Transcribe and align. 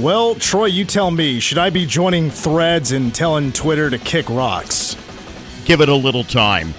Well, 0.00 0.36
Troy, 0.36 0.66
you 0.66 0.84
tell 0.84 1.10
me. 1.10 1.40
Should 1.40 1.58
I 1.58 1.70
be 1.70 1.84
joining 1.84 2.30
threads 2.30 2.92
and 2.92 3.12
telling 3.12 3.50
Twitter 3.50 3.90
to 3.90 3.98
kick 3.98 4.30
rocks? 4.30 4.96
Give 5.64 5.80
it 5.80 5.88
a 5.88 5.94
little 5.94 6.22
time. 6.22 6.72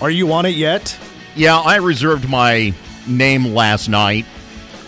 Are 0.00 0.10
you 0.10 0.32
on 0.32 0.44
it 0.44 0.56
yet? 0.56 0.98
Yeah, 1.36 1.60
I 1.60 1.76
reserved 1.76 2.28
my 2.28 2.74
name 3.06 3.54
last 3.54 3.88
night. 3.88 4.26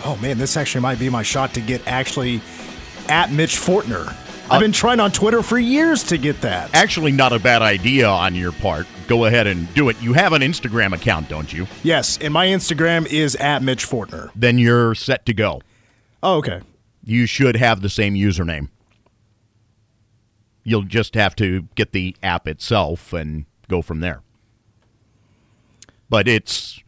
Oh 0.03 0.17
man, 0.17 0.37
this 0.37 0.57
actually 0.57 0.81
might 0.81 0.99
be 0.99 1.09
my 1.09 1.23
shot 1.23 1.53
to 1.53 1.61
get 1.61 1.81
actually 1.87 2.41
at 3.07 3.31
Mitch 3.31 3.55
Fortner. 3.55 4.07
I've 4.45 4.51
uh, 4.51 4.59
been 4.59 4.73
trying 4.73 4.99
on 4.99 5.13
Twitter 5.13 5.41
for 5.41 5.57
years 5.57 6.03
to 6.05 6.17
get 6.17 6.41
that. 6.41 6.75
Actually, 6.75 7.13
not 7.13 7.31
a 7.31 7.39
bad 7.39 7.61
idea 7.61 8.09
on 8.09 8.35
your 8.35 8.51
part. 8.51 8.85
Go 9.07 9.25
ahead 9.25 9.47
and 9.47 9.73
do 9.75 9.87
it. 9.87 10.01
You 10.01 10.11
have 10.11 10.33
an 10.33 10.41
Instagram 10.41 10.93
account, 10.93 11.29
don't 11.29 11.53
you? 11.53 11.67
Yes, 11.83 12.17
and 12.19 12.33
my 12.33 12.47
Instagram 12.47 13.05
is 13.05 13.37
at 13.37 13.63
Mitch 13.63 13.87
Fortner. 13.87 14.29
Then 14.35 14.57
you're 14.57 14.93
set 14.93 15.25
to 15.27 15.33
go. 15.33 15.61
Oh, 16.21 16.37
okay. 16.37 16.61
You 17.03 17.25
should 17.25 17.55
have 17.55 17.81
the 17.81 17.89
same 17.89 18.13
username. 18.15 18.69
You'll 20.63 20.83
just 20.83 21.15
have 21.15 21.35
to 21.37 21.67
get 21.75 21.91
the 21.91 22.15
app 22.21 22.47
itself 22.47 23.13
and 23.13 23.45
go 23.67 23.81
from 23.81 24.01
there. 24.01 24.21
But 26.09 26.27
it's 26.27 26.81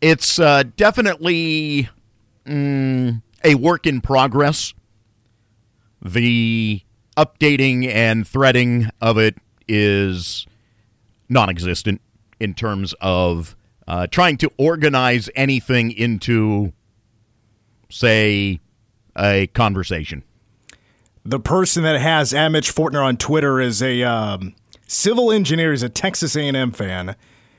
it's 0.00 0.38
uh, 0.38 0.64
definitely 0.76 1.88
mm, 2.46 3.22
a 3.42 3.54
work 3.54 3.86
in 3.86 4.00
progress. 4.00 4.74
The 6.02 6.82
updating 7.16 7.86
and 7.86 8.26
threading 8.26 8.90
of 9.00 9.18
it 9.18 9.36
is 9.68 10.46
non 11.28 11.48
existent 11.48 12.00
in 12.40 12.54
terms 12.54 12.94
of 13.00 13.56
uh, 13.86 14.06
trying 14.06 14.36
to 14.38 14.50
organize 14.58 15.30
anything 15.34 15.90
into, 15.90 16.72
say, 17.94 18.60
a 19.16 19.46
conversation. 19.48 20.24
The 21.24 21.38
person 21.38 21.84
that 21.84 22.00
has 22.00 22.34
at 22.34 22.48
Mitch 22.48 22.74
Fortner 22.74 23.02
on 23.02 23.16
Twitter 23.16 23.60
is 23.60 23.82
a 23.82 24.02
um, 24.02 24.54
civil 24.86 25.30
engineer. 25.30 25.70
He's 25.70 25.82
a 25.82 25.88
Texas 25.88 26.36
A&M 26.36 26.72
fan. 26.72 27.14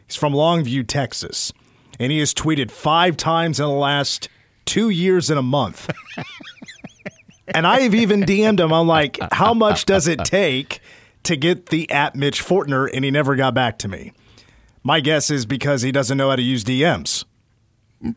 He's 0.05 0.17
from 0.17 0.33
Longview, 0.33 0.87
Texas, 0.87 1.53
and 1.99 2.11
he 2.11 2.19
has 2.19 2.33
tweeted 2.33 2.69
five 2.69 3.17
times 3.17 3.59
in 3.59 3.65
the 3.65 3.71
last 3.71 4.29
two 4.65 4.89
years 4.89 5.29
and 5.29 5.39
a 5.39 5.43
month. 5.43 5.89
and 7.47 7.65
I 7.65 7.79
have 7.81 7.95
even 7.95 8.23
DM'd 8.23 8.59
him. 8.59 8.73
I'm 8.73 8.87
like, 8.87 9.17
how 9.31 9.53
much 9.53 9.85
does 9.85 10.07
it 10.07 10.25
take 10.25 10.79
to 11.23 11.35
get 11.35 11.67
the 11.67 11.89
at 11.89 12.15
Mitch 12.15 12.43
Fortner? 12.43 12.89
And 12.93 13.05
he 13.05 13.09
never 13.09 13.35
got 13.35 13.53
back 13.53 13.79
to 13.79 13.87
me. 13.87 14.11
My 14.83 14.99
guess 14.99 15.31
is 15.31 15.45
because 15.45 15.81
he 15.81 15.91
doesn't 15.91 16.17
know 16.17 16.29
how 16.29 16.35
to 16.35 16.43
use 16.43 16.63
DMs. 16.63 17.23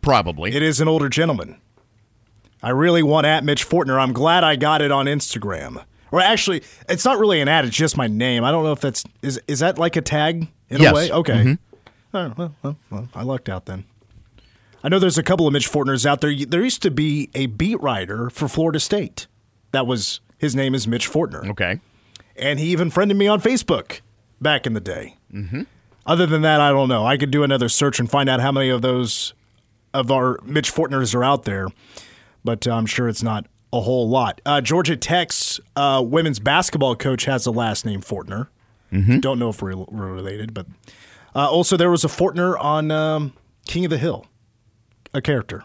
Probably. 0.02 0.54
It 0.54 0.62
is 0.62 0.80
an 0.80 0.88
older 0.88 1.08
gentleman. 1.08 1.58
I 2.62 2.70
really 2.70 3.02
want 3.02 3.26
at 3.26 3.44
Mitch 3.44 3.68
Fortner. 3.68 4.00
I'm 4.00 4.12
glad 4.12 4.44
I 4.44 4.56
got 4.56 4.82
it 4.82 4.90
on 4.90 5.06
Instagram. 5.06 5.84
Or 6.10 6.20
actually, 6.20 6.62
it's 6.88 7.04
not 7.04 7.18
really 7.18 7.40
an 7.40 7.48
ad. 7.48 7.64
It's 7.66 7.76
just 7.76 7.96
my 7.96 8.06
name. 8.06 8.42
I 8.44 8.50
don't 8.50 8.64
know 8.64 8.72
if 8.72 8.80
that's 8.80 9.04
is 9.22 9.40
is 9.46 9.58
that 9.60 9.78
like 9.78 9.94
a 9.96 10.00
tag 10.02 10.48
in 10.70 10.80
Yes. 10.80 10.90
a 10.92 10.94
way. 10.94 11.10
Okay. 11.12 11.58
Oh, 12.14 12.32
well, 12.36 12.54
well, 12.62 12.76
well, 12.90 13.08
I 13.14 13.22
lucked 13.22 13.48
out 13.50 13.66
then. 13.66 13.84
I 14.82 14.88
know 14.88 14.98
there's 14.98 15.18
a 15.18 15.22
couple 15.22 15.46
of 15.46 15.52
Mitch 15.52 15.70
Fortners 15.70 16.06
out 16.06 16.20
there. 16.22 16.34
There 16.46 16.62
used 16.64 16.80
to 16.82 16.90
be 16.90 17.28
a 17.34 17.46
beat 17.46 17.80
writer 17.82 18.30
for 18.30 18.48
Florida 18.48 18.80
State. 18.80 19.26
That 19.72 19.86
was 19.86 20.20
his 20.38 20.56
name 20.56 20.74
is 20.74 20.88
Mitch 20.88 21.10
Fortner, 21.10 21.50
Okay. 21.50 21.80
and 22.36 22.58
he 22.58 22.68
even 22.68 22.88
friended 22.90 23.16
me 23.18 23.26
on 23.26 23.40
Facebook 23.42 24.00
back 24.40 24.66
in 24.66 24.72
the 24.72 24.80
day. 24.80 25.16
Mm-hmm. 25.34 25.62
Other 26.06 26.24
than 26.24 26.40
that, 26.42 26.60
I 26.60 26.70
don't 26.70 26.88
know. 26.88 27.04
I 27.04 27.18
could 27.18 27.30
do 27.30 27.42
another 27.42 27.68
search 27.68 28.00
and 28.00 28.08
find 28.10 28.30
out 28.30 28.40
how 28.40 28.52
many 28.52 28.70
of 28.70 28.80
those 28.80 29.34
of 29.92 30.10
our 30.10 30.38
Mitch 30.44 30.72
Fortners 30.72 31.14
are 31.14 31.24
out 31.24 31.44
there, 31.44 31.68
but 32.44 32.66
uh, 32.66 32.74
I'm 32.74 32.86
sure 32.86 33.08
it's 33.08 33.22
not 33.22 33.46
a 33.72 33.80
whole 33.80 34.08
lot. 34.08 34.40
Uh, 34.46 34.60
Georgia 34.60 34.96
Tech's 34.96 35.60
uh, 35.76 36.02
women's 36.04 36.38
basketball 36.38 36.96
coach 36.96 37.24
has 37.26 37.44
the 37.44 37.52
last 37.52 37.84
name 37.84 38.00
Fortner. 38.00 38.48
Don't 39.20 39.38
know 39.38 39.50
if 39.50 39.60
we're, 39.60 39.76
we're 39.76 40.10
related, 40.12 40.54
but 40.54 40.66
uh, 41.34 41.50
also 41.50 41.76
there 41.76 41.90
was 41.90 42.04
a 42.04 42.08
Fortner 42.08 42.58
on 42.58 42.90
um, 42.90 43.34
King 43.66 43.84
of 43.84 43.90
the 43.90 43.98
Hill, 43.98 44.26
a 45.12 45.20
character 45.20 45.62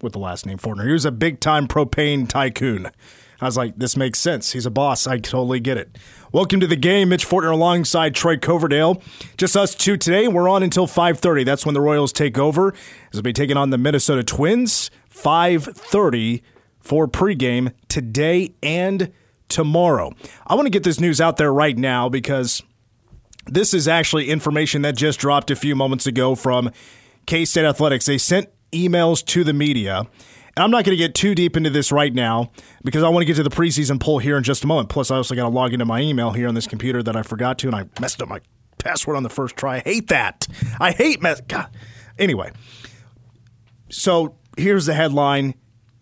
with 0.00 0.14
the 0.14 0.18
last 0.18 0.46
name 0.46 0.56
Fortner. 0.56 0.86
He 0.86 0.92
was 0.92 1.04
a 1.04 1.12
big 1.12 1.38
time 1.38 1.68
propane 1.68 2.26
tycoon. 2.26 2.90
I 3.42 3.44
was 3.46 3.56
like, 3.56 3.76
this 3.76 3.96
makes 3.96 4.20
sense. 4.20 4.52
He's 4.52 4.66
a 4.66 4.70
boss. 4.70 5.06
I 5.06 5.18
totally 5.18 5.58
get 5.58 5.76
it. 5.76 5.98
Welcome 6.32 6.60
to 6.60 6.66
the 6.68 6.76
game. 6.76 7.08
Mitch 7.08 7.28
Fortner 7.28 7.52
alongside 7.52 8.14
Troy 8.14 8.36
Coverdale. 8.38 9.02
Just 9.36 9.56
us 9.56 9.74
two 9.74 9.96
today. 9.96 10.28
We're 10.28 10.48
on 10.48 10.62
until 10.62 10.86
5.30. 10.86 11.44
That's 11.44 11.66
when 11.66 11.74
the 11.74 11.80
Royals 11.80 12.12
take 12.12 12.38
over. 12.38 12.72
As 12.72 12.78
they'll 13.12 13.22
be 13.22 13.32
taking 13.32 13.56
on 13.56 13.70
the 13.70 13.78
Minnesota 13.78 14.22
Twins. 14.22 14.90
5.30 15.14 16.42
for 16.80 17.06
pregame 17.06 17.72
today 17.88 18.54
and 18.62 19.12
tomorrow. 19.48 20.12
I 20.46 20.54
want 20.54 20.66
to 20.66 20.70
get 20.70 20.82
this 20.82 20.98
news 20.98 21.20
out 21.20 21.36
there 21.36 21.52
right 21.52 21.76
now 21.76 22.08
because 22.08 22.62
this 23.46 23.74
is 23.74 23.86
actually 23.88 24.30
information 24.30 24.82
that 24.82 24.96
just 24.96 25.18
dropped 25.18 25.50
a 25.50 25.56
few 25.56 25.76
moments 25.76 26.06
ago 26.06 26.34
from 26.34 26.70
K 27.26 27.44
State 27.44 27.64
Athletics. 27.64 28.06
They 28.06 28.18
sent 28.18 28.48
emails 28.72 29.24
to 29.26 29.44
the 29.44 29.52
media. 29.52 30.06
And 30.54 30.62
I'm 30.62 30.70
not 30.70 30.84
going 30.84 30.96
to 30.96 31.02
get 31.02 31.14
too 31.14 31.34
deep 31.34 31.56
into 31.56 31.70
this 31.70 31.90
right 31.90 32.12
now 32.12 32.50
because 32.84 33.02
I 33.02 33.08
want 33.08 33.22
to 33.22 33.24
get 33.24 33.36
to 33.36 33.42
the 33.42 33.50
preseason 33.50 33.98
poll 33.98 34.18
here 34.18 34.36
in 34.36 34.42
just 34.42 34.64
a 34.64 34.66
moment. 34.66 34.90
Plus, 34.90 35.10
I 35.10 35.16
also 35.16 35.34
got 35.34 35.44
to 35.44 35.48
log 35.48 35.72
into 35.72 35.86
my 35.86 36.00
email 36.00 36.32
here 36.32 36.46
on 36.46 36.54
this 36.54 36.66
computer 36.66 37.02
that 37.02 37.16
I 37.16 37.22
forgot 37.22 37.58
to, 37.60 37.68
and 37.68 37.76
I 37.76 37.86
messed 38.00 38.20
up 38.20 38.28
my 38.28 38.40
password 38.78 39.16
on 39.16 39.22
the 39.22 39.30
first 39.30 39.56
try. 39.56 39.76
I 39.76 39.80
hate 39.80 40.08
that. 40.08 40.46
I 40.78 40.92
hate 40.92 41.22
mess. 41.22 41.40
God. 41.40 41.68
Anyway, 42.18 42.52
so 43.88 44.34
here's 44.56 44.86
the 44.86 44.94
headline 44.94 45.54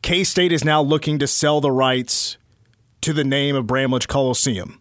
K 0.02 0.24
State 0.24 0.52
is 0.52 0.64
now 0.64 0.82
looking 0.82 1.18
to 1.18 1.26
sell 1.26 1.60
the 1.60 1.70
rights 1.70 2.38
to 3.02 3.12
the 3.12 3.24
name 3.24 3.56
of 3.56 3.66
Bramlage 3.66 4.08
Coliseum. 4.08 4.80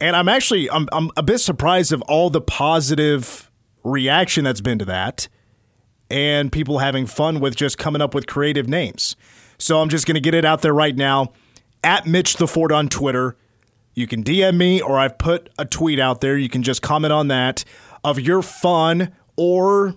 And 0.00 0.14
I'm 0.14 0.28
actually 0.28 0.70
I'm 0.70 0.88
I'm 0.92 1.10
a 1.16 1.22
bit 1.22 1.38
surprised 1.38 1.92
of 1.92 2.02
all 2.02 2.30
the 2.30 2.40
positive 2.40 3.50
reaction 3.84 4.44
that's 4.44 4.60
been 4.60 4.78
to 4.78 4.84
that 4.84 5.28
and 6.10 6.50
people 6.50 6.78
having 6.78 7.06
fun 7.06 7.40
with 7.40 7.56
just 7.56 7.78
coming 7.78 8.00
up 8.00 8.14
with 8.14 8.26
creative 8.26 8.68
names. 8.68 9.16
So 9.58 9.80
I'm 9.80 9.88
just 9.88 10.06
going 10.06 10.14
to 10.14 10.20
get 10.20 10.34
it 10.34 10.44
out 10.44 10.62
there 10.62 10.72
right 10.72 10.96
now 10.96 11.32
at 11.82 12.06
Mitch 12.06 12.36
the 12.36 12.46
Ford 12.46 12.72
on 12.72 12.88
Twitter. 12.88 13.36
You 13.94 14.06
can 14.06 14.22
DM 14.22 14.56
me 14.56 14.80
or 14.80 14.98
I've 14.98 15.18
put 15.18 15.50
a 15.58 15.64
tweet 15.64 15.98
out 15.98 16.20
there. 16.20 16.36
You 16.36 16.48
can 16.48 16.62
just 16.62 16.80
comment 16.82 17.12
on 17.12 17.28
that 17.28 17.64
of 18.04 18.20
your 18.20 18.42
fun 18.42 19.12
or 19.36 19.96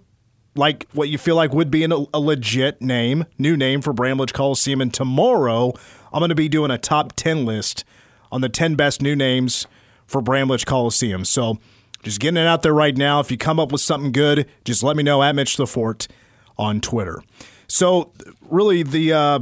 like 0.55 0.87
what 0.93 1.09
you 1.09 1.17
feel 1.17 1.35
like 1.35 1.53
would 1.53 1.71
be 1.71 1.83
an, 1.83 1.91
a 1.91 2.19
legit 2.19 2.81
name, 2.81 3.25
new 3.37 3.55
name 3.55 3.81
for 3.81 3.93
Bramlage 3.93 4.33
Coliseum. 4.33 4.81
And 4.81 4.93
tomorrow, 4.93 5.73
I'm 6.11 6.19
going 6.19 6.29
to 6.29 6.35
be 6.35 6.49
doing 6.49 6.71
a 6.71 6.77
top 6.77 7.13
10 7.15 7.45
list 7.45 7.83
on 8.31 8.41
the 8.41 8.49
10 8.49 8.75
best 8.75 9.01
new 9.01 9.15
names 9.15 9.67
for 10.05 10.21
Bramlage 10.21 10.65
Coliseum. 10.65 11.25
So 11.25 11.59
just 12.03 12.19
getting 12.19 12.37
it 12.37 12.47
out 12.47 12.63
there 12.63 12.73
right 12.73 12.95
now. 12.95 13.19
If 13.19 13.31
you 13.31 13.37
come 13.37 13.59
up 13.59 13.71
with 13.71 13.81
something 13.81 14.11
good, 14.11 14.47
just 14.65 14.83
let 14.83 14.95
me 14.95 15.03
know 15.03 15.21
at 15.21 15.35
Mitch 15.35 15.57
the 15.57 15.67
Fort 15.67 16.07
on 16.57 16.81
Twitter. 16.81 17.23
So, 17.67 18.11
really, 18.41 18.83
the. 18.83 19.13
Uh, 19.13 19.39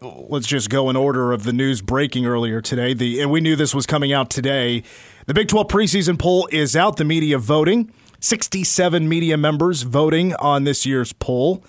let's 0.00 0.46
just 0.46 0.68
go 0.68 0.90
in 0.90 0.96
order 0.96 1.32
of 1.32 1.44
the 1.44 1.52
news 1.52 1.80
breaking 1.80 2.26
earlier 2.26 2.60
today. 2.60 2.92
The 2.92 3.20
and 3.20 3.30
we 3.30 3.40
knew 3.40 3.56
this 3.56 3.74
was 3.74 3.86
coming 3.86 4.12
out 4.12 4.28
today. 4.30 4.82
The 5.26 5.34
Big 5.34 5.48
12 5.48 5.68
preseason 5.68 6.18
poll 6.18 6.48
is 6.52 6.76
out. 6.76 6.96
The 6.96 7.04
media 7.04 7.38
voting. 7.38 7.90
67 8.24 9.06
media 9.06 9.36
members 9.36 9.82
voting 9.82 10.34
on 10.36 10.64
this 10.64 10.86
year's 10.86 11.12
poll. 11.12 11.62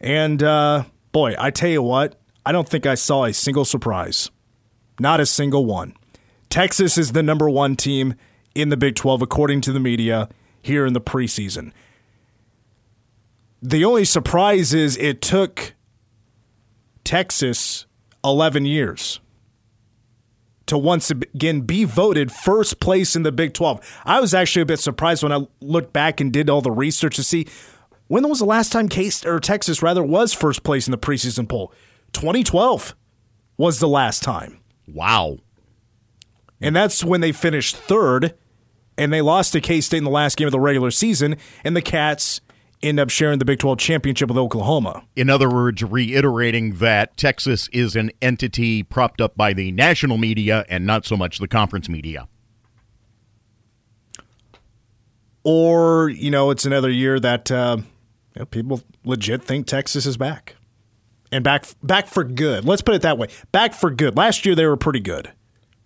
And 0.00 0.40
uh, 0.40 0.84
boy, 1.10 1.34
I 1.36 1.50
tell 1.50 1.70
you 1.70 1.82
what, 1.82 2.20
I 2.46 2.52
don't 2.52 2.68
think 2.68 2.86
I 2.86 2.94
saw 2.94 3.24
a 3.24 3.32
single 3.32 3.64
surprise. 3.64 4.30
Not 5.00 5.18
a 5.18 5.26
single 5.26 5.66
one. 5.66 5.94
Texas 6.48 6.96
is 6.96 7.10
the 7.12 7.22
number 7.22 7.50
one 7.50 7.74
team 7.74 8.14
in 8.54 8.68
the 8.68 8.76
Big 8.76 8.94
12, 8.94 9.22
according 9.22 9.60
to 9.62 9.72
the 9.72 9.80
media, 9.80 10.28
here 10.62 10.86
in 10.86 10.92
the 10.92 11.00
preseason. 11.00 11.72
The 13.60 13.84
only 13.84 14.04
surprise 14.04 14.72
is 14.72 14.96
it 14.98 15.20
took 15.20 15.74
Texas 17.02 17.86
11 18.22 18.66
years 18.66 19.18
to 20.72 20.78
once 20.78 21.10
again 21.10 21.60
be 21.60 21.84
voted 21.84 22.32
first 22.32 22.80
place 22.80 23.14
in 23.14 23.24
the 23.24 23.30
Big 23.30 23.52
12. 23.52 24.00
I 24.06 24.20
was 24.20 24.32
actually 24.32 24.62
a 24.62 24.66
bit 24.66 24.80
surprised 24.80 25.22
when 25.22 25.30
I 25.30 25.46
looked 25.60 25.92
back 25.92 26.18
and 26.18 26.32
did 26.32 26.48
all 26.48 26.62
the 26.62 26.70
research 26.70 27.16
to 27.16 27.22
see 27.22 27.46
when 28.08 28.26
was 28.26 28.38
the 28.38 28.46
last 28.46 28.72
time 28.72 28.88
Case 28.88 29.22
or 29.26 29.38
Texas 29.38 29.82
rather 29.82 30.02
was 30.02 30.32
first 30.32 30.62
place 30.62 30.86
in 30.86 30.90
the 30.90 30.96
preseason 30.96 31.46
poll. 31.46 31.74
2012 32.14 32.96
was 33.58 33.80
the 33.80 33.88
last 33.88 34.22
time. 34.22 34.60
Wow. 34.88 35.36
And 36.58 36.74
that's 36.74 37.04
when 37.04 37.20
they 37.20 37.32
finished 37.32 37.76
third, 37.76 38.34
and 38.96 39.12
they 39.12 39.20
lost 39.20 39.52
to 39.52 39.60
K 39.60 39.82
State 39.82 39.98
in 39.98 40.04
the 40.04 40.10
last 40.10 40.38
game 40.38 40.48
of 40.48 40.52
the 40.52 40.60
regular 40.60 40.90
season, 40.90 41.36
and 41.64 41.76
the 41.76 41.82
Cats 41.82 42.40
end 42.82 43.00
up 43.00 43.10
sharing 43.10 43.38
the 43.38 43.44
Big 43.44 43.58
12 43.58 43.78
championship 43.78 44.28
with 44.28 44.38
Oklahoma. 44.38 45.04
In 45.16 45.30
other 45.30 45.48
words, 45.48 45.82
reiterating 45.82 46.74
that 46.76 47.16
Texas 47.16 47.68
is 47.72 47.96
an 47.96 48.10
entity 48.20 48.82
propped 48.82 49.20
up 49.20 49.36
by 49.36 49.52
the 49.52 49.72
national 49.72 50.18
media 50.18 50.64
and 50.68 50.86
not 50.86 51.06
so 51.06 51.16
much 51.16 51.38
the 51.38 51.48
conference 51.48 51.88
media. 51.88 52.28
Or, 55.44 56.08
you 56.08 56.30
know, 56.30 56.50
it's 56.50 56.64
another 56.64 56.90
year 56.90 57.18
that 57.18 57.50
uh, 57.50 57.78
you 58.34 58.40
know, 58.40 58.46
people 58.46 58.82
legit 59.04 59.42
think 59.42 59.66
Texas 59.66 60.06
is 60.06 60.16
back. 60.16 60.56
And 61.30 61.42
back 61.42 61.64
back 61.82 62.08
for 62.08 62.24
good. 62.24 62.66
Let's 62.66 62.82
put 62.82 62.94
it 62.94 63.02
that 63.02 63.16
way. 63.16 63.28
Back 63.52 63.72
for 63.72 63.90
good. 63.90 64.18
Last 64.18 64.44
year 64.44 64.54
they 64.54 64.66
were 64.66 64.76
pretty 64.76 65.00
good. 65.00 65.32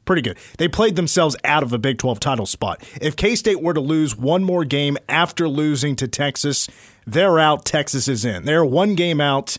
Pretty 0.07 0.23
good. 0.23 0.39
They 0.57 0.69
played 0.69 0.97
themselves 0.97 1.37
out 1.45 1.63
of 1.63 1.73
a 1.73 1.79
Big 1.79 1.99
12 1.99 2.21
title 2.21 2.47
spot. 2.47 2.83
If 3.03 3.17
K 3.17 3.35
State 3.35 3.61
were 3.61 3.75
to 3.75 3.81
lose 3.81 4.17
one 4.17 4.45
more 4.45 4.65
game 4.65 4.97
after 5.09 5.49
losing 5.49 5.97
to 5.97 6.09
Texas, 6.09 6.69
they're 7.07 7.39
out. 7.39 7.65
Texas 7.65 8.09
is 8.09 8.25
in. 8.25 8.45
They're 8.45 8.65
one 8.65 8.95
game 8.95 9.21
out 9.21 9.59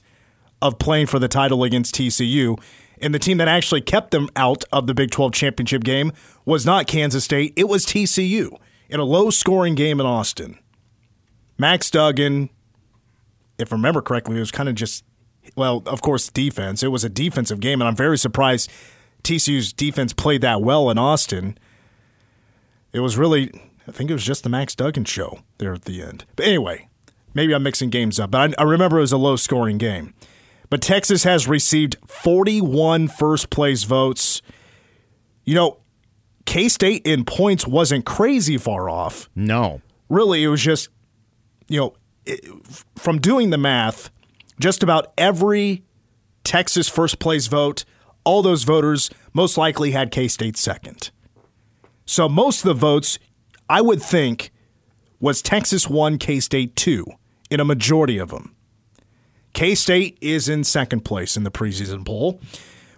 of 0.62 0.80
playing 0.80 1.08
for 1.08 1.20
the 1.20 1.28
title 1.28 1.64
against 1.64 1.94
TCU. 1.94 2.60
And 3.00 3.14
the 3.14 3.20
team 3.20 3.38
that 3.38 3.48
actually 3.48 3.82
kept 3.82 4.12
them 4.12 4.30
out 4.36 4.64
of 4.72 4.88
the 4.88 4.94
Big 4.94 5.12
12 5.12 5.34
championship 5.34 5.84
game 5.84 6.14
was 6.46 6.66
not 6.66 6.88
Kansas 6.88 7.26
State, 7.26 7.54
it 7.56 7.68
was 7.68 7.86
TCU 7.86 8.58
in 8.90 9.00
a 9.02 9.04
low 9.04 9.30
scoring 9.30 9.76
game 9.76 10.00
in 10.00 10.06
Austin. 10.06 10.58
Max 11.58 11.92
Duggan, 11.92 12.50
if 13.60 13.74
I 13.74 13.76
remember 13.76 14.02
correctly, 14.02 14.38
it 14.38 14.40
was 14.40 14.52
kind 14.52 14.70
of 14.70 14.76
just 14.76 15.04
well, 15.56 15.82
of 15.86 16.02
course, 16.02 16.30
defense. 16.30 16.84
It 16.84 16.90
was 16.90 17.04
a 17.04 17.10
defensive 17.10 17.60
game, 17.60 17.82
and 17.82 17.88
I'm 17.88 17.96
very 17.96 18.18
surprised 18.18 18.70
TCU's 19.28 19.74
defense 19.74 20.14
played 20.14 20.40
that 20.42 20.62
well 20.62 20.90
in 20.90 20.98
Austin. 20.98 21.58
It 22.94 23.02
was 23.02 23.18
really, 23.18 23.52
I 23.86 23.92
think 23.92 24.10
it 24.10 24.14
was 24.14 24.24
just 24.24 24.44
the 24.44 24.50
Max 24.50 24.74
Duggan 24.74 25.04
show 25.04 25.40
there 25.58 25.74
at 25.74 25.84
the 25.84 26.02
end. 26.02 26.24
But 26.38 26.46
anyway, 26.46 26.88
maybe 27.34 27.54
I'm 27.54 27.64
mixing 27.64 27.90
games 27.90 28.22
up, 28.22 28.32
but 28.32 28.58
I, 28.58 28.62
I 28.62 28.64
remember 28.64 28.98
it 28.98 29.02
was 29.02 29.12
a 29.12 29.18
low 29.18 29.36
scoring 29.36 29.78
game. 29.78 30.14
But 30.70 30.82
Texas 30.82 31.24
has 31.24 31.46
received 31.46 31.98
41 32.08 33.10
first 33.10 33.50
place 33.50 33.84
votes. 33.84 34.42
You 35.44 35.56
know, 35.56 35.80
K 36.46 36.70
State 36.70 37.06
in 37.06 37.26
points 37.26 37.68
wasn't 37.68 38.06
crazy 38.06 38.58
far 38.58 38.90
off. 38.90 39.30
No. 39.36 39.82
Really, 40.10 40.44
it 40.44 40.48
was 40.48 40.62
just, 40.62 40.88
you 41.68 41.82
know, 41.82 41.94
it, 42.26 42.46
from 42.96 43.20
doing 43.20 43.50
the 43.50 43.58
math, 43.58 44.10
just 44.58 44.84
about 44.84 45.12
every 45.18 45.84
Texas 46.46 46.88
first 46.88 47.20
place 47.20 47.48
vote, 47.48 47.84
all 48.28 48.42
those 48.42 48.66
voters 48.66 49.10
most 49.34 49.58
likely 49.58 49.92
had 49.92 50.12
K 50.12 50.28
State 50.28 50.58
second. 50.58 51.12
So 52.06 52.28
most 52.28 52.60
of 52.60 52.66
the 52.66 52.74
votes, 52.74 53.20
I 53.70 53.80
would 53.80 54.02
think, 54.02 54.52
was 55.22 55.42
Texas 55.42 55.90
1, 55.90 56.18
K 56.18 56.42
State 56.42 56.76
2 56.76 57.06
in 57.50 57.62
a 57.62 57.66
majority 57.66 58.18
of 58.18 58.30
them. 58.30 58.54
K 59.54 59.76
State 59.76 60.18
is 60.20 60.50
in 60.50 60.66
second 60.66 61.06
place 61.06 61.38
in 61.38 61.44
the 61.44 61.52
preseason 61.52 62.06
poll 62.06 62.42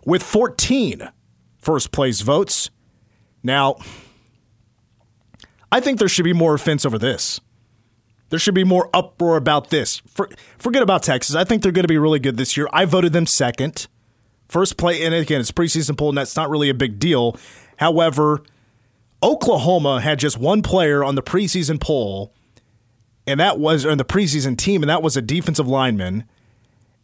with 0.03 0.23
14 0.23 1.09
first 1.59 1.91
place 1.91 2.21
votes. 2.21 2.71
Now, 3.43 3.75
I 5.71 5.79
think 5.79 5.99
there 5.99 6.09
should 6.09 6.25
be 6.25 6.33
more 6.33 6.55
offense 6.55 6.87
over 6.87 6.97
this. 6.97 7.39
There 8.29 8.39
should 8.39 8.55
be 8.55 8.63
more 8.63 8.89
uproar 8.95 9.37
about 9.37 9.69
this. 9.69 10.01
For, 10.07 10.27
forget 10.57 10.81
about 10.81 11.03
Texas. 11.03 11.35
I 11.35 11.43
think 11.43 11.61
they're 11.61 11.71
going 11.71 11.83
to 11.83 11.87
be 11.87 11.99
really 11.99 12.19
good 12.19 12.37
this 12.37 12.57
year. 12.57 12.67
I 12.73 12.85
voted 12.85 13.13
them 13.13 13.27
second. 13.27 13.87
First 14.49 14.77
play, 14.77 15.03
and 15.03 15.13
again, 15.13 15.39
it's 15.39 15.51
preseason 15.51 15.95
poll, 15.95 16.09
and 16.09 16.17
that's 16.17 16.35
not 16.35 16.49
really 16.49 16.69
a 16.69 16.73
big 16.73 16.97
deal. 16.97 17.37
However, 17.77 18.41
Oklahoma 19.21 20.01
had 20.01 20.17
just 20.17 20.39
one 20.39 20.63
player 20.63 21.03
on 21.03 21.13
the 21.13 21.21
preseason 21.21 21.79
poll, 21.79 22.33
and 23.27 23.39
that 23.39 23.59
was 23.59 23.85
on 23.85 23.99
the 23.99 24.05
preseason 24.05 24.57
team, 24.57 24.81
and 24.81 24.89
that 24.89 25.03
was 25.03 25.15
a 25.15 25.21
defensive 25.21 25.67
lineman. 25.67 26.23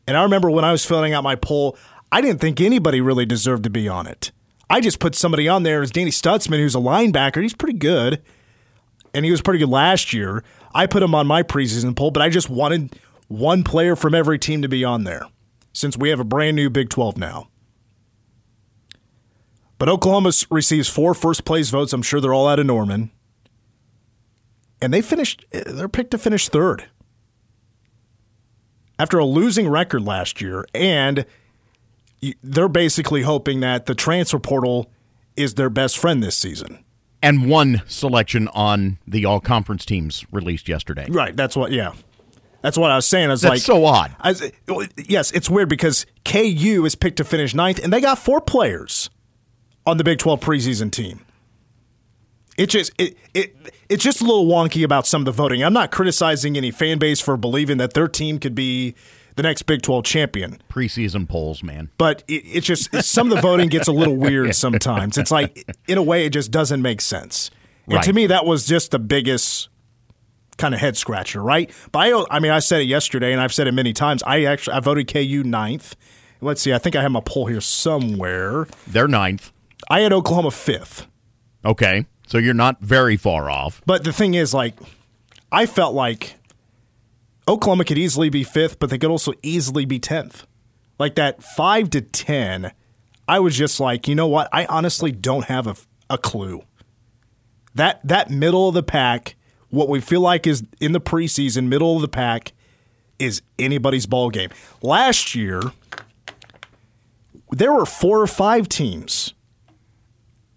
And 0.07 0.17
I 0.17 0.23
remember 0.23 0.49
when 0.49 0.65
I 0.65 0.71
was 0.71 0.85
filling 0.85 1.13
out 1.13 1.23
my 1.23 1.35
poll, 1.35 1.77
I 2.11 2.19
didn't 2.19 2.41
think 2.41 2.59
anybody 2.59 2.99
really 2.99 3.27
deserved 3.27 3.63
to 3.65 3.69
be 3.69 3.87
on 3.87 4.07
it. 4.07 4.31
I 4.67 4.81
just 4.81 4.99
put 4.99 5.13
somebody 5.13 5.47
on 5.47 5.61
there 5.61 5.83
as 5.83 5.91
Danny 5.91 6.09
Stutsman, 6.09 6.57
who's 6.57 6.73
a 6.73 6.79
linebacker. 6.79 7.43
He's 7.43 7.53
pretty 7.53 7.77
good, 7.77 8.23
and 9.13 9.23
he 9.23 9.29
was 9.29 9.43
pretty 9.43 9.59
good 9.59 9.69
last 9.69 10.13
year. 10.13 10.43
I 10.73 10.87
put 10.87 11.03
him 11.03 11.13
on 11.13 11.27
my 11.27 11.43
preseason 11.43 11.95
poll, 11.95 12.09
but 12.09 12.23
I 12.23 12.29
just 12.29 12.49
wanted 12.49 12.99
one 13.27 13.63
player 13.63 13.95
from 13.95 14.15
every 14.15 14.39
team 14.39 14.63
to 14.63 14.67
be 14.67 14.83
on 14.83 15.03
there 15.03 15.27
since 15.75 15.97
we 15.97 16.09
have 16.09 16.19
a 16.19 16.23
brand 16.23 16.55
new 16.55 16.69
Big 16.69 16.89
12 16.89 17.17
now. 17.17 17.49
But 19.77 19.89
Oklahoma 19.89 20.31
receives 20.49 20.87
four 20.87 21.13
first 21.13 21.43
place 21.43 21.69
votes. 21.69 21.91
I'm 21.91 22.01
sure 22.01 22.21
they're 22.21 22.33
all 22.33 22.47
out 22.47 22.59
of 22.59 22.65
Norman. 22.65 23.11
And 24.81 24.93
they 24.93 25.01
finished, 25.01 25.45
eh, 25.51 25.63
they're 25.65 25.89
picked 25.89 26.11
to 26.11 26.17
finish 26.17 26.47
third. 26.47 26.85
After 28.97 29.19
a 29.19 29.25
losing 29.25 29.67
record 29.67 30.03
last 30.03 30.39
year, 30.39 30.65
and 30.73 31.25
they're 32.41 32.69
basically 32.69 33.23
hoping 33.23 33.59
that 33.59 33.85
the 33.85 33.95
transfer 33.95 34.39
portal 34.39 34.89
is 35.35 35.55
their 35.55 35.69
best 35.69 35.97
friend 35.97 36.23
this 36.23 36.37
season 36.37 36.85
and 37.25 37.49
one 37.49 37.81
selection 37.87 38.47
on 38.49 38.99
the 39.07 39.25
all 39.25 39.39
conference 39.39 39.83
teams 39.83 40.23
released 40.31 40.69
yesterday. 40.69 41.07
Right. 41.09 41.35
That's 41.35 41.57
what. 41.57 41.71
Yeah. 41.71 41.93
That's 42.65 42.79
what 42.79 42.89
I 42.89 42.95
was 42.95 43.05
saying. 43.05 43.27
I 43.27 43.33
was 43.33 43.41
That's 43.41 43.49
like, 43.51 43.61
so 43.61 43.85
odd. 43.85 44.15
I 44.19 44.29
was, 44.29 44.51
yes, 44.97 45.29
it's 45.33 45.51
weird 45.51 45.69
because 45.69 46.07
KU 46.23 46.83
is 46.83 46.95
picked 46.95 47.17
to 47.17 47.23
finish 47.23 47.53
ninth, 47.53 47.77
and 47.83 47.93
they 47.93 48.01
got 48.01 48.17
four 48.17 48.41
players 48.41 49.11
on 49.85 49.97
the 49.97 50.03
Big 50.03 50.17
Twelve 50.17 50.39
preseason 50.39 50.89
team. 50.89 51.23
It 52.57 52.71
just 52.71 52.91
it, 52.97 53.17
it 53.35 53.55
it's 53.87 54.03
just 54.03 54.19
a 54.19 54.23
little 54.23 54.47
wonky 54.47 54.83
about 54.83 55.05
some 55.05 55.21
of 55.21 55.25
the 55.25 55.31
voting. 55.31 55.63
I'm 55.63 55.73
not 55.73 55.91
criticizing 55.91 56.57
any 56.57 56.71
fan 56.71 56.97
base 56.97 57.21
for 57.21 57.37
believing 57.37 57.77
that 57.77 57.93
their 57.93 58.07
team 58.07 58.39
could 58.39 58.55
be 58.55 58.95
the 59.35 59.43
next 59.43 59.61
Big 59.67 59.83
12 59.83 60.03
champion. 60.03 60.59
Preseason 60.67 61.29
polls, 61.29 61.61
man. 61.61 61.91
But 61.99 62.23
it, 62.27 62.41
it's 62.45 62.65
just 62.65 62.95
some 63.03 63.29
of 63.29 63.35
the 63.35 63.41
voting 63.43 63.69
gets 63.69 63.87
a 63.87 63.91
little 63.91 64.15
weird 64.15 64.55
sometimes. 64.55 65.19
It's 65.19 65.29
like, 65.29 65.69
in 65.87 65.99
a 65.99 66.03
way, 66.03 66.25
it 66.25 66.31
just 66.31 66.49
doesn't 66.49 66.81
make 66.81 66.99
sense. 66.99 67.51
And 67.85 67.95
Right. 67.97 68.03
to 68.05 68.13
me, 68.13 68.25
that 68.25 68.43
was 68.47 68.65
just 68.65 68.89
the 68.89 68.97
biggest 68.97 69.69
kind 70.57 70.73
of 70.73 70.79
head 70.79 70.97
scratcher, 70.97 71.41
right? 71.41 71.71
But 71.91 71.99
I, 71.99 72.25
I 72.31 72.39
mean, 72.39 72.51
I 72.51 72.59
said 72.59 72.81
it 72.81 72.85
yesterday, 72.85 73.31
and 73.31 73.41
I've 73.41 73.53
said 73.53 73.67
it 73.67 73.73
many 73.73 73.93
times. 73.93 74.23
I 74.23 74.43
actually 74.43 74.75
I 74.75 74.79
voted 74.79 75.11
KU 75.11 75.43
ninth. 75.43 75.95
Let's 76.41 76.61
see, 76.61 76.73
I 76.73 76.77
think 76.77 76.95
I 76.95 77.01
have 77.01 77.11
my 77.11 77.21
poll 77.25 77.47
here 77.47 77.61
somewhere. 77.61 78.67
They're 78.87 79.07
ninth. 79.07 79.51
I 79.89 80.01
had 80.01 80.13
Oklahoma 80.13 80.51
fifth. 80.51 81.07
Okay. 81.63 82.05
So 82.27 82.37
you're 82.37 82.53
not 82.53 82.81
very 82.81 83.17
far 83.17 83.49
off. 83.49 83.81
But 83.85 84.03
the 84.03 84.13
thing 84.13 84.33
is, 84.33 84.53
like, 84.53 84.75
I 85.51 85.65
felt 85.65 85.93
like 85.93 86.35
Oklahoma 87.47 87.85
could 87.85 87.97
easily 87.97 88.29
be 88.29 88.43
fifth, 88.43 88.79
but 88.79 88.89
they 88.89 88.97
could 88.97 89.11
also 89.11 89.33
easily 89.43 89.85
be 89.85 89.99
10th. 89.99 90.45
Like 90.97 91.15
that 91.15 91.43
five 91.43 91.89
to 91.91 92.01
10, 92.01 92.71
I 93.27 93.39
was 93.39 93.55
just 93.55 93.79
like, 93.79 94.07
you 94.07 94.15
know 94.15 94.27
what? 94.27 94.49
I 94.51 94.65
honestly 94.65 95.11
don't 95.11 95.45
have 95.45 95.67
a, 95.67 95.75
a 96.09 96.17
clue. 96.17 96.63
That, 97.75 97.99
that 98.07 98.29
middle 98.29 98.69
of 98.69 98.73
the 98.73 98.83
pack, 98.83 99.35
what 99.69 99.89
we 99.89 99.99
feel 99.99 100.21
like 100.21 100.47
is 100.47 100.63
in 100.79 100.91
the 100.91 101.01
preseason, 101.01 101.67
middle 101.67 101.95
of 101.95 102.01
the 102.01 102.07
pack, 102.07 102.53
is 103.19 103.41
anybody's 103.57 104.05
ball 104.05 104.29
game. 104.29 104.49
Last 104.81 105.35
year, 105.35 105.61
there 107.51 107.73
were 107.73 107.85
four 107.85 108.21
or 108.21 108.27
five 108.27 108.67
teams 108.67 109.33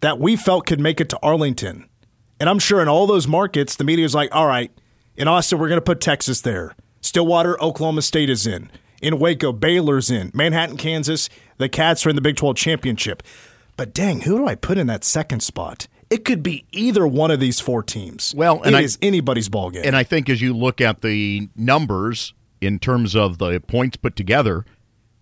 that 0.01 0.19
we 0.19 0.37
felt 0.37 0.67
could 0.67 0.81
make 0.81 1.01
it 1.01 1.09
to 1.11 1.19
Arlington. 1.23 1.89
And 2.41 2.49
I'm 2.49 2.59
sure 2.59 2.81
in 2.81 2.89
all 2.89 3.07
those 3.07 3.27
markets, 3.27 3.77
the 3.77 3.85
media 3.85 4.05
is 4.05 4.15
like, 4.15 4.35
all 4.35 4.47
right, 4.47 4.71
in 5.17 5.27
Austin, 5.27 5.59
we're 5.59 5.69
going 5.69 5.81
to 5.81 5.85
put 5.85 6.01
Texas 6.01 6.41
there. 6.41 6.77
Stillwater, 7.01 7.61
Oklahoma 7.63 8.03
State 8.03 8.31
is 8.31 8.47
in. 8.47 8.71
In 9.03 9.19
Waco, 9.19 9.53
Baylor's 9.53 10.11
in. 10.11 10.31
Manhattan, 10.35 10.77
Kansas, 10.77 11.29
the 11.59 11.69
Cats 11.69 12.05
are 12.05 12.11
in 12.11 12.17
the 12.17 12.23
Big 12.23 12.37
12 12.37 12.57
championship. 12.57 13.23
But 13.77 13.95
dang, 13.95 14.23
who 14.23 14.39
do 14.39 14.47
I 14.47 14.55
put 14.55 14.79
in 14.79 14.89
that 14.89 15.05
second 15.05 15.41
spot? 15.41 15.87
It 16.11 16.25
could 16.25 16.43
be 16.43 16.65
either 16.73 17.07
one 17.07 17.31
of 17.31 17.39
these 17.41 17.61
four 17.61 17.83
teams. 17.83 18.35
Well, 18.35 18.63
and 18.63 18.75
it 18.75 18.79
I- 18.79 18.83
is 18.83 18.99
anybody's 19.03 19.49
ball 19.49 19.71
game. 19.71 19.83
And 19.85 19.95
I 19.95 20.05
think 20.05 20.29
as 20.31 20.41
you 20.41 20.55
look 20.55 20.81
at 20.81 21.03
the 21.03 21.49
numbers 21.55 22.33
in 22.61 22.79
terms 22.79 23.15
of 23.15 23.39
the 23.39 23.61
points 23.61 23.97
put 23.99 24.17
together, 24.17 24.65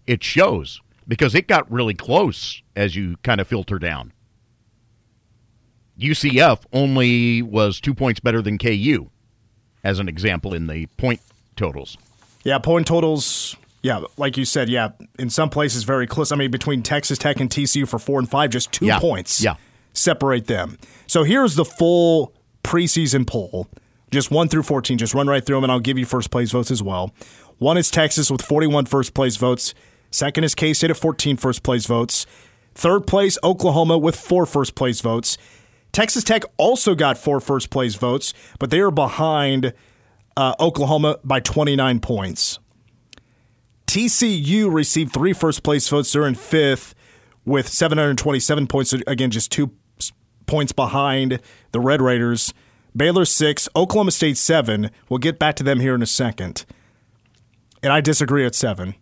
it 0.06 0.22
shows 0.22 0.80
because 1.08 1.34
it 1.34 1.48
got 1.48 1.70
really 1.70 1.94
close 1.94 2.62
as 2.76 2.94
you 2.94 3.16
kind 3.24 3.40
of 3.40 3.48
filter 3.48 3.78
down. 3.78 4.12
UCF 5.98 6.60
only 6.72 7.42
was 7.42 7.80
two 7.80 7.94
points 7.94 8.20
better 8.20 8.42
than 8.42 8.58
KU, 8.58 9.08
as 9.82 9.98
an 9.98 10.08
example, 10.08 10.52
in 10.54 10.66
the 10.66 10.86
point 10.98 11.20
totals. 11.56 11.96
Yeah, 12.44 12.58
point 12.58 12.86
totals. 12.86 13.56
Yeah, 13.82 14.02
like 14.16 14.36
you 14.36 14.44
said, 14.44 14.68
yeah, 14.68 14.90
in 15.18 15.30
some 15.30 15.48
places 15.48 15.84
very 15.84 16.06
close. 16.06 16.32
I 16.32 16.36
mean, 16.36 16.50
between 16.50 16.82
Texas 16.82 17.18
Tech 17.18 17.40
and 17.40 17.48
TCU 17.48 17.88
for 17.88 17.98
four 17.98 18.18
and 18.18 18.28
five, 18.28 18.50
just 18.50 18.72
two 18.72 18.86
Yeah, 18.86 18.98
points 18.98 19.42
yeah. 19.42 19.54
Separate 19.96 20.46
them. 20.46 20.78
So 21.06 21.24
here's 21.24 21.54
the 21.54 21.64
full 21.64 22.34
preseason 22.62 23.26
poll, 23.26 23.68
just 24.10 24.30
one 24.30 24.48
through 24.48 24.64
14. 24.64 24.98
Just 24.98 25.14
run 25.14 25.26
right 25.26 25.44
through 25.44 25.56
them, 25.56 25.64
and 25.64 25.72
I'll 25.72 25.80
give 25.80 25.98
you 25.98 26.06
first 26.06 26.30
place 26.30 26.50
votes 26.50 26.70
as 26.70 26.82
well. 26.82 27.14
One 27.58 27.78
is 27.78 27.90
Texas 27.90 28.30
with 28.30 28.42
41 28.42 28.86
first 28.86 29.14
place 29.14 29.36
votes. 29.36 29.74
Second 30.10 30.44
is 30.44 30.54
K 30.54 30.72
State 30.72 30.90
at 30.90 30.96
14 30.96 31.36
first 31.36 31.62
place 31.62 31.86
votes. 31.86 32.26
Third 32.74 33.06
place, 33.06 33.38
Oklahoma 33.42 33.96
with 33.96 34.16
four 34.16 34.44
first 34.44 34.74
place 34.74 35.00
votes. 35.00 35.38
Texas 35.92 36.24
Tech 36.24 36.42
also 36.58 36.94
got 36.94 37.16
four 37.16 37.40
first 37.40 37.70
place 37.70 37.94
votes, 37.94 38.34
but 38.58 38.70
they 38.70 38.80
are 38.80 38.90
behind 38.90 39.72
uh, 40.36 40.54
Oklahoma 40.60 41.18
by 41.24 41.40
29 41.40 42.00
points. 42.00 42.58
TCU 43.86 44.70
received 44.70 45.14
three 45.14 45.32
first 45.32 45.62
place 45.62 45.88
votes. 45.88 46.12
They're 46.12 46.26
in 46.26 46.34
fifth 46.34 46.94
with 47.46 47.68
727 47.68 48.66
points. 48.66 48.92
Again, 48.92 49.30
just 49.30 49.50
two 49.50 49.72
points 50.46 50.72
behind 50.72 51.40
the 51.72 51.80
Red 51.80 52.00
Raiders. 52.00 52.54
Baylor 52.96 53.24
six, 53.24 53.68
Oklahoma 53.76 54.10
State 54.10 54.38
seven. 54.38 54.90
We'll 55.08 55.18
get 55.18 55.38
back 55.38 55.54
to 55.56 55.62
them 55.62 55.80
here 55.80 55.94
in 55.94 56.02
a 56.02 56.06
second. 56.06 56.64
And 57.82 57.92
I 57.92 58.00
disagree 58.00 58.44
at 58.46 58.54
seven. 58.54 58.94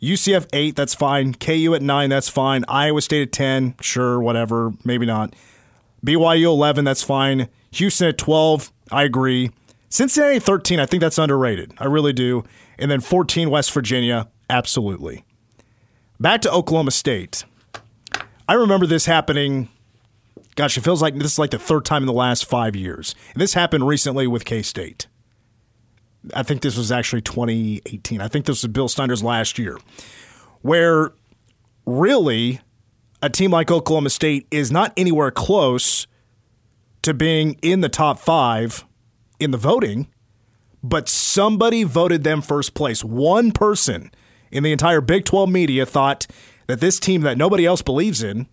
UCF 0.00 0.46
eight, 0.52 0.74
that's 0.74 0.94
fine. 0.94 1.34
KU 1.34 1.74
at 1.74 1.82
nine, 1.82 2.10
that's 2.10 2.28
fine. 2.28 2.64
Iowa 2.66 3.02
State 3.02 3.22
at 3.22 3.32
ten, 3.32 3.74
sure, 3.80 4.20
whatever, 4.20 4.72
maybe 4.84 5.06
not. 5.06 5.34
BYU 6.04 6.46
eleven, 6.46 6.84
that's 6.84 7.02
fine. 7.02 7.48
Houston 7.72 8.08
at 8.08 8.18
twelve, 8.18 8.72
I 8.90 9.04
agree. 9.04 9.50
Cincinnati 9.92 10.38
13, 10.38 10.80
I 10.80 10.86
think 10.86 11.02
that's 11.02 11.18
underrated. 11.18 11.74
I 11.76 11.84
really 11.84 12.14
do. 12.14 12.44
And 12.78 12.90
then 12.90 13.02
14, 13.02 13.50
West 13.50 13.70
Virginia, 13.72 14.30
absolutely. 14.48 15.26
Back 16.18 16.40
to 16.42 16.50
Oklahoma 16.50 16.92
State. 16.92 17.44
I 18.48 18.54
remember 18.54 18.86
this 18.86 19.04
happening. 19.04 19.68
Gosh, 20.54 20.76
it 20.76 20.82
feels 20.82 21.00
like 21.00 21.14
this 21.14 21.32
is 21.32 21.38
like 21.38 21.50
the 21.50 21.58
third 21.58 21.84
time 21.84 22.02
in 22.02 22.06
the 22.06 22.12
last 22.12 22.44
five 22.44 22.76
years. 22.76 23.14
And 23.32 23.40
this 23.40 23.54
happened 23.54 23.86
recently 23.86 24.26
with 24.26 24.44
K 24.44 24.62
State. 24.62 25.06
I 26.34 26.42
think 26.42 26.62
this 26.62 26.76
was 26.76 26.92
actually 26.92 27.22
2018. 27.22 28.20
I 28.20 28.28
think 28.28 28.46
this 28.46 28.62
was 28.62 28.70
Bill 28.70 28.88
Snyder's 28.88 29.22
last 29.22 29.58
year, 29.58 29.78
where 30.60 31.12
really 31.86 32.60
a 33.22 33.30
team 33.30 33.50
like 33.50 33.70
Oklahoma 33.70 34.10
State 34.10 34.46
is 34.50 34.70
not 34.70 34.92
anywhere 34.96 35.30
close 35.30 36.06
to 37.02 37.14
being 37.14 37.58
in 37.62 37.80
the 37.80 37.88
top 37.88 38.18
five 38.18 38.84
in 39.40 39.50
the 39.50 39.58
voting, 39.58 40.08
but 40.82 41.08
somebody 41.08 41.82
voted 41.82 42.24
them 42.24 42.42
first 42.42 42.74
place. 42.74 43.02
One 43.02 43.52
person 43.52 44.10
in 44.50 44.62
the 44.62 44.72
entire 44.72 45.00
Big 45.00 45.24
12 45.24 45.48
media 45.48 45.86
thought 45.86 46.26
that 46.66 46.80
this 46.80 47.00
team 47.00 47.22
that 47.22 47.38
nobody 47.38 47.66
else 47.66 47.82
believes 47.82 48.22
in 48.22 48.46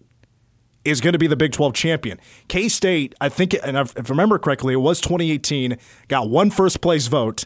is 0.85 1.01
going 1.01 1.13
to 1.13 1.19
be 1.19 1.27
the 1.27 1.35
Big 1.35 1.51
12 1.51 1.73
champion. 1.73 2.19
K 2.47 2.69
State, 2.69 3.15
I 3.19 3.29
think, 3.29 3.53
and 3.63 3.77
if 3.77 3.97
I 3.97 4.01
remember 4.09 4.39
correctly, 4.39 4.73
it 4.73 4.77
was 4.77 5.01
2018, 5.01 5.77
got 6.07 6.29
one 6.29 6.49
first 6.49 6.81
place 6.81 7.07
vote, 7.07 7.45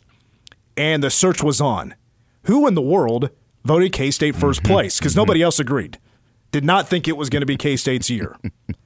and 0.77 1.03
the 1.03 1.09
search 1.09 1.43
was 1.43 1.59
on. 1.59 1.95
Who 2.43 2.67
in 2.67 2.73
the 2.73 2.81
world 2.81 3.29
voted 3.63 3.93
K 3.93 4.11
State 4.11 4.35
1st 4.35 4.39
mm-hmm. 4.39 4.67
place? 4.67 4.99
Because 4.99 5.15
nobody 5.15 5.41
else 5.41 5.59
agreed. 5.59 5.99
Did 6.51 6.63
not 6.63 6.87
think 6.87 7.07
it 7.07 7.17
was 7.17 7.29
going 7.29 7.41
to 7.41 7.47
be 7.47 7.57
K 7.57 7.75
State's 7.75 8.09
year. 8.09 8.37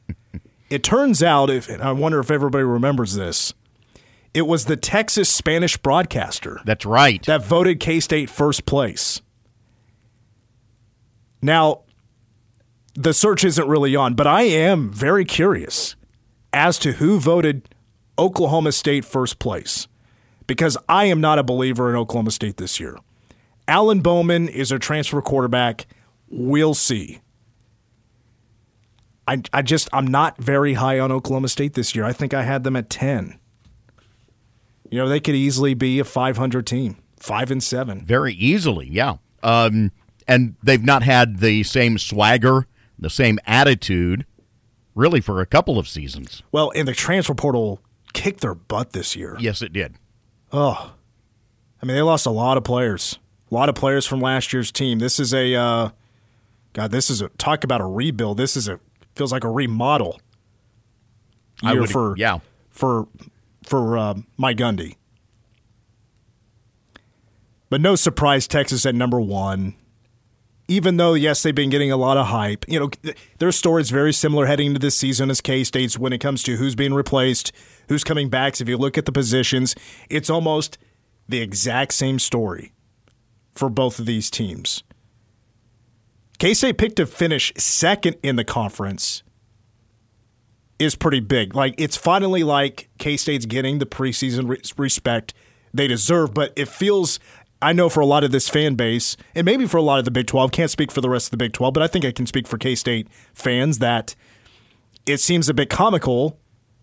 it 0.70 0.84
turns 0.84 1.22
out, 1.22 1.50
if 1.50 1.70
I 1.82 1.92
wonder 1.92 2.20
if 2.20 2.32
everybody 2.32 2.64
remembers 2.64 3.16
this, 3.16 3.54
it 4.34 4.44
was 4.44 4.66
the 4.66 4.78
Texas 4.78 5.30
Spanish 5.30 5.78
broadcaster. 5.78 6.62
That's 6.64 6.86
right. 6.86 7.24
That 7.26 7.44
voted 7.44 7.80
K 7.80 8.00
State 8.00 8.30
first 8.30 8.66
place. 8.66 9.22
Now, 11.42 11.82
the 12.98 13.14
search 13.14 13.46
isn't 13.46 13.68
really 13.68 13.96
on, 13.96 14.16
but 14.16 14.26
I 14.26 14.42
am 14.42 14.92
very 14.92 15.24
curious 15.24 15.96
as 16.52 16.80
to 16.80 16.94
who 16.94 17.20
voted 17.20 17.70
Oklahoma 18.18 18.72
State 18.72 19.06
first 19.06 19.38
place 19.38 19.88
because 20.48 20.78
I 20.90 21.06
am 21.06 21.22
not 21.22 21.38
a 21.38 21.44
believer 21.44 21.92
in 21.92 21.96
Oklahoma 21.96 22.32
State 22.32 22.58
this 22.58 22.80
year. 22.80 22.98
Alan 23.68 24.00
Bowman 24.00 24.50
is 24.50 24.72
a 24.72 24.80
transfer 24.80 25.22
quarterback. 25.22 25.86
We'll 26.28 26.74
see. 26.74 27.20
I, 29.28 29.44
I 29.54 29.62
just, 29.62 29.90
I'm 29.94 30.08
not 30.08 30.42
very 30.42 30.74
high 30.74 31.00
on 31.00 31.12
Oklahoma 31.12 31.50
State 31.50 31.76
this 31.76 31.94
year. 31.94 32.04
I 32.04 32.14
think 32.14 32.34
I 32.34 32.44
had 32.44 32.64
them 32.64 32.76
at 32.76 32.90
10. 32.90 33.38
You 34.90 34.98
know, 34.98 35.08
they 35.08 35.20
could 35.20 35.36
easily 35.36 35.76
be 35.76 36.00
a 36.00 36.04
500 36.04 36.66
team, 36.66 36.98
five 37.20 37.52
and 37.52 37.62
seven. 37.62 38.04
Very 38.06 38.34
easily, 38.34 38.88
yeah. 38.90 39.18
Um, 39.44 39.92
and 40.28 40.56
they've 40.64 40.84
not 40.84 41.04
had 41.04 41.40
the 41.40 41.62
same 41.64 42.00
swagger, 42.00 42.66
the 43.00 43.10
same 43.10 43.40
attitude, 43.46 44.26
really, 44.96 45.22
for 45.22 45.42
a 45.42 45.46
couple 45.46 45.78
of 45.78 45.88
seasons. 45.88 46.44
Well, 46.52 46.72
and 46.76 46.88
the 46.88 46.94
transfer 46.94 47.34
portal 47.34 47.80
kicked 48.14 48.42
their 48.42 48.56
butt 48.56 48.94
this 48.94 49.16
year. 49.16 49.38
Yes, 49.40 49.62
it 49.62 49.74
did. 49.74 49.96
Oh, 50.52 50.94
I 51.82 51.86
mean, 51.86 51.96
they 51.96 52.02
lost 52.02 52.26
a 52.26 52.32
lot 52.32 52.58
of 52.58 52.64
players, 52.64 53.20
a 53.52 53.54
lot 53.54 53.70
of 53.70 53.76
players 53.76 54.06
from 54.06 54.20
last 54.20 54.54
year's 54.54 54.72
team. 54.72 55.00
This 55.00 55.20
is 55.20 55.34
a, 55.34 55.54
uh, 55.56 55.90
God, 56.74 56.92
this 56.92 57.10
is 57.10 57.22
a 57.22 57.30
talk 57.30 57.64
about 57.64 57.82
a 57.82 57.86
rebuild. 57.86 58.38
This 58.38 58.56
is 58.56 58.68
a 58.68 58.80
feels 59.16 59.32
like 59.32 59.44
a 59.44 59.50
remodel. 59.50 60.22
Year 61.64 61.72
I 61.72 61.74
would, 61.74 61.90
for 61.90 62.16
yeah 62.18 62.40
for 62.70 63.08
for 63.64 63.98
uh, 63.98 64.14
Mike 64.38 64.58
Gundy. 64.58 64.96
But 67.70 67.82
no 67.82 67.96
surprise, 67.96 68.48
Texas 68.48 68.86
at 68.86 68.96
number 68.96 69.20
one. 69.20 69.76
Even 70.70 70.98
though, 70.98 71.14
yes, 71.14 71.44
they've 71.44 71.56
been 71.56 71.70
getting 71.70 71.92
a 71.92 71.98
lot 71.98 72.18
of 72.18 72.28
hype. 72.28 72.66
You 72.68 72.80
know, 72.80 73.14
their 73.40 73.54
story 73.54 73.82
is 73.82 73.90
very 73.90 74.12
similar 74.12 74.48
heading 74.48 74.68
into 74.68 74.80
this 74.80 74.98
season 74.98 75.30
as 75.30 75.40
K 75.40 75.64
State's 75.64 75.98
when 75.98 76.12
it 76.12 76.20
comes 76.20 76.44
to 76.44 76.58
who's 76.58 76.76
being 76.76 76.94
replaced, 76.94 77.54
who's 77.88 78.04
coming 78.04 78.30
back. 78.30 78.58
So 78.58 78.64
if 78.64 78.70
you 78.70 78.78
look 78.78 78.98
at 78.98 79.06
the 79.06 79.14
positions, 79.14 79.76
it's 80.10 80.30
almost 80.30 80.78
the 81.30 81.40
exact 81.40 81.94
same 81.94 82.20
story 82.20 82.74
for 83.54 83.70
both 83.70 83.98
of 83.98 84.06
these 84.06 84.30
teams. 84.30 84.84
K 86.38 86.54
State 86.54 86.78
picked 86.78 86.98
to 86.98 87.06
finish 87.06 87.54
second 87.58 88.18
in 88.22 88.36
the 88.36 88.44
conference 88.44 89.24
is 90.80 90.96
pretty 90.96 91.22
big. 91.22 91.56
Like 91.56 91.76
it's 91.78 91.96
finally 91.98 92.44
like 92.44 92.90
K 93.00 93.16
State's 93.16 93.46
getting 93.46 93.80
the 93.80 93.86
preseason 93.86 94.50
re- 94.50 94.62
respect 94.78 95.34
they 95.74 95.88
deserve, 95.88 96.34
but 96.34 96.54
it 96.56 96.68
feels. 96.68 97.20
I 97.62 97.74
know 97.74 97.90
for 97.90 98.02
a 98.02 98.06
lot 98.06 98.24
of 98.24 98.32
this 98.32 98.50
fan 98.50 98.76
base, 98.76 99.18
and 99.34 99.46
maybe 99.46 99.66
for 99.66 99.78
a 99.78 99.82
lot 99.82 100.00
of 100.00 100.06
the 100.06 100.12
Big 100.12 100.28
12, 100.28 100.52
can't 100.52 100.70
speak 100.70 100.92
for 100.92 101.02
the 101.02 101.10
rest 101.10 101.28
of 101.28 101.32
the 101.32 101.38
Big 101.38 101.54
12, 101.54 101.74
but 101.74 101.84
I 101.84 101.88
think 101.88 102.06
I 102.06 102.12
can 102.12 102.28
speak 102.28 102.48
for 102.48 102.58
K 102.58 102.76
State 102.76 103.08
fans 103.34 103.80
that 103.80 104.16
it 105.06 105.18
seems 105.18 105.50
a 105.50 105.54
bit 105.54 105.70
comical 105.70 106.40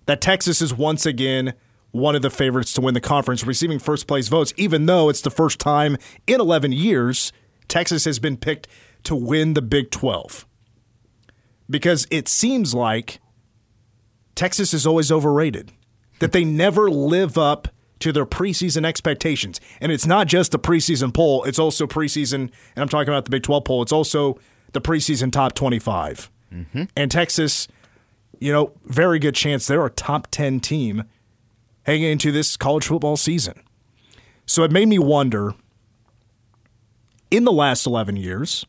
that 0.06 0.20
Texas 0.20 0.60
is 0.60 0.74
once 0.74 1.06
again 1.06 1.54
one 1.92 2.16
of 2.16 2.22
the 2.22 2.30
favorites 2.30 2.72
to 2.74 2.80
win 2.80 2.94
the 2.94 3.00
conference, 3.00 3.46
receiving 3.46 3.78
first 3.78 4.08
place 4.08 4.26
votes, 4.26 4.52
even 4.56 4.86
though 4.86 5.08
it's 5.08 5.20
the 5.20 5.30
first 5.30 5.60
time 5.60 5.96
in 6.26 6.40
11 6.40 6.72
years 6.72 7.32
Texas 7.68 8.04
has 8.04 8.18
been 8.18 8.36
picked 8.36 8.66
to 9.04 9.14
win 9.14 9.54
the 9.54 9.62
Big 9.62 9.90
12. 9.90 10.44
Because 11.70 12.06
it 12.10 12.26
seems 12.26 12.74
like 12.74 13.20
Texas 14.34 14.74
is 14.74 14.86
always 14.86 15.12
overrated, 15.12 15.72
that 16.18 16.32
they 16.32 16.44
never 16.44 16.90
live 16.90 17.38
up 17.38 17.68
to 18.04 18.12
their 18.12 18.26
preseason 18.26 18.84
expectations. 18.84 19.62
And 19.80 19.90
it's 19.90 20.06
not 20.06 20.26
just 20.26 20.52
the 20.52 20.58
preseason 20.58 21.12
poll, 21.12 21.42
it's 21.44 21.58
also 21.58 21.86
preseason, 21.86 22.34
and 22.34 22.50
I'm 22.76 22.88
talking 22.88 23.08
about 23.08 23.24
the 23.24 23.30
Big 23.30 23.42
12 23.42 23.64
poll, 23.64 23.82
it's 23.82 23.92
also 23.92 24.38
the 24.72 24.80
preseason 24.82 25.32
top 25.32 25.54
25. 25.54 26.30
Mm-hmm. 26.52 26.82
And 26.94 27.10
Texas, 27.10 27.66
you 28.38 28.52
know, 28.52 28.72
very 28.84 29.18
good 29.18 29.34
chance 29.34 29.66
they're 29.66 29.86
a 29.86 29.90
top 29.90 30.26
10 30.30 30.60
team 30.60 31.04
hanging 31.84 32.12
into 32.12 32.30
this 32.30 32.58
college 32.58 32.86
football 32.86 33.16
season. 33.16 33.58
So 34.44 34.64
it 34.64 34.70
made 34.70 34.88
me 34.88 34.98
wonder 34.98 35.54
in 37.30 37.44
the 37.44 37.52
last 37.52 37.86
11 37.86 38.16
years, 38.16 38.66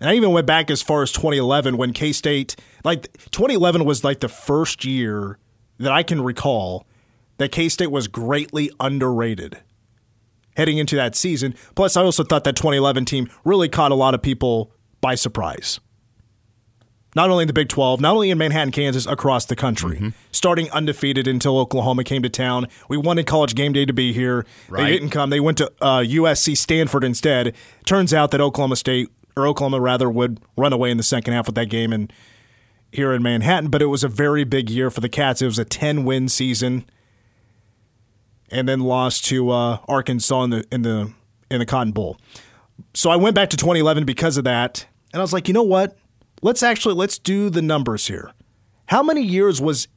and 0.00 0.10
I 0.10 0.14
even 0.14 0.32
went 0.32 0.48
back 0.48 0.68
as 0.68 0.82
far 0.82 1.04
as 1.04 1.12
2011 1.12 1.76
when 1.76 1.92
K 1.92 2.10
State, 2.10 2.56
like 2.82 3.12
2011 3.30 3.84
was 3.84 4.02
like 4.02 4.18
the 4.18 4.28
first 4.28 4.84
year 4.84 5.38
that 5.78 5.92
I 5.92 6.02
can 6.02 6.22
recall 6.22 6.86
that 7.40 7.50
K 7.50 7.68
State 7.68 7.90
was 7.90 8.06
greatly 8.06 8.70
underrated 8.78 9.58
heading 10.56 10.78
into 10.78 10.94
that 10.94 11.16
season. 11.16 11.54
Plus, 11.74 11.96
I 11.96 12.02
also 12.02 12.22
thought 12.22 12.44
that 12.44 12.54
2011 12.54 13.06
team 13.06 13.30
really 13.44 13.68
caught 13.68 13.92
a 13.92 13.94
lot 13.94 14.14
of 14.14 14.20
people 14.20 14.72
by 15.00 15.14
surprise. 15.14 15.80
Not 17.16 17.30
only 17.30 17.42
in 17.42 17.46
the 17.46 17.54
Big 17.54 17.68
12, 17.68 17.98
not 18.00 18.14
only 18.14 18.30
in 18.30 18.36
Manhattan, 18.36 18.70
Kansas, 18.70 19.06
across 19.06 19.46
the 19.46 19.56
country. 19.56 19.96
Mm-hmm. 19.96 20.08
Starting 20.30 20.70
undefeated 20.70 21.26
until 21.26 21.58
Oklahoma 21.58 22.04
came 22.04 22.22
to 22.22 22.28
town. 22.28 22.68
We 22.90 22.98
wanted 22.98 23.26
college 23.26 23.54
game 23.54 23.72
day 23.72 23.86
to 23.86 23.92
be 23.92 24.12
here. 24.12 24.44
Right. 24.68 24.84
They 24.84 24.92
didn't 24.92 25.10
come. 25.10 25.30
They 25.30 25.40
went 25.40 25.58
to 25.58 25.72
uh, 25.80 26.00
USC 26.00 26.56
Stanford 26.56 27.02
instead. 27.02 27.54
Turns 27.86 28.12
out 28.12 28.30
that 28.32 28.40
Oklahoma 28.40 28.76
State 28.76 29.08
or 29.36 29.46
Oklahoma 29.46 29.80
rather 29.80 30.10
would 30.10 30.40
run 30.58 30.74
away 30.74 30.90
in 30.90 30.98
the 30.98 31.02
second 31.02 31.32
half 31.32 31.48
of 31.48 31.54
that 31.54 31.70
game 31.70 31.92
and 31.92 32.12
here 32.92 33.12
in 33.12 33.22
Manhattan. 33.22 33.70
But 33.70 33.82
it 33.82 33.86
was 33.86 34.04
a 34.04 34.08
very 34.08 34.44
big 34.44 34.68
year 34.68 34.90
for 34.90 35.00
the 35.00 35.08
Cats. 35.08 35.42
It 35.42 35.46
was 35.46 35.58
a 35.58 35.64
ten 35.64 36.04
win 36.04 36.28
season, 36.28 36.84
and 38.50 38.68
then 38.68 38.80
lost 38.80 39.24
to 39.26 39.50
uh, 39.50 39.78
Arkansas 39.88 40.42
in 40.44 40.50
the 40.50 40.64
in 40.70 40.82
the 40.82 41.12
in 41.50 41.58
the 41.58 41.66
Cotton 41.66 41.92
Bowl. 41.92 42.18
So 42.94 43.10
I 43.10 43.16
went 43.16 43.34
back 43.34 43.50
to 43.50 43.56
2011 43.56 44.04
because 44.04 44.36
of 44.36 44.44
that, 44.44 44.86
and 45.12 45.20
I 45.20 45.22
was 45.22 45.32
like, 45.32 45.48
you 45.48 45.54
know 45.54 45.62
what? 45.62 45.96
Let's 46.42 46.62
actually 46.62 46.94
let's 46.94 47.18
do 47.18 47.50
the 47.50 47.62
numbers 47.62 48.06
here. 48.06 48.32
How 48.86 49.02
many 49.02 49.22
years 49.22 49.60
was 49.60 49.88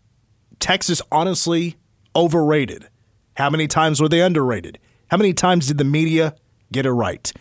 Texas 0.60 1.02
honestly 1.12 1.78
overrated? 2.16 2.90
How 3.38 3.50
many 3.50 3.68
times 3.68 4.00
were 4.02 4.10
they 4.10 4.22
underrated? 4.22 4.78
How 5.10 5.18
many 5.18 5.34
times 5.34 5.68
did 5.68 5.78
the 5.78 5.84
media 5.84 6.36
get 6.72 6.86
it 6.86 6.92
right? 6.92 7.32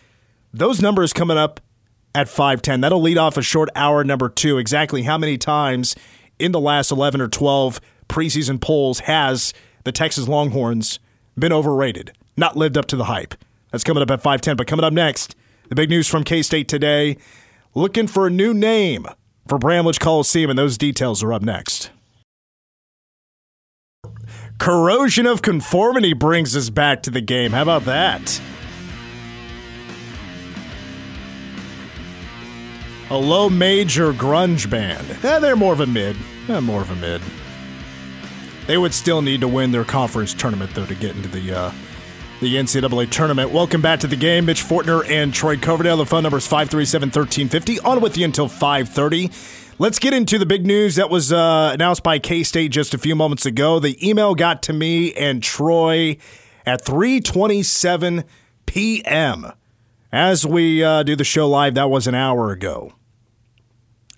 Those 0.54 0.80
numbers 0.80 1.12
coming 1.12 1.36
up 1.36 1.60
at 2.14 2.28
510. 2.28 2.80
That'll 2.80 3.00
lead 3.00 3.18
off 3.18 3.36
a 3.36 3.42
short 3.42 3.68
hour 3.74 4.04
number 4.04 4.28
two. 4.28 4.58
Exactly 4.58 5.02
how 5.02 5.18
many 5.18 5.38
times 5.38 5.96
in 6.38 6.52
the 6.52 6.60
last 6.60 6.90
11 6.90 7.20
or 7.20 7.28
12 7.28 7.80
preseason 8.08 8.60
polls 8.60 9.00
has 9.00 9.54
the 9.84 9.92
Texas 9.92 10.28
Longhorns 10.28 10.98
been 11.38 11.52
overrated, 11.52 12.12
not 12.36 12.56
lived 12.56 12.76
up 12.76 12.86
to 12.86 12.96
the 12.96 13.04
hype? 13.04 13.34
That's 13.70 13.84
coming 13.84 14.02
up 14.02 14.10
at 14.10 14.22
510. 14.22 14.56
But 14.56 14.66
coming 14.66 14.84
up 14.84 14.92
next, 14.92 15.34
the 15.68 15.74
big 15.74 15.90
news 15.90 16.08
from 16.08 16.24
K 16.24 16.42
State 16.42 16.68
today 16.68 17.16
looking 17.74 18.06
for 18.06 18.26
a 18.26 18.30
new 18.30 18.52
name 18.52 19.06
for 19.48 19.58
Bramlage 19.58 19.98
Coliseum, 19.98 20.50
and 20.50 20.58
those 20.58 20.78
details 20.78 21.22
are 21.22 21.32
up 21.32 21.42
next. 21.42 21.90
Corrosion 24.58 25.26
of 25.26 25.42
conformity 25.42 26.12
brings 26.12 26.54
us 26.54 26.70
back 26.70 27.02
to 27.02 27.10
the 27.10 27.20
game. 27.20 27.50
How 27.50 27.62
about 27.62 27.84
that? 27.86 28.40
A 33.10 33.16
low 33.16 33.50
major 33.50 34.12
grunge 34.12 34.70
band. 34.70 35.06
Eh, 35.24 35.38
they're 35.38 35.56
more 35.56 35.72
of 35.72 35.80
a 35.80 35.86
mid. 35.86 36.16
Eh, 36.48 36.60
more 36.60 36.80
of 36.80 36.90
a 36.90 36.96
mid. 36.96 37.20
They 38.66 38.78
would 38.78 38.94
still 38.94 39.22
need 39.22 39.40
to 39.40 39.48
win 39.48 39.72
their 39.72 39.84
conference 39.84 40.34
tournament 40.34 40.74
though 40.74 40.86
to 40.86 40.94
get 40.94 41.16
into 41.16 41.28
the 41.28 41.52
uh, 41.52 41.72
the 42.40 42.56
NCAA 42.56 43.08
tournament. 43.10 43.52
Welcome 43.52 43.80
back 43.80 44.00
to 44.00 44.08
the 44.08 44.16
game. 44.16 44.46
Mitch 44.46 44.62
Fortner 44.62 45.08
and 45.08 45.32
Troy 45.32 45.56
Coverdale. 45.56 45.96
The 45.96 46.06
phone 46.06 46.24
number 46.24 46.38
is 46.38 46.48
537-1350. 46.48 47.84
On 47.84 48.00
with 48.00 48.16
you 48.16 48.24
until 48.24 48.48
530. 48.48 49.30
Let's 49.78 50.00
get 50.00 50.12
into 50.12 50.38
the 50.38 50.46
big 50.46 50.66
news 50.66 50.96
that 50.96 51.08
was 51.08 51.32
uh, 51.32 51.70
announced 51.72 52.02
by 52.02 52.18
K-State 52.18 52.72
just 52.72 52.94
a 52.94 52.98
few 52.98 53.14
moments 53.14 53.46
ago. 53.46 53.78
The 53.78 53.96
email 54.06 54.34
got 54.34 54.62
to 54.64 54.72
me 54.72 55.12
and 55.14 55.42
Troy 55.42 56.18
at 56.66 56.84
3:27 56.84 58.24
p.m. 58.66 59.52
As 60.12 60.44
we 60.44 60.84
uh, 60.84 61.02
do 61.04 61.16
the 61.16 61.24
show 61.24 61.48
live, 61.48 61.74
that 61.74 61.90
was 61.90 62.06
an 62.06 62.14
hour 62.14 62.50
ago. 62.50 62.92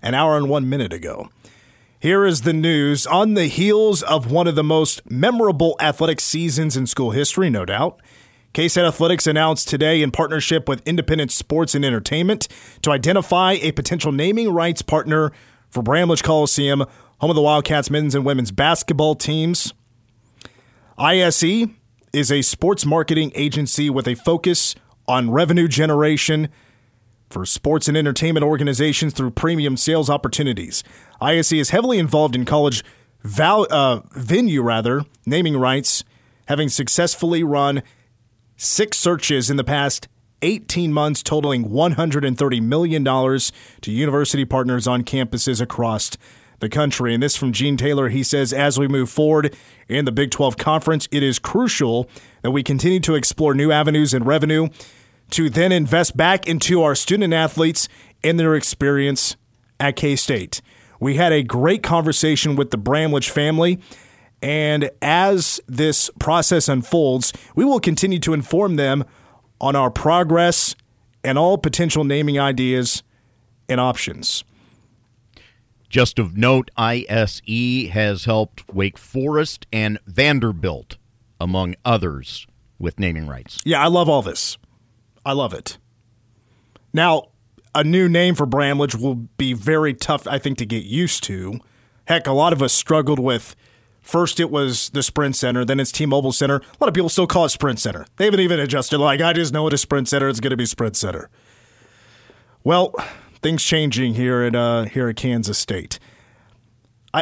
An 0.03 0.15
hour 0.15 0.37
and 0.37 0.49
one 0.49 0.69
minute 0.69 0.93
ago. 0.93 1.29
Here 2.05 2.27
is 2.27 2.43
the 2.43 2.53
news. 2.53 3.07
On 3.07 3.33
the 3.33 3.47
heels 3.47 4.03
of 4.03 4.31
one 4.31 4.47
of 4.47 4.57
the 4.57 4.63
most 4.63 5.11
memorable 5.11 5.75
athletic 5.81 6.21
seasons 6.21 6.77
in 6.77 6.87
school 6.87 7.13
history, 7.13 7.49
no 7.49 7.65
doubt, 7.65 7.99
K-State 8.53 8.85
Athletics 8.85 9.27
announced 9.27 9.69
today 9.69 10.03
in 10.03 10.11
partnership 10.11 10.69
with 10.69 10.87
Independent 10.87 11.33
Sports 11.33 11.75
and 11.75 11.83
Entertainment 11.83 12.47
to 12.83 12.91
identify 12.91 13.53
a 13.53 13.73
potential 13.73 14.13
naming 14.13 14.53
rights 14.53 14.83
partner 14.83 15.33
for 15.71 15.83
Bramlage 15.83 16.23
Coliseum, 16.23 16.85
home 17.21 17.31
of 17.31 17.37
the 17.37 17.41
Wildcats 17.41 17.89
men's 17.89 18.15
and 18.15 18.23
women's 18.23 18.51
basketball 18.51 19.15
teams. 19.15 19.73
ISE 20.99 21.69
is 22.13 22.31
a 22.31 22.43
sports 22.43 22.85
marketing 22.85 23.33
agency 23.35 23.89
with 23.89 24.07
a 24.07 24.15
focus 24.15 24.75
on 25.09 25.31
revenue 25.31 25.69
generation 25.69 26.51
for 27.31 27.45
sports 27.45 27.89
and 27.89 27.97
entertainment 27.97 28.45
organizations 28.45 29.13
through 29.13 29.31
premium 29.31 29.77
sales 29.77 30.09
opportunities. 30.09 30.85
ISE 31.21 31.53
is 31.53 31.71
heavily 31.71 31.99
involved 31.99 32.35
in 32.35 32.45
college 32.45 32.85
val- 33.23 33.67
uh, 33.71 34.01
venue 34.13 34.63
rather 34.63 35.03
naming 35.27 35.57
rights, 35.57 36.05
having 36.47 36.69
successfully 36.69 37.43
run 37.43 37.83
six 38.57 38.99
searches 38.99 39.51
in 39.51 39.57
the 39.57 39.65
past 39.65 40.09
18 40.43 40.93
months, 40.93 41.23
totaling 41.23 41.71
$130 41.71 42.63
million 42.63 43.05
to 43.05 43.91
university 43.91 44.45
partners 44.45 44.87
on 44.87 45.03
campuses 45.03 45.61
across 45.61 46.11
the 46.61 46.69
country. 46.69 47.15
And 47.15 47.23
this 47.23 47.37
from 47.37 47.53
Gene 47.53 47.77
Taylor. 47.77 48.11
He 48.11 48.23
says, 48.23 48.53
as 48.53 48.79
we 48.79 48.87
move 48.87 49.11
forward 49.11 49.57
in 49.89 50.05
the 50.05 50.13
Big 50.13 50.31
12 50.31 50.57
Conference, 50.57 51.09
it 51.11 51.23
is 51.23 51.39
crucial 51.39 52.09
that 52.43 52.51
we 52.51 52.63
continue 52.63 53.01
to 53.01 53.15
explore 53.15 53.55
new 53.55 53.73
avenues 53.73 54.15
and 54.15 54.27
revenue 54.27 54.69
to 55.31 55.51
then 55.51 55.73
invest 55.73 56.17
back 56.17 56.47
into 56.47 56.83
our 56.83 56.95
student 56.95 57.33
athletes 57.33 57.89
and 58.23 58.39
their 58.39 58.55
experience 58.55 59.37
at 59.81 59.97
K 59.97 60.17
State. 60.17 60.61
We 61.01 61.17
had 61.17 61.33
a 61.33 61.43
great 61.43 61.83
conversation 61.83 62.57
with 62.57 62.71
the 62.71 62.79
Bramlage 62.79 63.31
family. 63.31 63.81
And 64.41 64.91
as 65.01 65.61
this 65.67 66.11
process 66.19 66.69
unfolds, 66.69 67.33
we 67.57 67.65
will 67.65 67.81
continue 67.81 68.19
to 68.21 68.35
inform 68.35 68.77
them 68.77 69.05
on 69.61 69.75
our 69.75 69.91
progress 69.91 70.75
and 71.23 71.39
all 71.39 71.57
potential 71.57 72.05
naming 72.05 72.39
ideas 72.39 73.03
and 73.69 73.81
options. 73.81 74.45
Just 75.89 76.19
of 76.19 76.37
note, 76.37 76.71
ISE 76.77 77.89
has 77.91 78.25
helped 78.25 78.69
Wake 78.75 78.99
Forest 78.99 79.67
and 79.73 79.99
Vanderbilt, 80.07 80.99
among 81.41 81.77
others, 81.85 82.47
with 82.79 82.99
naming 82.99 83.27
rights. 83.27 83.63
Yeah, 83.65 83.83
I 83.83 83.87
love 83.87 84.09
all 84.09 84.21
this. 84.21 84.59
I 85.25 85.33
love 85.33 85.55
it. 85.55 85.79
Now, 86.93 87.29
a 87.75 87.83
new 87.83 88.09
name 88.09 88.35
for 88.35 88.47
Bramlage 88.47 88.95
will 88.95 89.15
be 89.15 89.53
very 89.53 89.95
tough, 89.95 90.27
I 90.27 90.39
think, 90.39 90.59
to 90.59 90.67
get 90.67 90.85
used 90.85 91.25
to. 91.25 91.59
Heck, 92.07 92.27
a 92.27 92.33
lot 92.33 92.53
of 92.53 92.63
us 92.63 92.73
struggled 92.73 93.19
with 93.19 93.57
First, 94.05 94.39
it 94.39 94.51
was 94.51 94.91
the 94.91 95.03
Sprint 95.03 95.35
Center, 95.35 95.65
then 95.65 95.81
it's 95.81 95.91
T 95.91 96.05
Mobile 96.05 96.31
Center. 96.31 96.57
A 96.57 96.77
lot 96.79 96.89
of 96.89 96.95
people 96.95 97.09
still 97.09 97.27
call 97.27 97.47
it 97.47 97.49
Sprint 97.49 97.81
Center. 97.81 98.05
They 98.19 98.27
haven't 98.27 98.41
even 98.41 98.61
adjusted. 98.61 98.99
Like, 98.99 99.23
I 99.23 99.33
just 99.33 99.55
know 99.55 99.67
it 99.67 99.73
is 99.73 99.81
Sprint 99.81 100.11
Center. 100.11 100.29
It's 100.29 100.41
going 100.41 100.51
to 100.51 100.59
be 100.59 100.67
Sprint 100.67 100.95
Center. 100.95 101.31
Well, 102.63 102.95
things 103.41 103.65
changing 103.65 104.13
here 104.15 104.43
at 104.43 104.55
uh, 104.55 104.83
here 104.85 105.09
at 105.09 105.17
Kansas 105.17 105.59
State. 105.59 105.99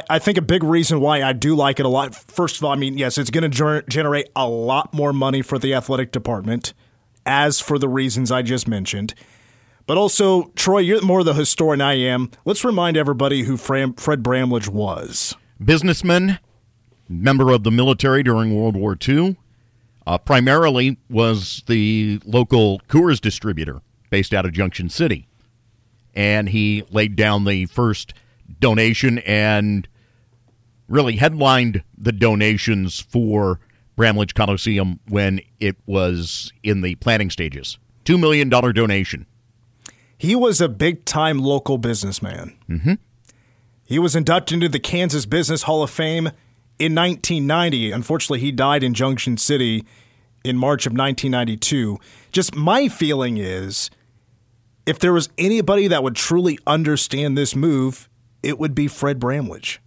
I, 0.08 0.18
think 0.18 0.38
a 0.38 0.42
big 0.42 0.64
reason 0.64 1.00
why 1.00 1.22
I 1.22 1.34
do 1.34 1.54
like 1.54 1.78
it 1.78 1.84
a 1.84 1.88
lot. 1.88 2.14
First 2.14 2.56
of 2.56 2.64
all, 2.64 2.72
I 2.72 2.76
mean, 2.76 2.96
yes, 2.96 3.18
it's 3.18 3.28
going 3.28 3.42
to 3.42 3.50
ger- 3.50 3.82
generate 3.82 4.30
a 4.34 4.48
lot 4.48 4.94
more 4.94 5.12
money 5.12 5.42
for 5.42 5.58
the 5.58 5.74
athletic 5.74 6.12
department, 6.12 6.72
as 7.26 7.60
for 7.60 7.78
the 7.78 7.88
reasons 7.88 8.30
I 8.30 8.42
just 8.42 8.66
mentioned. 8.66 9.14
But 9.86 9.96
also, 9.96 10.44
Troy, 10.54 10.78
you're 10.78 11.02
more 11.02 11.24
the 11.24 11.34
historian 11.34 11.80
I 11.80 11.94
am. 11.94 12.30
Let's 12.44 12.64
remind 12.64 12.96
everybody 12.96 13.42
who 13.42 13.56
Fred 13.56 14.22
Bramlage 14.22 14.68
was. 14.68 15.36
Businessman, 15.62 16.38
member 17.08 17.50
of 17.52 17.64
the 17.64 17.70
military 17.70 18.22
during 18.22 18.54
World 18.54 18.76
War 18.76 18.96
II. 19.06 19.36
Uh, 20.06 20.18
primarily 20.18 20.98
was 21.08 21.62
the 21.68 22.20
local 22.24 22.80
Coors 22.88 23.20
distributor 23.20 23.80
based 24.10 24.34
out 24.34 24.44
of 24.44 24.52
Junction 24.52 24.88
City. 24.88 25.28
And 26.14 26.48
he 26.48 26.84
laid 26.90 27.16
down 27.16 27.44
the 27.44 27.66
first 27.66 28.12
donation 28.60 29.18
and 29.20 29.88
really 30.88 31.16
headlined 31.16 31.82
the 31.96 32.12
donations 32.12 33.00
for 33.00 33.60
Bramlage 33.96 34.34
Coliseum 34.34 35.00
when 35.08 35.40
it 35.60 35.76
was 35.86 36.52
in 36.62 36.80
the 36.80 36.94
planning 36.96 37.30
stages. 37.30 37.78
$2 38.04 38.18
million 38.18 38.48
donation. 38.48 39.26
He 40.16 40.34
was 40.34 40.60
a 40.60 40.68
big 40.68 41.04
time 41.04 41.38
local 41.38 41.78
businessman. 41.78 42.56
Mm-hmm. 42.68 42.94
He 43.84 43.98
was 43.98 44.16
inducted 44.16 44.54
into 44.54 44.68
the 44.68 44.78
Kansas 44.78 45.26
Business 45.26 45.62
Hall 45.64 45.82
of 45.82 45.90
Fame 45.90 46.28
in 46.78 46.94
1990. 46.94 47.92
Unfortunately, 47.92 48.40
he 48.40 48.52
died 48.52 48.82
in 48.82 48.94
Junction 48.94 49.36
City 49.36 49.84
in 50.44 50.56
March 50.56 50.86
of 50.86 50.92
1992. 50.92 51.98
Just 52.30 52.54
my 52.54 52.88
feeling 52.88 53.36
is 53.36 53.90
if 54.86 54.98
there 54.98 55.12
was 55.12 55.28
anybody 55.38 55.88
that 55.88 56.02
would 56.02 56.16
truly 56.16 56.58
understand 56.66 57.36
this 57.36 57.54
move, 57.54 58.08
it 58.42 58.58
would 58.58 58.74
be 58.74 58.88
Fred 58.88 59.20
Bramlage, 59.20 59.80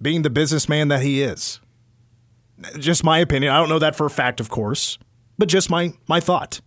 being 0.00 0.22
the 0.22 0.30
businessman 0.30 0.88
that 0.88 1.02
he 1.02 1.22
is. 1.22 1.60
Just 2.78 3.04
my 3.04 3.18
opinion. 3.18 3.52
I 3.52 3.58
don't 3.58 3.68
know 3.68 3.78
that 3.78 3.96
for 3.96 4.06
a 4.06 4.10
fact, 4.10 4.40
of 4.40 4.48
course, 4.48 4.98
but 5.38 5.48
just 5.48 5.70
my, 5.70 5.92
my 6.08 6.20
thought. 6.20 6.60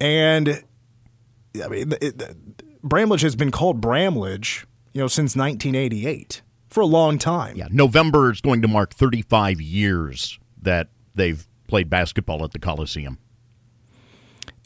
And 0.00 0.62
I 1.62 1.68
mean, 1.68 1.92
it, 1.92 2.20
it, 2.20 2.82
Bramlage 2.82 3.22
has 3.22 3.36
been 3.36 3.50
called 3.50 3.80
Bramlage, 3.80 4.66
you 4.92 5.00
know, 5.00 5.08
since 5.08 5.34
1988 5.34 6.42
for 6.68 6.80
a 6.80 6.86
long 6.86 7.18
time. 7.18 7.56
Yeah, 7.56 7.68
November 7.70 8.30
is 8.30 8.40
going 8.40 8.62
to 8.62 8.68
mark 8.68 8.94
35 8.94 9.60
years 9.60 10.38
that 10.62 10.88
they've 11.14 11.46
played 11.66 11.90
basketball 11.90 12.44
at 12.44 12.52
the 12.52 12.58
Coliseum. 12.58 13.18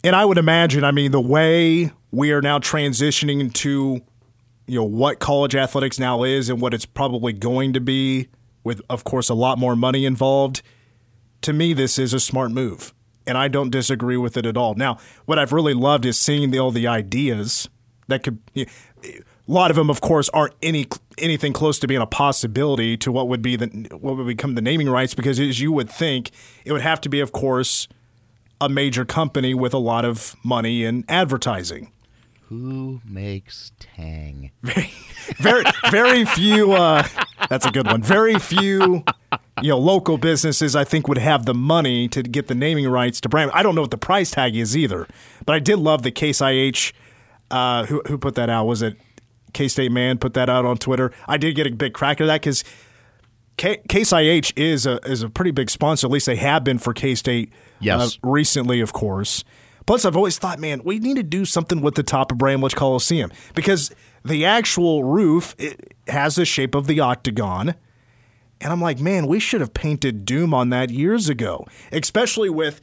And 0.04 0.16
I 0.16 0.24
would 0.24 0.38
imagine, 0.38 0.84
I 0.84 0.90
mean, 0.90 1.12
the 1.12 1.20
way 1.20 1.92
we 2.10 2.32
are 2.32 2.42
now 2.42 2.58
transitioning 2.58 3.52
to, 3.54 4.00
you 4.66 4.78
know, 4.78 4.84
what 4.84 5.20
college 5.20 5.54
athletics 5.54 5.98
now 5.98 6.24
is 6.24 6.48
and 6.48 6.60
what 6.60 6.74
it's 6.74 6.86
probably 6.86 7.32
going 7.32 7.72
to 7.74 7.80
be, 7.80 8.28
with, 8.64 8.80
of 8.88 9.04
course, 9.04 9.28
a 9.28 9.34
lot 9.34 9.58
more 9.58 9.76
money 9.76 10.04
involved. 10.04 10.62
To 11.42 11.52
me, 11.52 11.72
this 11.72 11.98
is 11.98 12.14
a 12.14 12.20
smart 12.20 12.50
move, 12.50 12.94
and 13.26 13.36
I 13.36 13.48
don't 13.48 13.70
disagree 13.70 14.16
with 14.16 14.36
it 14.36 14.46
at 14.46 14.56
all. 14.56 14.74
Now, 14.74 14.98
what 15.24 15.38
I've 15.38 15.52
really 15.52 15.74
loved 15.74 16.04
is 16.06 16.18
seeing 16.18 16.50
the, 16.50 16.58
all 16.58 16.70
the 16.70 16.86
ideas 16.86 17.68
that 18.08 18.22
could. 18.22 18.38
You 18.54 18.66
know, 18.66 19.10
a 19.48 19.52
lot 19.52 19.70
of 19.70 19.76
them, 19.76 19.90
of 19.90 20.00
course, 20.00 20.28
aren't 20.28 20.54
any 20.62 20.86
anything 21.18 21.52
close 21.52 21.78
to 21.80 21.88
being 21.88 22.00
a 22.00 22.06
possibility 22.06 22.96
to 22.96 23.10
what 23.10 23.28
would 23.28 23.42
be 23.42 23.56
the 23.56 23.66
what 23.90 24.16
would 24.16 24.26
become 24.26 24.54
the 24.54 24.62
naming 24.62 24.88
rights. 24.88 25.14
Because 25.14 25.40
as 25.40 25.60
you 25.60 25.72
would 25.72 25.90
think, 25.90 26.30
it 26.64 26.72
would 26.72 26.80
have 26.80 27.00
to 27.02 27.08
be, 27.08 27.20
of 27.20 27.32
course, 27.32 27.88
a 28.60 28.68
major 28.68 29.04
company 29.04 29.52
with 29.54 29.74
a 29.74 29.78
lot 29.78 30.04
of 30.04 30.36
money 30.44 30.84
in 30.84 31.04
advertising. 31.08 31.92
Who 32.52 33.00
makes 33.02 33.72
Tang? 33.78 34.50
Very, 34.60 34.90
very, 35.38 35.64
very 35.90 36.24
few. 36.26 36.72
Uh, 36.72 37.02
that's 37.48 37.64
a 37.64 37.70
good 37.70 37.86
one. 37.86 38.02
Very 38.02 38.38
few 38.38 39.04
you 39.62 39.70
know, 39.70 39.78
local 39.78 40.18
businesses 40.18 40.76
I 40.76 40.84
think 40.84 41.08
would 41.08 41.16
have 41.16 41.46
the 41.46 41.54
money 41.54 42.08
to 42.08 42.22
get 42.22 42.48
the 42.48 42.54
naming 42.54 42.86
rights 42.86 43.22
to 43.22 43.30
brand. 43.30 43.52
I 43.54 43.62
don't 43.62 43.74
know 43.74 43.80
what 43.80 43.90
the 43.90 43.96
price 43.96 44.32
tag 44.32 44.54
is 44.54 44.76
either, 44.76 45.08
but 45.46 45.54
I 45.54 45.60
did 45.60 45.78
love 45.78 46.02
the 46.02 46.10
Case 46.10 46.42
IH. 46.42 46.92
Uh, 47.50 47.86
who 47.86 48.02
who 48.06 48.18
put 48.18 48.34
that 48.34 48.50
out? 48.50 48.66
Was 48.66 48.82
it 48.82 48.98
K 49.54 49.66
State 49.66 49.90
Man 49.90 50.18
put 50.18 50.34
that 50.34 50.50
out 50.50 50.66
on 50.66 50.76
Twitter? 50.76 51.10
I 51.26 51.38
did 51.38 51.56
get 51.56 51.66
a 51.66 51.70
big 51.70 51.94
crack 51.94 52.20
at 52.20 52.26
that 52.26 52.42
because 52.42 52.64
Case 53.56 54.12
IH 54.12 54.52
is 54.56 54.84
a 54.84 54.98
is 55.10 55.22
a 55.22 55.30
pretty 55.30 55.52
big 55.52 55.70
sponsor. 55.70 56.06
At 56.06 56.10
least 56.10 56.26
they 56.26 56.36
have 56.36 56.64
been 56.64 56.76
for 56.76 56.92
K 56.92 57.14
State. 57.14 57.50
Yes. 57.80 58.18
Uh, 58.22 58.28
recently, 58.28 58.82
of 58.82 58.92
course. 58.92 59.42
Plus, 59.86 60.04
I've 60.04 60.16
always 60.16 60.38
thought, 60.38 60.58
man, 60.58 60.82
we 60.84 60.98
need 60.98 61.16
to 61.16 61.22
do 61.22 61.44
something 61.44 61.80
with 61.80 61.94
the 61.94 62.02
top 62.02 62.32
of 62.32 62.38
Bramlage 62.38 62.74
Coliseum 62.74 63.32
because 63.54 63.90
the 64.24 64.44
actual 64.44 65.04
roof 65.04 65.56
has 66.08 66.36
the 66.36 66.44
shape 66.44 66.74
of 66.74 66.86
the 66.86 67.00
octagon. 67.00 67.74
And 68.60 68.72
I'm 68.72 68.80
like, 68.80 69.00
man, 69.00 69.26
we 69.26 69.40
should 69.40 69.60
have 69.60 69.74
painted 69.74 70.24
Doom 70.24 70.54
on 70.54 70.68
that 70.68 70.90
years 70.90 71.28
ago, 71.28 71.66
especially 71.90 72.48
with, 72.48 72.80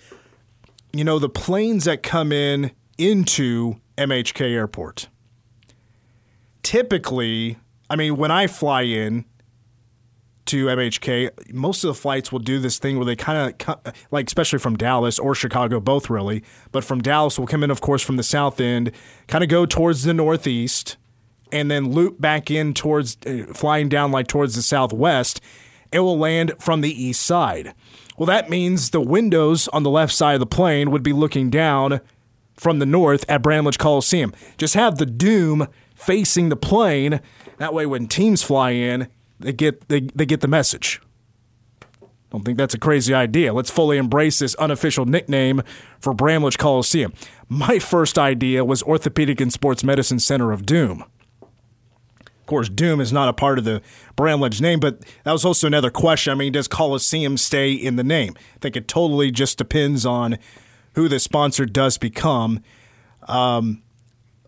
you 0.91 1.05
know, 1.05 1.19
the 1.19 1.29
planes 1.29 1.85
that 1.85 2.03
come 2.03 2.33
in 2.33 2.71
into 2.97 3.75
MHK 3.97 4.41
Airport. 4.41 5.07
Typically, 6.63 7.57
I 7.89 7.95
mean, 7.95 8.17
when 8.17 8.29
I 8.29 8.47
fly 8.47 8.81
in 8.81 9.23
to 10.49 10.67
MHK, 10.67 11.53
most 11.53 11.83
of 11.83 11.87
the 11.87 11.93
flights 11.93 12.31
will 12.31 12.39
do 12.39 12.59
this 12.59 12.77
thing 12.77 12.97
where 12.97 13.05
they 13.05 13.15
kind 13.15 13.55
of, 13.67 13.93
like, 14.11 14.27
especially 14.27 14.59
from 14.59 14.77
Dallas 14.77 15.17
or 15.17 15.33
Chicago, 15.33 15.79
both 15.79 16.09
really, 16.09 16.43
but 16.71 16.83
from 16.83 17.01
Dallas 17.01 17.39
will 17.39 17.47
come 17.47 17.63
in, 17.63 17.71
of 17.71 17.81
course, 17.81 18.01
from 18.01 18.17
the 18.17 18.23
south 18.23 18.59
end, 18.59 18.91
kind 19.27 19.43
of 19.43 19.49
go 19.49 19.65
towards 19.65 20.03
the 20.03 20.13
northeast, 20.13 20.97
and 21.51 21.71
then 21.71 21.91
loop 21.91 22.21
back 22.21 22.51
in 22.51 22.73
towards, 22.73 23.17
uh, 23.25 23.45
flying 23.53 23.89
down 23.89 24.11
like 24.11 24.27
towards 24.27 24.55
the 24.55 24.61
southwest 24.61 25.41
it 25.91 25.99
will 25.99 26.17
land 26.17 26.53
from 26.59 26.81
the 26.81 27.03
east 27.03 27.21
side. 27.21 27.73
Well, 28.17 28.27
that 28.27 28.49
means 28.49 28.89
the 28.89 29.01
windows 29.01 29.67
on 29.69 29.83
the 29.83 29.89
left 29.89 30.13
side 30.13 30.33
of 30.33 30.39
the 30.39 30.45
plane 30.45 30.91
would 30.91 31.03
be 31.03 31.13
looking 31.13 31.49
down 31.49 32.01
from 32.55 32.79
the 32.79 32.85
north 32.85 33.25
at 33.29 33.41
Bramlage 33.41 33.77
Coliseum. 33.77 34.33
Just 34.57 34.73
have 34.73 34.97
the 34.97 35.05
doom 35.05 35.67
facing 35.95 36.49
the 36.49 36.57
plane. 36.57 37.21
That 37.57 37.73
way, 37.73 37.85
when 37.85 38.07
teams 38.07 38.43
fly 38.43 38.71
in, 38.71 39.07
they 39.39 39.53
get 39.53 39.87
they, 39.87 40.01
they 40.01 40.25
get 40.25 40.41
the 40.41 40.47
message. 40.47 41.01
Don't 42.31 42.45
think 42.45 42.57
that's 42.57 42.75
a 42.75 42.79
crazy 42.79 43.13
idea. 43.13 43.53
Let's 43.53 43.71
fully 43.71 43.97
embrace 43.97 44.39
this 44.39 44.53
unofficial 44.55 45.05
nickname 45.05 45.63
for 45.99 46.13
Bramlage 46.13 46.57
Coliseum. 46.59 47.13
My 47.47 47.79
first 47.79 48.19
idea 48.19 48.63
was 48.63 48.83
Orthopedic 48.83 49.41
and 49.41 49.51
Sports 49.51 49.83
Medicine 49.83 50.19
Center 50.19 50.51
of 50.51 50.63
Doom 50.63 51.03
Of 51.41 52.45
course, 52.45 52.69
Doom 52.69 53.01
is 53.01 53.11
not 53.11 53.29
a 53.29 53.33
part 53.33 53.57
of 53.57 53.65
the 53.65 53.81
Bramlage 54.15 54.61
name, 54.61 54.79
but 54.79 55.01
that 55.23 55.31
was 55.31 55.43
also 55.43 55.65
another 55.65 55.89
question. 55.89 56.31
I 56.31 56.35
mean, 56.35 56.51
does 56.51 56.67
Coliseum 56.67 57.35
stay 57.35 57.71
in 57.71 57.95
the 57.95 58.03
name? 58.03 58.35
I 58.37 58.59
think 58.59 58.75
it 58.75 58.87
totally 58.87 59.31
just 59.31 59.57
depends 59.57 60.05
on 60.05 60.37
who 60.93 61.07
the 61.07 61.19
sponsor 61.19 61.65
does 61.65 61.97
become. 61.97 62.61
Um, 63.27 63.81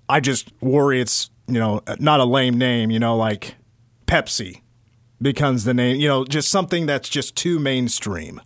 I 0.07 0.19
just 0.19 0.51
worry 0.61 1.01
it's 1.01 1.31
you 1.47 1.59
know 1.59 1.81
not 1.99 2.19
a 2.19 2.25
lame 2.25 2.59
name. 2.59 2.91
You 2.91 2.99
know, 2.99 3.17
like 3.17 3.55
Pepsi 4.05 4.60
becomes 5.21 5.63
the 5.63 5.73
name. 5.73 5.99
You 5.99 6.07
know, 6.07 6.25
just 6.25 6.49
something 6.49 6.85
that's 6.85 7.09
just 7.09 7.35
too 7.35 7.59
mainstream. 7.59 8.41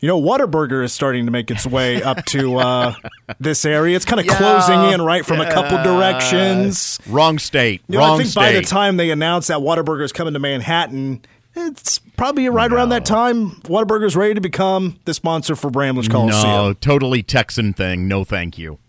You 0.00 0.08
know, 0.08 0.20
Whataburger 0.20 0.82
is 0.82 0.92
starting 0.92 1.26
to 1.26 1.30
make 1.30 1.48
its 1.48 1.64
way 1.64 2.02
up 2.02 2.24
to 2.26 2.56
uh, 2.56 2.94
this 3.38 3.64
area. 3.64 3.94
It's 3.94 4.04
kind 4.04 4.18
of 4.18 4.26
yeah, 4.26 4.36
closing 4.36 4.92
in 4.92 5.00
right 5.00 5.24
from 5.24 5.38
yeah. 5.38 5.48
a 5.48 5.52
couple 5.52 5.80
directions. 5.84 6.98
Wrong 7.06 7.38
state. 7.38 7.82
You 7.86 7.98
know, 7.98 8.00
Wrong 8.00 8.14
I 8.14 8.18
think 8.18 8.30
state. 8.30 8.40
by 8.40 8.52
the 8.52 8.62
time 8.62 8.96
they 8.96 9.10
announce 9.10 9.46
that 9.46 9.58
Whataburger 9.58 10.02
is 10.02 10.12
coming 10.12 10.32
to 10.32 10.40
Manhattan, 10.40 11.24
it's 11.54 12.00
probably 12.16 12.48
right 12.48 12.68
no. 12.68 12.78
around 12.78 12.88
that 12.88 13.04
time. 13.04 13.52
Whataburger 13.62 14.06
is 14.06 14.16
ready 14.16 14.34
to 14.34 14.40
become 14.40 14.98
the 15.04 15.14
sponsor 15.14 15.54
for 15.54 15.70
Bramlage 15.70 16.10
Coliseum. 16.10 16.42
No, 16.42 16.72
totally 16.72 17.22
Texan 17.22 17.72
thing. 17.72 18.08
No, 18.08 18.24
thank 18.24 18.58
you. 18.58 18.80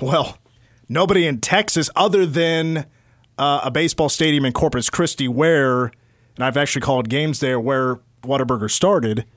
Well, 0.00 0.38
nobody 0.88 1.26
in 1.26 1.42
Texas 1.42 1.90
other 1.94 2.24
than 2.24 2.86
uh, 3.38 3.60
a 3.64 3.70
baseball 3.70 4.08
stadium 4.08 4.44
in 4.44 4.52
Corpus 4.52 4.90
Christi, 4.90 5.28
where, 5.28 5.92
and 6.36 6.44
I've 6.44 6.56
actually 6.56 6.82
called 6.82 7.08
games 7.08 7.40
there 7.40 7.58
where 7.58 8.00
Whataburger 8.22 8.70
started– 8.70 9.24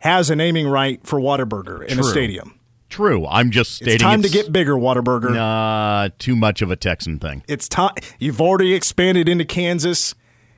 has 0.00 0.30
a 0.30 0.36
naming 0.36 0.68
right 0.68 1.04
for 1.06 1.18
Whataburger 1.18 1.84
in 1.84 1.98
True. 1.98 2.06
a 2.06 2.10
stadium. 2.10 2.58
True. 2.88 3.26
I'm 3.26 3.50
just 3.50 3.74
stating 3.74 3.94
it's 3.94 4.02
time 4.02 4.20
it's, 4.20 4.30
to 4.30 4.34
get 4.34 4.52
bigger, 4.52 4.74
Whataburger. 4.74 5.34
Nah, 5.34 6.08
too 6.18 6.34
much 6.34 6.62
of 6.62 6.70
a 6.70 6.76
Texan 6.76 7.18
thing. 7.18 7.42
It's 7.46 7.68
time. 7.68 7.94
You've 8.18 8.40
already 8.40 8.74
expanded 8.74 9.28
into 9.28 9.44
Kansas. 9.44 10.14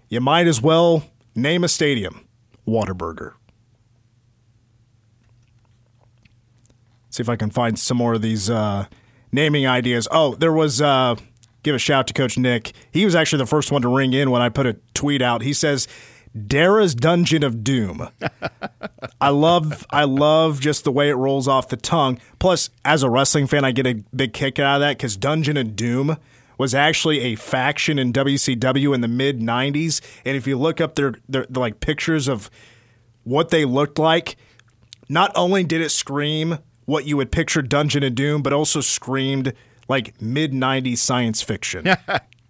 You 0.08 0.20
might 0.20 0.46
as 0.46 0.62
well 0.62 1.04
name 1.34 1.64
a 1.64 1.68
stadium, 1.68 2.26
Whataburger. 2.66 3.32
See 7.08 7.22
if 7.22 7.28
I 7.28 7.34
can 7.34 7.50
find 7.50 7.76
some 7.76 7.96
more 7.96 8.14
of 8.14 8.22
these 8.22 8.48
uh, 8.48 8.86
naming 9.32 9.66
ideas. 9.66 10.06
Oh, 10.10 10.36
there 10.36 10.52
was. 10.52 10.80
Uh, 10.80 11.16
give 11.62 11.74
a 11.74 11.78
shout 11.78 12.06
to 12.08 12.14
Coach 12.14 12.38
Nick. 12.38 12.72
He 12.90 13.04
was 13.04 13.14
actually 13.14 13.38
the 13.38 13.46
first 13.46 13.72
one 13.72 13.82
to 13.82 13.88
ring 13.88 14.12
in 14.12 14.30
when 14.30 14.42
I 14.42 14.48
put 14.48 14.66
a 14.66 14.76
tweet 14.94 15.22
out. 15.22 15.42
He 15.42 15.52
says 15.52 15.88
Dara's 16.46 16.94
Dungeon 16.94 17.42
of 17.42 17.64
Doom. 17.64 18.08
I 19.20 19.30
love 19.30 19.86
I 19.90 20.04
love 20.04 20.60
just 20.60 20.84
the 20.84 20.92
way 20.92 21.08
it 21.08 21.14
rolls 21.14 21.48
off 21.48 21.68
the 21.68 21.76
tongue. 21.76 22.18
Plus, 22.38 22.70
as 22.84 23.02
a 23.02 23.10
wrestling 23.10 23.46
fan, 23.46 23.64
I 23.64 23.72
get 23.72 23.86
a 23.86 24.02
big 24.14 24.32
kick 24.32 24.58
out 24.58 24.76
of 24.76 24.80
that 24.80 24.98
because 24.98 25.16
Dungeon 25.16 25.56
of 25.56 25.76
Doom 25.76 26.16
was 26.56 26.74
actually 26.74 27.20
a 27.20 27.36
faction 27.36 27.98
in 27.98 28.12
WCW 28.12 28.94
in 28.94 29.00
the 29.00 29.08
mid 29.08 29.40
'90s. 29.40 30.00
And 30.24 30.36
if 30.36 30.46
you 30.46 30.56
look 30.58 30.80
up 30.80 30.94
their, 30.94 31.14
their, 31.28 31.46
their 31.48 31.60
like 31.60 31.80
pictures 31.80 32.28
of 32.28 32.50
what 33.24 33.50
they 33.50 33.64
looked 33.64 33.98
like, 33.98 34.36
not 35.08 35.32
only 35.34 35.64
did 35.64 35.80
it 35.80 35.90
scream 35.90 36.58
what 36.84 37.06
you 37.06 37.16
would 37.16 37.32
picture 37.32 37.62
Dungeon 37.62 38.02
of 38.02 38.14
Doom, 38.14 38.42
but 38.42 38.52
also 38.52 38.80
screamed 38.80 39.52
like 39.90 40.18
mid 40.22 40.52
'90s 40.52 40.98
science 40.98 41.42
fiction. 41.42 41.86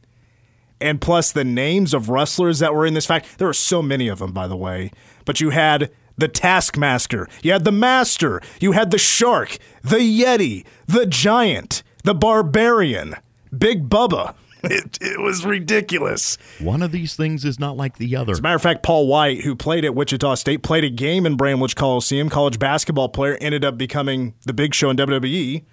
and 0.81 1.00
plus 1.00 1.33
the 1.33 1.44
names 1.44 1.92
of 1.92 2.09
wrestlers 2.09 2.59
that 2.61 2.74
were 2.74 2.87
in 2.87 2.94
this 2.94 3.07
fact. 3.07 3.38
There 3.38 3.48
were 3.48 3.53
so 3.53 3.83
many 3.83 4.09
of 4.09 4.18
them, 4.18 4.33
by 4.33 4.46
the 4.46 4.57
way. 4.57 4.90
But 5.24 5.40
you 5.40 5.50
had 5.50 5.90
the 6.16 6.29
Taskmaster, 6.29 7.29
you 7.42 7.53
had 7.53 7.64
the 7.64 7.72
Master, 7.72 8.40
you 8.61 8.72
had 8.72 8.90
the 8.90 8.98
Shark, 8.98 9.59
the 9.83 9.98
Yeti, 9.98 10.64
the 10.87 11.07
Giant, 11.07 11.83
the 12.05 12.14
Barbarian, 12.14 13.16
Big 13.57 13.88
Bubba. 13.88 14.35
It, 14.62 14.98
it 15.00 15.18
was 15.18 15.46
ridiculous. 15.46 16.37
One 16.59 16.83
of 16.83 16.92
these 16.92 17.16
things 17.16 17.46
is 17.46 17.59
not 17.59 17.79
like 17.79 17.96
the 17.96 18.14
other. 18.14 18.33
As 18.33 18.40
a 18.40 18.42
matter 18.42 18.57
of 18.57 18.61
fact, 18.61 18.83
Paul 18.83 19.07
White, 19.07 19.40
who 19.40 19.57
played 19.57 19.87
at 19.87 19.94
Wichita 19.94 20.35
State, 20.35 20.62
played 20.62 20.85
a 20.85 20.90
game 20.90 21.24
in 21.24 21.38
Bramlage 21.38 21.74
Coliseum, 21.74 22.29
college 22.29 22.59
basketball 22.59 23.09
player, 23.09 23.38
ended 23.40 23.64
up 23.64 23.79
becoming 23.79 24.35
the 24.44 24.53
big 24.53 24.74
show 24.74 24.90
in 24.90 24.98
WWE 24.98 25.64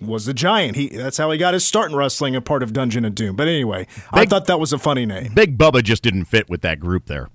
was 0.00 0.26
the 0.26 0.34
giant. 0.34 0.76
He 0.76 0.88
that's 0.88 1.16
how 1.16 1.30
he 1.30 1.38
got 1.38 1.54
his 1.54 1.64
start 1.64 1.90
in 1.90 1.96
wrestling, 1.96 2.36
a 2.36 2.40
part 2.40 2.62
of 2.62 2.72
Dungeon 2.72 3.04
of 3.04 3.14
Doom. 3.14 3.36
But 3.36 3.48
anyway, 3.48 3.86
Big, 3.94 4.04
I 4.12 4.26
thought 4.26 4.46
that 4.46 4.60
was 4.60 4.72
a 4.72 4.78
funny 4.78 5.06
name. 5.06 5.32
Big 5.34 5.58
Bubba 5.58 5.82
just 5.82 6.02
didn't 6.02 6.26
fit 6.26 6.48
with 6.48 6.62
that 6.62 6.80
group 6.80 7.06
there. 7.06 7.28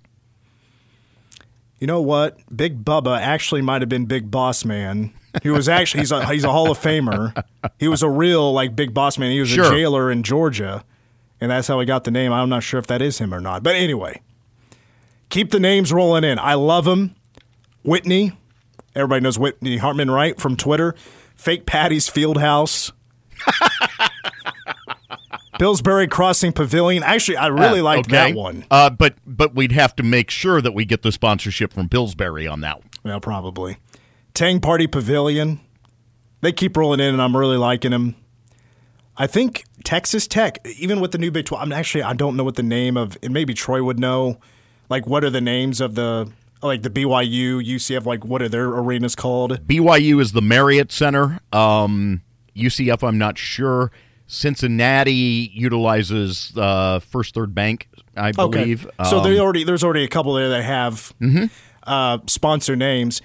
You 1.79 1.87
know 1.87 2.01
what? 2.01 2.37
Big 2.55 2.85
Bubba 2.85 3.19
actually 3.19 3.61
might 3.61 3.81
have 3.81 3.89
been 3.89 4.05
Big 4.05 4.29
Boss 4.29 4.63
Man. 4.63 5.13
He 5.41 5.49
was 5.49 5.69
actually 5.69 6.01
he's 6.01 6.11
a 6.11 6.25
he's 6.27 6.43
a 6.43 6.51
Hall 6.51 6.69
of 6.69 6.77
Famer. 6.77 7.43
He 7.79 7.87
was 7.87 8.03
a 8.03 8.09
real 8.09 8.51
like 8.53 8.75
Big 8.75 8.93
Boss 8.93 9.17
Man. 9.17 9.31
He 9.31 9.39
was 9.39 9.49
sure. 9.49 9.65
a 9.65 9.69
jailer 9.69 10.11
in 10.11 10.23
Georgia, 10.23 10.83
and 11.39 11.49
that's 11.49 11.67
how 11.67 11.79
he 11.79 11.85
got 11.85 12.03
the 12.03 12.11
name. 12.11 12.31
I'm 12.31 12.49
not 12.49 12.63
sure 12.63 12.79
if 12.79 12.87
that 12.87 13.01
is 13.01 13.17
him 13.19 13.33
or 13.33 13.39
not. 13.39 13.63
But 13.63 13.75
anyway, 13.75 14.21
keep 15.29 15.51
the 15.51 15.59
names 15.59 15.91
rolling 15.91 16.23
in. 16.23 16.37
I 16.37 16.55
love 16.55 16.85
him. 16.85 17.15
Whitney, 17.83 18.33
everybody 18.95 19.21
knows 19.21 19.39
Whitney 19.39 19.77
Hartman, 19.77 20.11
right? 20.11 20.39
From 20.39 20.55
Twitter 20.55 20.95
Fake 21.41 21.65
Patty's 21.65 22.07
Fieldhouse. 22.07 22.91
Pillsbury 25.57 26.07
Crossing 26.07 26.53
Pavilion. 26.53 27.01
Actually, 27.01 27.37
I 27.37 27.47
really 27.47 27.79
uh, 27.79 27.83
liked 27.83 28.09
okay. 28.09 28.31
that 28.31 28.37
one. 28.37 28.63
Uh, 28.69 28.91
but 28.91 29.15
but 29.25 29.55
we'd 29.55 29.71
have 29.71 29.95
to 29.95 30.03
make 30.03 30.29
sure 30.29 30.61
that 30.61 30.73
we 30.73 30.85
get 30.85 31.01
the 31.01 31.11
sponsorship 31.11 31.73
from 31.73 31.89
Pillsbury 31.89 32.45
on 32.45 32.61
that 32.61 32.77
one. 32.77 32.89
Well, 33.03 33.19
probably. 33.19 33.77
Tang 34.35 34.59
Party 34.59 34.85
Pavilion. 34.85 35.61
They 36.41 36.51
keep 36.51 36.77
rolling 36.77 36.99
in, 36.99 37.07
and 37.07 37.21
I'm 37.21 37.35
really 37.35 37.57
liking 37.57 37.89
them. 37.89 38.15
I 39.17 39.25
think 39.25 39.63
Texas 39.83 40.27
Tech, 40.27 40.59
even 40.77 40.99
with 40.99 41.11
the 41.11 41.17
new 41.17 41.31
Big 41.31 41.45
12, 41.45 41.63
I'm 41.63 41.73
actually 41.73 42.03
I 42.03 42.13
don't 42.13 42.37
know 42.37 42.43
what 42.43 42.55
the 42.55 42.61
name 42.61 42.97
of, 42.97 43.17
and 43.23 43.33
maybe 43.33 43.55
Troy 43.55 43.83
would 43.83 43.99
know. 43.99 44.39
Like, 44.89 45.07
what 45.07 45.23
are 45.23 45.31
the 45.31 45.41
names 45.41 45.81
of 45.81 45.95
the 45.95 46.31
like 46.61 46.81
the 46.83 46.89
BYU, 46.89 47.65
UCF, 47.65 48.05
like 48.05 48.25
what 48.25 48.41
are 48.41 48.49
their 48.49 48.67
arenas 48.67 49.15
called? 49.15 49.67
BYU 49.67 50.21
is 50.21 50.31
the 50.31 50.41
Marriott 50.41 50.91
Center. 50.91 51.39
Um, 51.51 52.21
UCF, 52.55 53.07
I'm 53.07 53.17
not 53.17 53.37
sure. 53.37 53.91
Cincinnati 54.27 55.51
utilizes 55.53 56.53
uh, 56.55 56.99
Fifth 56.99 57.31
Third 57.31 57.53
Bank, 57.53 57.89
I 58.15 58.31
believe. 58.31 58.85
Okay. 58.85 59.09
So 59.09 59.19
um, 59.19 59.37
already 59.37 59.63
there's 59.63 59.83
already 59.83 60.03
a 60.03 60.07
couple 60.07 60.33
there 60.35 60.49
that 60.49 60.63
have 60.63 61.13
mm-hmm. 61.19 61.45
uh, 61.83 62.19
sponsor 62.27 62.75
names. 62.75 63.21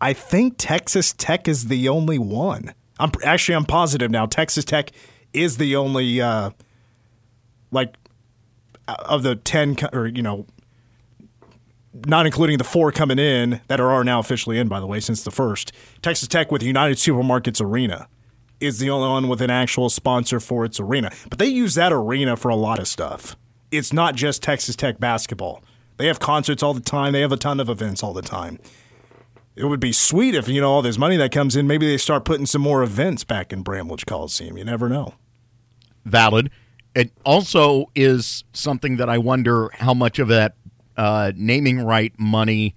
I 0.00 0.14
think 0.14 0.54
Texas 0.56 1.12
Tech 1.12 1.46
is 1.46 1.66
the 1.66 1.88
only 1.88 2.18
one. 2.18 2.72
I'm 2.98 3.12
actually 3.24 3.54
I'm 3.56 3.66
positive 3.66 4.10
now. 4.10 4.26
Texas 4.26 4.64
Tech 4.64 4.92
is 5.32 5.58
the 5.58 5.76
only 5.76 6.20
uh, 6.20 6.50
like 7.70 7.94
of 8.88 9.22
the 9.22 9.36
10 9.36 9.76
or 9.92 10.06
you 10.06 10.22
know 10.22 10.46
not 12.06 12.26
including 12.26 12.58
the 12.58 12.64
four 12.64 12.92
coming 12.92 13.18
in 13.18 13.60
that 13.68 13.80
are, 13.80 14.04
now 14.04 14.18
officially 14.18 14.58
in 14.58 14.68
by 14.68 14.80
the 14.80 14.86
way 14.86 15.00
since 15.00 15.22
the 15.24 15.30
first 15.30 15.72
texas 16.02 16.28
tech 16.28 16.52
with 16.52 16.62
united 16.62 16.96
supermarkets 16.96 17.60
arena 17.60 18.08
is 18.60 18.78
the 18.78 18.90
only 18.90 19.08
one 19.08 19.28
with 19.28 19.40
an 19.40 19.50
actual 19.50 19.88
sponsor 19.88 20.38
for 20.38 20.64
its 20.64 20.78
arena. 20.78 21.10
But 21.28 21.38
they 21.38 21.46
use 21.46 21.74
that 21.74 21.92
arena 21.92 22.36
for 22.36 22.50
a 22.50 22.56
lot 22.56 22.78
of 22.78 22.86
stuff. 22.86 23.36
It's 23.70 23.92
not 23.92 24.14
just 24.14 24.42
texas 24.42 24.76
tech 24.76 25.00
basketball. 25.00 25.64
They 25.96 26.06
have 26.06 26.20
concerts 26.20 26.62
all 26.62 26.74
the 26.74 26.80
time. 26.80 27.12
They 27.12 27.20
have 27.20 27.32
a 27.32 27.36
ton 27.36 27.60
of 27.60 27.68
events 27.68 28.02
all 28.02 28.12
the 28.12 28.22
time. 28.22 28.58
It 29.56 29.64
would 29.64 29.80
be 29.80 29.92
sweet 29.92 30.34
if 30.34 30.48
you 30.48 30.60
know 30.60 30.70
all 30.70 30.82
this 30.82 30.98
money 30.98 31.16
that 31.16 31.32
comes 31.32 31.56
in 31.56 31.66
maybe 31.66 31.86
they 31.86 31.96
start 31.96 32.24
putting 32.24 32.46
some 32.46 32.62
more 32.62 32.82
events 32.82 33.24
back 33.24 33.52
in 33.52 33.62
bramlage 33.62 34.06
coliseum. 34.06 34.56
You 34.56 34.64
never 34.64 34.88
know. 34.88 35.14
Valid. 36.04 36.50
It 36.94 37.12
also 37.24 37.86
is 37.94 38.44
something 38.52 38.96
that 38.96 39.08
I 39.08 39.18
wonder 39.18 39.70
how 39.74 39.94
much 39.94 40.18
of 40.18 40.28
that 40.28 40.54
uh, 41.00 41.32
naming 41.34 41.80
right 41.80 42.12
money 42.18 42.74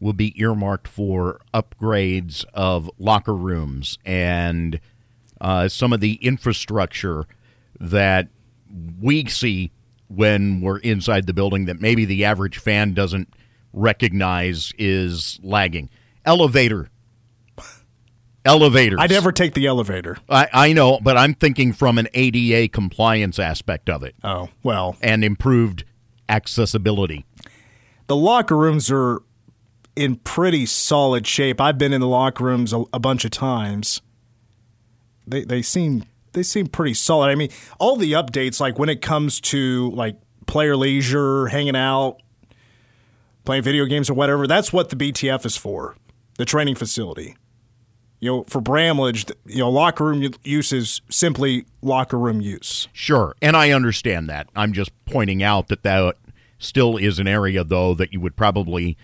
will 0.00 0.14
be 0.14 0.32
earmarked 0.40 0.88
for 0.88 1.42
upgrades 1.52 2.42
of 2.54 2.90
locker 2.98 3.34
rooms 3.34 3.98
and 4.06 4.80
uh, 5.42 5.68
some 5.68 5.92
of 5.92 6.00
the 6.00 6.14
infrastructure 6.14 7.26
that 7.78 8.28
we 8.98 9.26
see 9.26 9.70
when 10.08 10.62
we're 10.62 10.78
inside 10.78 11.26
the 11.26 11.34
building 11.34 11.66
that 11.66 11.78
maybe 11.78 12.06
the 12.06 12.24
average 12.24 12.56
fan 12.56 12.94
doesn't 12.94 13.28
recognize 13.74 14.72
is 14.78 15.38
lagging. 15.42 15.90
Elevator. 16.24 16.88
Elevators. 18.46 19.00
i 19.02 19.06
never 19.08 19.32
take 19.32 19.54
the 19.54 19.66
elevator 19.66 20.16
I, 20.30 20.48
I 20.52 20.72
know, 20.72 21.00
but 21.02 21.16
I'm 21.16 21.34
thinking 21.34 21.72
from 21.72 21.98
an 21.98 22.06
ADA 22.14 22.68
compliance 22.68 23.40
aspect 23.40 23.90
of 23.90 24.04
it 24.04 24.14
oh 24.22 24.48
well 24.62 24.96
and 25.02 25.24
improved 25.24 25.84
accessibility. 26.28 27.26
The 28.06 28.16
locker 28.16 28.56
rooms 28.56 28.90
are 28.90 29.22
in 29.94 30.16
pretty 30.16 30.66
solid 30.66 31.26
shape. 31.26 31.60
I've 31.60 31.78
been 31.78 31.92
in 31.92 32.00
the 32.00 32.06
locker 32.06 32.44
rooms 32.44 32.72
a, 32.72 32.84
a 32.92 32.98
bunch 32.98 33.24
of 33.24 33.30
times. 33.30 34.02
They 35.26 35.44
they 35.44 35.62
seem 35.62 36.04
they 36.32 36.42
seem 36.42 36.66
pretty 36.66 36.94
solid. 36.94 37.28
I 37.28 37.34
mean, 37.34 37.48
all 37.80 37.96
the 37.96 38.12
updates 38.12 38.60
like 38.60 38.78
when 38.78 38.88
it 38.88 39.00
comes 39.00 39.40
to 39.40 39.90
like 39.92 40.16
player 40.46 40.76
leisure, 40.76 41.46
hanging 41.46 41.74
out, 41.74 42.22
playing 43.44 43.62
video 43.62 43.86
games 43.86 44.08
or 44.08 44.14
whatever, 44.14 44.46
that's 44.46 44.72
what 44.72 44.90
the 44.90 44.96
BTF 44.96 45.44
is 45.44 45.56
for. 45.56 45.96
The 46.36 46.44
training 46.44 46.74
facility. 46.76 47.36
You 48.20 48.30
know, 48.30 48.44
for 48.44 48.60
Bramlage, 48.60 49.26
you 49.46 49.58
know, 49.58 49.70
locker 49.70 50.04
room 50.04 50.32
use 50.42 50.72
is 50.72 51.00
simply 51.10 51.66
locker 51.82 52.18
room 52.18 52.40
use. 52.40 52.88
Sure, 52.92 53.34
and 53.42 53.56
I 53.56 53.72
understand 53.72 54.28
that. 54.30 54.48
I'm 54.54 54.72
just 54.72 54.90
pointing 55.04 55.42
out 55.42 55.68
that 55.68 55.82
that 55.82 56.16
still 56.58 56.96
is 56.96 57.18
an 57.18 57.28
area, 57.28 57.64
though, 57.64 57.94
that 57.94 58.12
you 58.12 58.20
would 58.20 58.36
probably 58.36 58.96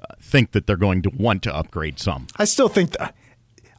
uh, 0.00 0.14
think 0.20 0.52
that 0.52 0.66
they're 0.66 0.76
going 0.76 1.02
to 1.02 1.10
want 1.10 1.42
to 1.44 1.54
upgrade 1.54 1.98
some. 1.98 2.26
I 2.36 2.44
still 2.44 2.68
think 2.68 2.92
that 2.92 3.14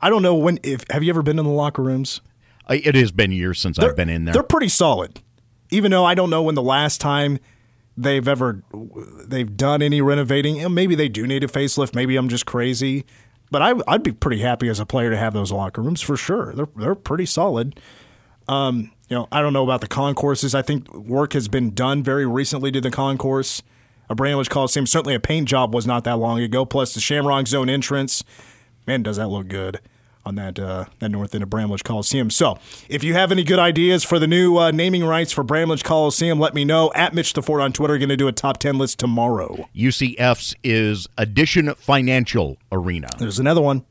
I 0.01 0.09
don't 0.09 0.21
know 0.21 0.35
when 0.35 0.59
if 0.63 0.83
have 0.89 1.03
you 1.03 1.09
ever 1.09 1.21
been 1.21 1.39
in 1.39 1.45
the 1.45 1.51
locker 1.51 1.81
rooms? 1.81 2.21
It 2.69 2.95
has 2.95 3.11
been 3.11 3.31
years 3.31 3.59
since 3.59 3.79
I've 3.79 3.95
been 3.95 4.09
in 4.09 4.25
there. 4.25 4.33
They're 4.33 4.43
pretty 4.43 4.67
solid, 4.67 5.21
even 5.71 5.91
though 5.91 6.03
I 6.03 6.15
don't 6.15 6.29
know 6.29 6.43
when 6.43 6.55
the 6.55 6.61
last 6.61 6.99
time 6.99 7.39
they've 7.95 8.27
ever 8.27 8.61
they've 9.25 9.55
done 9.55 9.81
any 9.81 10.01
renovating. 10.01 10.59
And 10.59 10.75
maybe 10.75 10.93
they 10.93 11.07
do 11.07 11.25
need 11.25 11.43
a 11.43 11.47
facelift. 11.47 11.95
Maybe 11.95 12.17
I'm 12.17 12.27
just 12.27 12.45
crazy, 12.45 13.05
but 13.49 13.61
I, 13.61 13.73
I'd 13.87 14.03
be 14.03 14.11
pretty 14.11 14.41
happy 14.41 14.67
as 14.67 14.79
a 14.79 14.85
player 14.85 15.09
to 15.09 15.17
have 15.17 15.33
those 15.33 15.51
locker 15.51 15.81
rooms 15.81 16.01
for 16.01 16.17
sure. 16.17 16.53
They're 16.53 16.67
they're 16.75 16.95
pretty 16.95 17.25
solid. 17.25 17.79
Um, 18.49 18.91
you 19.09 19.15
know, 19.15 19.27
I 19.31 19.41
don't 19.41 19.53
know 19.53 19.63
about 19.63 19.81
the 19.81 19.87
concourses. 19.87 20.53
I 20.53 20.61
think 20.61 20.93
work 20.93 21.33
has 21.33 21.47
been 21.47 21.73
done 21.73 22.03
very 22.03 22.25
recently 22.25 22.71
to 22.71 22.81
the 22.81 22.91
concourse. 22.91 23.61
A 24.09 24.15
Bramlage 24.15 24.49
Coliseum, 24.49 24.85
certainly 24.87 25.15
a 25.15 25.19
paint 25.19 25.47
job 25.49 25.73
was 25.73 25.85
not 25.85 26.03
that 26.05 26.17
long 26.17 26.39
ago. 26.39 26.65
Plus 26.65 26.93
the 26.93 26.99
Shamrock 27.01 27.47
Zone 27.47 27.69
entrance, 27.69 28.23
man, 28.85 29.03
does 29.03 29.17
that 29.17 29.27
look 29.27 29.47
good 29.49 29.79
on 30.27 30.35
that 30.35 30.59
uh, 30.59 30.85
that 30.99 31.09
north 31.09 31.33
end 31.33 31.41
of 31.43 31.49
Bramlage 31.49 31.83
Coliseum. 31.83 32.29
So, 32.29 32.59
if 32.89 33.03
you 33.03 33.13
have 33.13 33.31
any 33.31 33.43
good 33.43 33.59
ideas 33.59 34.03
for 34.03 34.19
the 34.19 34.27
new 34.27 34.57
uh, 34.57 34.71
naming 34.71 35.05
rights 35.05 35.31
for 35.31 35.43
Bramlage 35.43 35.83
Coliseum, 35.83 36.37
let 36.39 36.53
me 36.53 36.65
know. 36.65 36.91
At 36.93 37.13
Mitch 37.13 37.33
the 37.33 37.41
on 37.53 37.71
Twitter, 37.71 37.97
going 37.97 38.09
to 38.09 38.17
do 38.17 38.27
a 38.27 38.33
top 38.33 38.57
ten 38.57 38.77
list 38.77 38.99
tomorrow. 38.99 39.69
UCF's 39.75 40.53
is 40.63 41.07
Addition 41.17 41.73
Financial 41.75 42.57
Arena. 42.71 43.07
There's 43.17 43.39
another 43.39 43.61
one. 43.61 43.85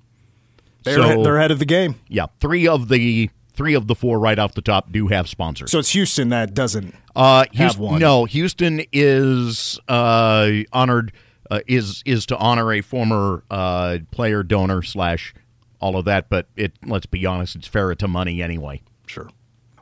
They're 0.85 0.97
So- 0.97 1.23
they're 1.23 1.39
ahead 1.39 1.51
of 1.51 1.59
the 1.59 1.65
game. 1.65 1.97
Yeah, 2.09 2.27
three 2.41 2.69
of 2.69 2.89
the 2.89 3.31
three 3.57 3.75
of 3.75 3.87
the 3.87 3.95
four 3.95 4.19
right 4.19 4.39
off 4.39 4.55
the 4.55 4.63
top 4.63 4.93
do 4.93 5.09
have 5.09 5.29
sponsors. 5.29 5.71
So 5.71 5.79
it's 5.79 5.91
Houston 5.91 6.29
that 6.29 6.55
doesn't. 6.55 6.95
Uh, 7.15 7.47
have 7.55 7.79
one. 7.79 7.99
No, 7.99 8.27
Houston 8.27 8.83
is 8.93 9.81
uh, 9.89 10.51
honored 10.73 11.13
uh, 11.51 11.61
is 11.67 12.03
is 12.05 12.27
to 12.27 12.37
honor 12.37 12.73
a 12.73 12.81
former 12.83 13.43
uh, 13.51 13.99
player 14.11 14.43
donor 14.43 14.83
slash 14.83 15.35
all 15.81 15.97
of 15.97 16.05
that. 16.05 16.29
But 16.29 16.47
it 16.57 16.73
let's 16.85 17.07
be 17.07 17.25
honest, 17.27 17.57
it's 17.57 17.69
fair 17.69 17.95
to 17.95 18.09
money 18.09 18.43
anyway. 18.43 18.83
Sure. 19.07 19.29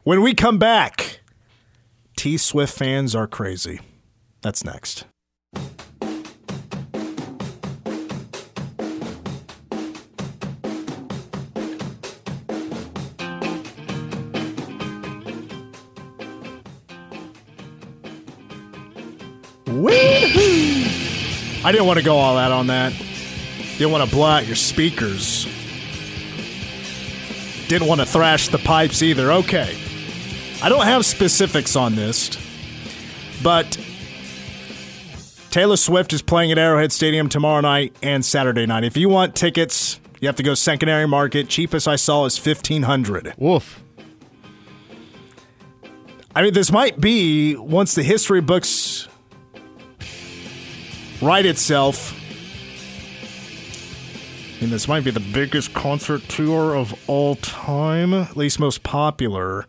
When 0.05 0.23
we 0.23 0.35
come 0.35 0.59
back, 0.59 1.21
T 2.17 2.37
Swift 2.37 2.77
fans 2.77 3.15
are 3.15 3.27
crazy. 3.27 3.81
That's 4.43 4.65
next. 4.65 5.07
I 21.65 21.73
didn't 21.73 21.87
want 21.87 21.99
to 21.99 22.05
go 22.05 22.19
all 22.19 22.37
out 22.37 22.53
on 22.53 22.67
that. 22.67 22.93
Didn't 23.79 23.91
want 23.91 24.09
to 24.09 24.15
blow 24.15 24.27
out 24.27 24.47
your 24.47 24.55
speakers. 24.55 25.47
Didn't 27.69 27.89
want 27.89 28.03
to 28.03 28.07
thrash 28.07 28.49
the 28.49 28.59
pipes 28.59 29.03
either. 29.03 29.33
Okay. 29.33 29.75
I 30.63 30.69
don't 30.69 30.85
have 30.85 31.07
specifics 31.07 31.75
on 31.75 31.97
this, 31.97 32.31
but 33.43 33.79
Taylor 35.51 35.77
Swift 35.77 36.13
is 36.13 36.21
playing 36.21 36.53
at 36.53 36.59
Arrowhead 36.59 36.93
Stadium 36.93 37.29
tomorrow 37.29 37.61
night 37.61 37.97
and 38.03 38.25
Saturday 38.25 38.67
night. 38.67 38.85
If 38.85 38.97
you 38.97 39.09
want 39.09 39.35
tickets, 39.35 40.01
you 40.21 40.29
have 40.29 40.37
to 40.37 40.43
go 40.43 40.55
secondary 40.55 41.07
market. 41.07 41.49
Cheapest 41.49 41.89
I 41.89 41.97
saw 41.97 42.27
is 42.27 42.39
1500 42.39 43.35
Woof. 43.39 43.83
I 46.37 46.43
mean, 46.43 46.53
this 46.53 46.71
might 46.71 47.01
be 47.01 47.57
once 47.57 47.95
the 47.95 48.03
history 48.03 48.41
books 48.41 49.09
write 51.21 51.47
itself. 51.47 52.15
I 54.57 54.61
mean, 54.61 54.71
this 54.71 54.89
might 54.89 55.05
be 55.05 55.11
the 55.11 55.21
biggest 55.21 55.75
concert 55.75 56.23
tour 56.29 56.75
of 56.75 56.95
all 57.09 57.37
time, 57.37 58.15
at 58.15 58.37
least 58.37 58.61
most 58.61 58.83
popular. 58.83 59.67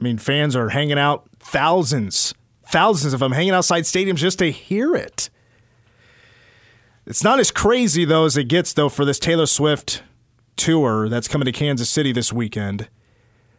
I 0.00 0.02
mean, 0.02 0.18
fans 0.18 0.56
are 0.56 0.70
hanging 0.70 0.98
out, 0.98 1.28
thousands, 1.38 2.34
thousands 2.66 3.12
of 3.12 3.20
them 3.20 3.32
hanging 3.32 3.52
outside 3.52 3.84
stadiums 3.84 4.16
just 4.16 4.38
to 4.40 4.50
hear 4.50 4.96
it. 4.96 5.30
It's 7.06 7.22
not 7.22 7.40
as 7.40 7.50
crazy, 7.50 8.04
though, 8.04 8.24
as 8.24 8.36
it 8.36 8.44
gets, 8.44 8.72
though, 8.72 8.88
for 8.88 9.04
this 9.04 9.18
Taylor 9.18 9.46
Swift 9.46 10.02
tour 10.56 11.08
that's 11.08 11.28
coming 11.28 11.46
to 11.46 11.52
Kansas 11.52 11.90
City 11.90 12.12
this 12.12 12.32
weekend. 12.32 12.88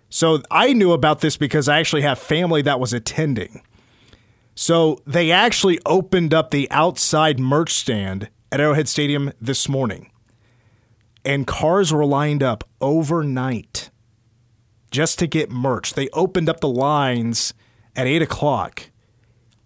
So 0.09 0.41
I 0.51 0.73
knew 0.73 0.91
about 0.91 1.21
this 1.21 1.37
because 1.37 1.67
I 1.67 1.79
actually 1.79 2.03
have 2.03 2.19
family 2.19 2.61
that 2.61 2.79
was 2.79 2.93
attending. 2.93 3.61
So 4.55 4.99
they 5.05 5.31
actually 5.31 5.79
opened 5.85 6.33
up 6.33 6.51
the 6.51 6.69
outside 6.69 7.39
merch 7.39 7.73
stand 7.73 8.29
at 8.51 8.59
Arrowhead 8.59 8.87
Stadium 8.87 9.31
this 9.41 9.67
morning. 9.67 10.11
And 11.25 11.47
cars 11.47 11.93
were 11.93 12.05
lined 12.05 12.43
up 12.43 12.63
overnight 12.81 13.89
just 14.91 15.17
to 15.19 15.27
get 15.27 15.49
merch. 15.49 15.93
They 15.93 16.09
opened 16.09 16.49
up 16.49 16.59
the 16.59 16.67
lines 16.67 17.53
at 17.95 18.05
8 18.05 18.21
o'clock. 18.21 18.91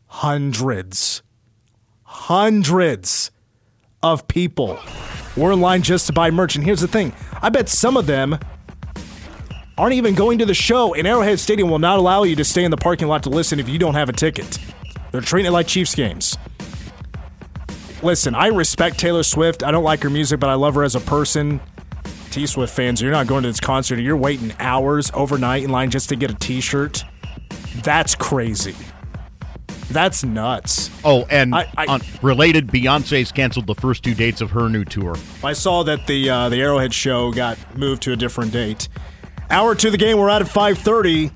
Hundreds, 0.06 1.21
hundreds 2.04 3.32
of 4.02 4.28
people 4.28 4.80
were 5.36 5.52
in 5.52 5.60
line 5.60 5.82
just 5.82 6.08
to 6.08 6.13
buy 6.13 6.32
merch. 6.32 6.56
And 6.56 6.63
here's 6.63 6.80
the 6.80 6.88
thing 6.88 7.13
I 7.41 7.50
bet 7.50 7.67
some 7.67 7.97
of 7.97 8.06
them 8.06 8.39
aren't 9.78 9.93
even 9.93 10.15
going 10.15 10.39
to 10.39 10.45
the 10.45 10.54
show, 10.54 10.93
and 10.93 11.06
Arrowhead 11.06 11.39
Stadium 11.39 11.69
will 11.69 11.80
not 11.80 12.00
allow 12.00 12.23
you 12.23 12.36
to 12.38 12.43
stay 12.43 12.63
in 12.63 12.71
the 12.71 12.78
parking 12.78 13.08
lot 13.08 13.23
to 13.23 13.30
listen 13.30 13.60
if 13.60 13.69
you 13.69 13.78
don't 13.78 13.93
have 13.93 14.10
a 14.10 14.13
ticket. 14.13 14.58
They're 15.11 15.21
treating 15.21 15.47
it 15.49 15.53
like 15.53 15.67
Chiefs 15.67 15.95
games. 15.95 16.37
Listen, 18.03 18.35
I 18.35 18.47
respect 18.47 18.99
Taylor 18.99 19.23
Swift. 19.23 19.63
I 19.63 19.71
don't 19.71 19.83
like 19.83 20.03
her 20.03 20.09
music, 20.09 20.39
but 20.39 20.49
I 20.49 20.53
love 20.53 20.75
her 20.75 20.83
as 20.83 20.95
a 20.95 20.99
person. 20.99 21.59
T 22.29 22.45
Swift 22.45 22.73
fans, 22.75 23.01
you're 23.01 23.11
not 23.11 23.25
going 23.25 23.41
to 23.43 23.49
this 23.49 23.59
concert 23.59 23.99
you're 23.99 24.15
waiting 24.17 24.53
hours 24.59 25.09
overnight 25.15 25.63
in 25.63 25.71
line 25.71 25.89
just 25.89 26.09
to 26.09 26.15
get 26.15 26.29
a 26.29 26.35
t 26.35 26.61
shirt. 26.61 27.03
That's 27.83 28.13
crazy. 28.13 28.75
That's 29.89 30.23
nuts. 30.23 30.91
Oh, 31.05 31.25
and 31.29 31.55
I- 31.55 31.71
I- 31.77 31.85
on, 31.87 32.01
related, 32.21 32.67
Beyonce's 32.67 33.31
canceled 33.31 33.65
the 33.67 33.75
first 33.75 34.03
two 34.03 34.13
dates 34.13 34.41
of 34.41 34.51
her 34.51 34.69
new 34.69 34.83
tour. 34.83 35.15
I 35.43 35.53
saw 35.53 35.83
that 35.83 36.05
the 36.05 36.29
uh, 36.29 36.49
the 36.49 36.57
Arrowhead 36.61 36.93
show 36.93 37.31
got 37.31 37.57
moved 37.77 38.03
to 38.03 38.11
a 38.11 38.15
different 38.15 38.51
date. 38.51 38.89
Hour 39.49 39.73
to 39.75 39.89
the 39.89 39.97
game. 39.97 40.17
We're 40.19 40.29
out 40.29 40.41
at 40.41 40.47
5:30. 40.49 41.31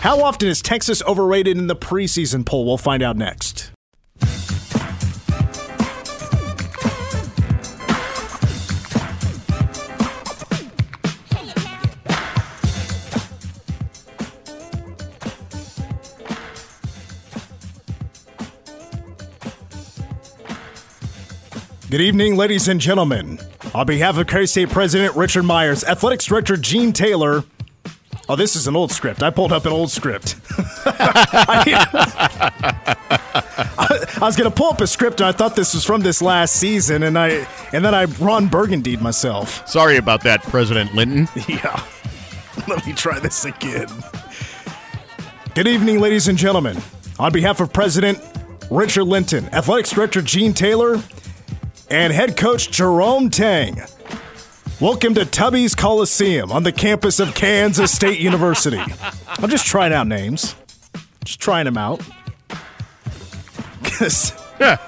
How 0.00 0.22
often 0.22 0.48
is 0.48 0.62
Texas 0.62 1.02
overrated 1.02 1.58
in 1.58 1.66
the 1.66 1.76
preseason 1.76 2.46
poll? 2.46 2.64
We'll 2.64 2.78
find 2.78 3.02
out 3.02 3.18
next. 3.18 3.70
Good 21.90 22.00
evening, 22.00 22.36
ladies 22.36 22.68
and 22.68 22.80
gentlemen. 22.80 23.38
On 23.74 23.84
behalf 23.84 24.16
of 24.16 24.26
Kerry 24.26 24.46
State 24.46 24.70
President 24.70 25.14
Richard 25.14 25.42
Myers, 25.42 25.84
Athletics 25.84 26.24
Director 26.24 26.56
Gene 26.56 26.94
Taylor. 26.94 27.44
Oh, 28.30 28.36
this 28.36 28.54
is 28.54 28.68
an 28.68 28.76
old 28.76 28.92
script. 28.92 29.24
I 29.24 29.30
pulled 29.30 29.50
up 29.50 29.66
an 29.66 29.72
old 29.72 29.90
script. 29.90 30.36
I, 30.86 31.74
I 34.18 34.20
was 34.20 34.36
going 34.36 34.48
to 34.48 34.54
pull 34.54 34.70
up 34.70 34.80
a 34.80 34.86
script, 34.86 35.20
and 35.20 35.26
I 35.26 35.32
thought 35.32 35.56
this 35.56 35.74
was 35.74 35.84
from 35.84 36.02
this 36.02 36.22
last 36.22 36.54
season, 36.54 37.02
and 37.02 37.18
I 37.18 37.44
and 37.72 37.84
then 37.84 37.92
I 37.92 38.04
Ron 38.04 38.46
Burgundied 38.46 39.00
myself. 39.02 39.66
Sorry 39.68 39.96
about 39.96 40.22
that, 40.22 40.44
President 40.44 40.94
Linton. 40.94 41.28
Yeah. 41.48 41.84
Let 42.68 42.86
me 42.86 42.92
try 42.92 43.18
this 43.18 43.44
again. 43.44 43.88
Good 45.56 45.66
evening, 45.66 45.98
ladies 45.98 46.28
and 46.28 46.38
gentlemen. 46.38 46.76
On 47.18 47.32
behalf 47.32 47.58
of 47.58 47.72
President 47.72 48.20
Richard 48.70 49.06
Linton, 49.06 49.46
Athletics 49.46 49.90
Director 49.90 50.22
Gene 50.22 50.54
Taylor, 50.54 51.02
and 51.90 52.12
head 52.12 52.36
coach 52.36 52.70
Jerome 52.70 53.28
Tang. 53.28 53.82
Welcome 54.80 55.14
to 55.16 55.26
Tubby's 55.26 55.74
Coliseum 55.74 56.50
on 56.50 56.62
the 56.62 56.72
campus 56.72 57.20
of 57.20 57.34
Kansas 57.34 57.92
State 57.92 58.18
University. 58.18 58.80
I'm 59.28 59.50
just 59.50 59.66
trying 59.66 59.92
out 59.92 60.06
names, 60.06 60.54
just 61.22 61.38
trying 61.38 61.66
them 61.66 61.76
out. 61.76 62.00
Because 63.82 64.32
Yeah. 64.58 64.78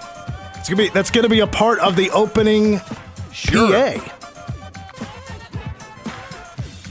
it's 0.57 0.69
gonna 0.71 0.83
be 0.83 0.89
that's 0.89 1.11
gonna 1.11 1.29
be 1.29 1.41
a 1.41 1.47
part 1.47 1.79
of 1.81 1.97
the 1.97 2.11
opening 2.11 2.79
PA. 2.79 4.01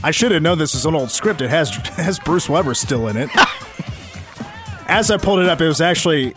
I 0.04 0.12
should 0.12 0.32
have 0.32 0.44
known 0.44 0.60
this 0.60 0.76
is 0.76 0.86
an 0.86 0.94
old 0.94 1.10
script. 1.10 1.42
It 1.42 1.50
has 1.50 1.70
has 1.98 2.20
Bruce 2.20 2.48
Weber 2.48 2.76
still 2.76 3.08
in 3.08 3.18
it. 3.18 3.30
As 4.88 5.10
I 5.10 5.18
pulled 5.18 5.40
it 5.40 5.48
up, 5.48 5.60
it 5.62 5.68
was 5.68 5.82
actually 5.82 6.36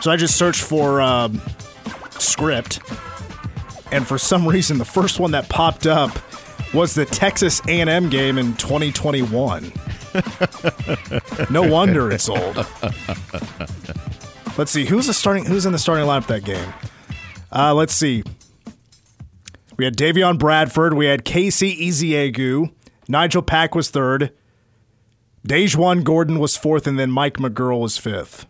so 0.00 0.10
I 0.10 0.16
just 0.16 0.36
searched 0.36 0.62
for 0.62 1.00
um, 1.00 1.40
script, 2.18 2.80
and 3.92 4.06
for 4.06 4.18
some 4.18 4.48
reason, 4.48 4.78
the 4.78 4.84
first 4.84 5.20
one 5.20 5.30
that 5.32 5.48
popped 5.48 5.86
up 5.86 6.10
was 6.74 6.94
the 6.94 7.04
Texas 7.04 7.60
A&M 7.68 8.08
game 8.08 8.38
in 8.38 8.54
2021. 8.54 9.72
no 11.50 11.62
wonder 11.62 12.10
it's 12.10 12.28
old. 12.28 12.56
Let's 14.58 14.70
see 14.70 14.84
who's 14.84 15.06
the 15.06 15.14
starting 15.14 15.44
who's 15.44 15.66
in 15.66 15.72
the 15.72 15.78
starting 15.78 16.06
lineup 16.06 16.26
that 16.26 16.44
game. 16.44 16.72
Uh, 17.50 17.74
let's 17.74 17.94
see. 17.94 18.22
We 19.76 19.84
had 19.84 19.96
Davion 19.96 20.38
Bradford. 20.38 20.94
We 20.94 21.06
had 21.06 21.24
Kaosi 21.24 21.78
Ezeagu. 21.78 22.72
Nigel 23.08 23.42
Pack 23.42 23.74
was 23.74 23.90
third. 23.90 24.32
DaJuan 25.46 26.04
Gordon 26.04 26.38
was 26.38 26.56
fourth, 26.56 26.86
and 26.86 26.98
then 26.98 27.10
Mike 27.10 27.38
McGuirl 27.38 27.80
was 27.80 27.98
fifth. 27.98 28.46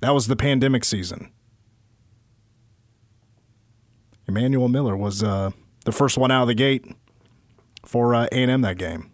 That 0.00 0.14
was 0.14 0.28
the 0.28 0.36
pandemic 0.36 0.84
season. 0.84 1.30
Emanuel 4.28 4.68
Miller 4.68 4.96
was 4.96 5.22
uh, 5.22 5.50
the 5.84 5.92
first 5.92 6.18
one 6.18 6.30
out 6.30 6.42
of 6.42 6.48
the 6.48 6.54
gate 6.54 6.84
for 7.84 8.14
uh, 8.14 8.26
A&M 8.32 8.60
that 8.62 8.78
game. 8.78 9.10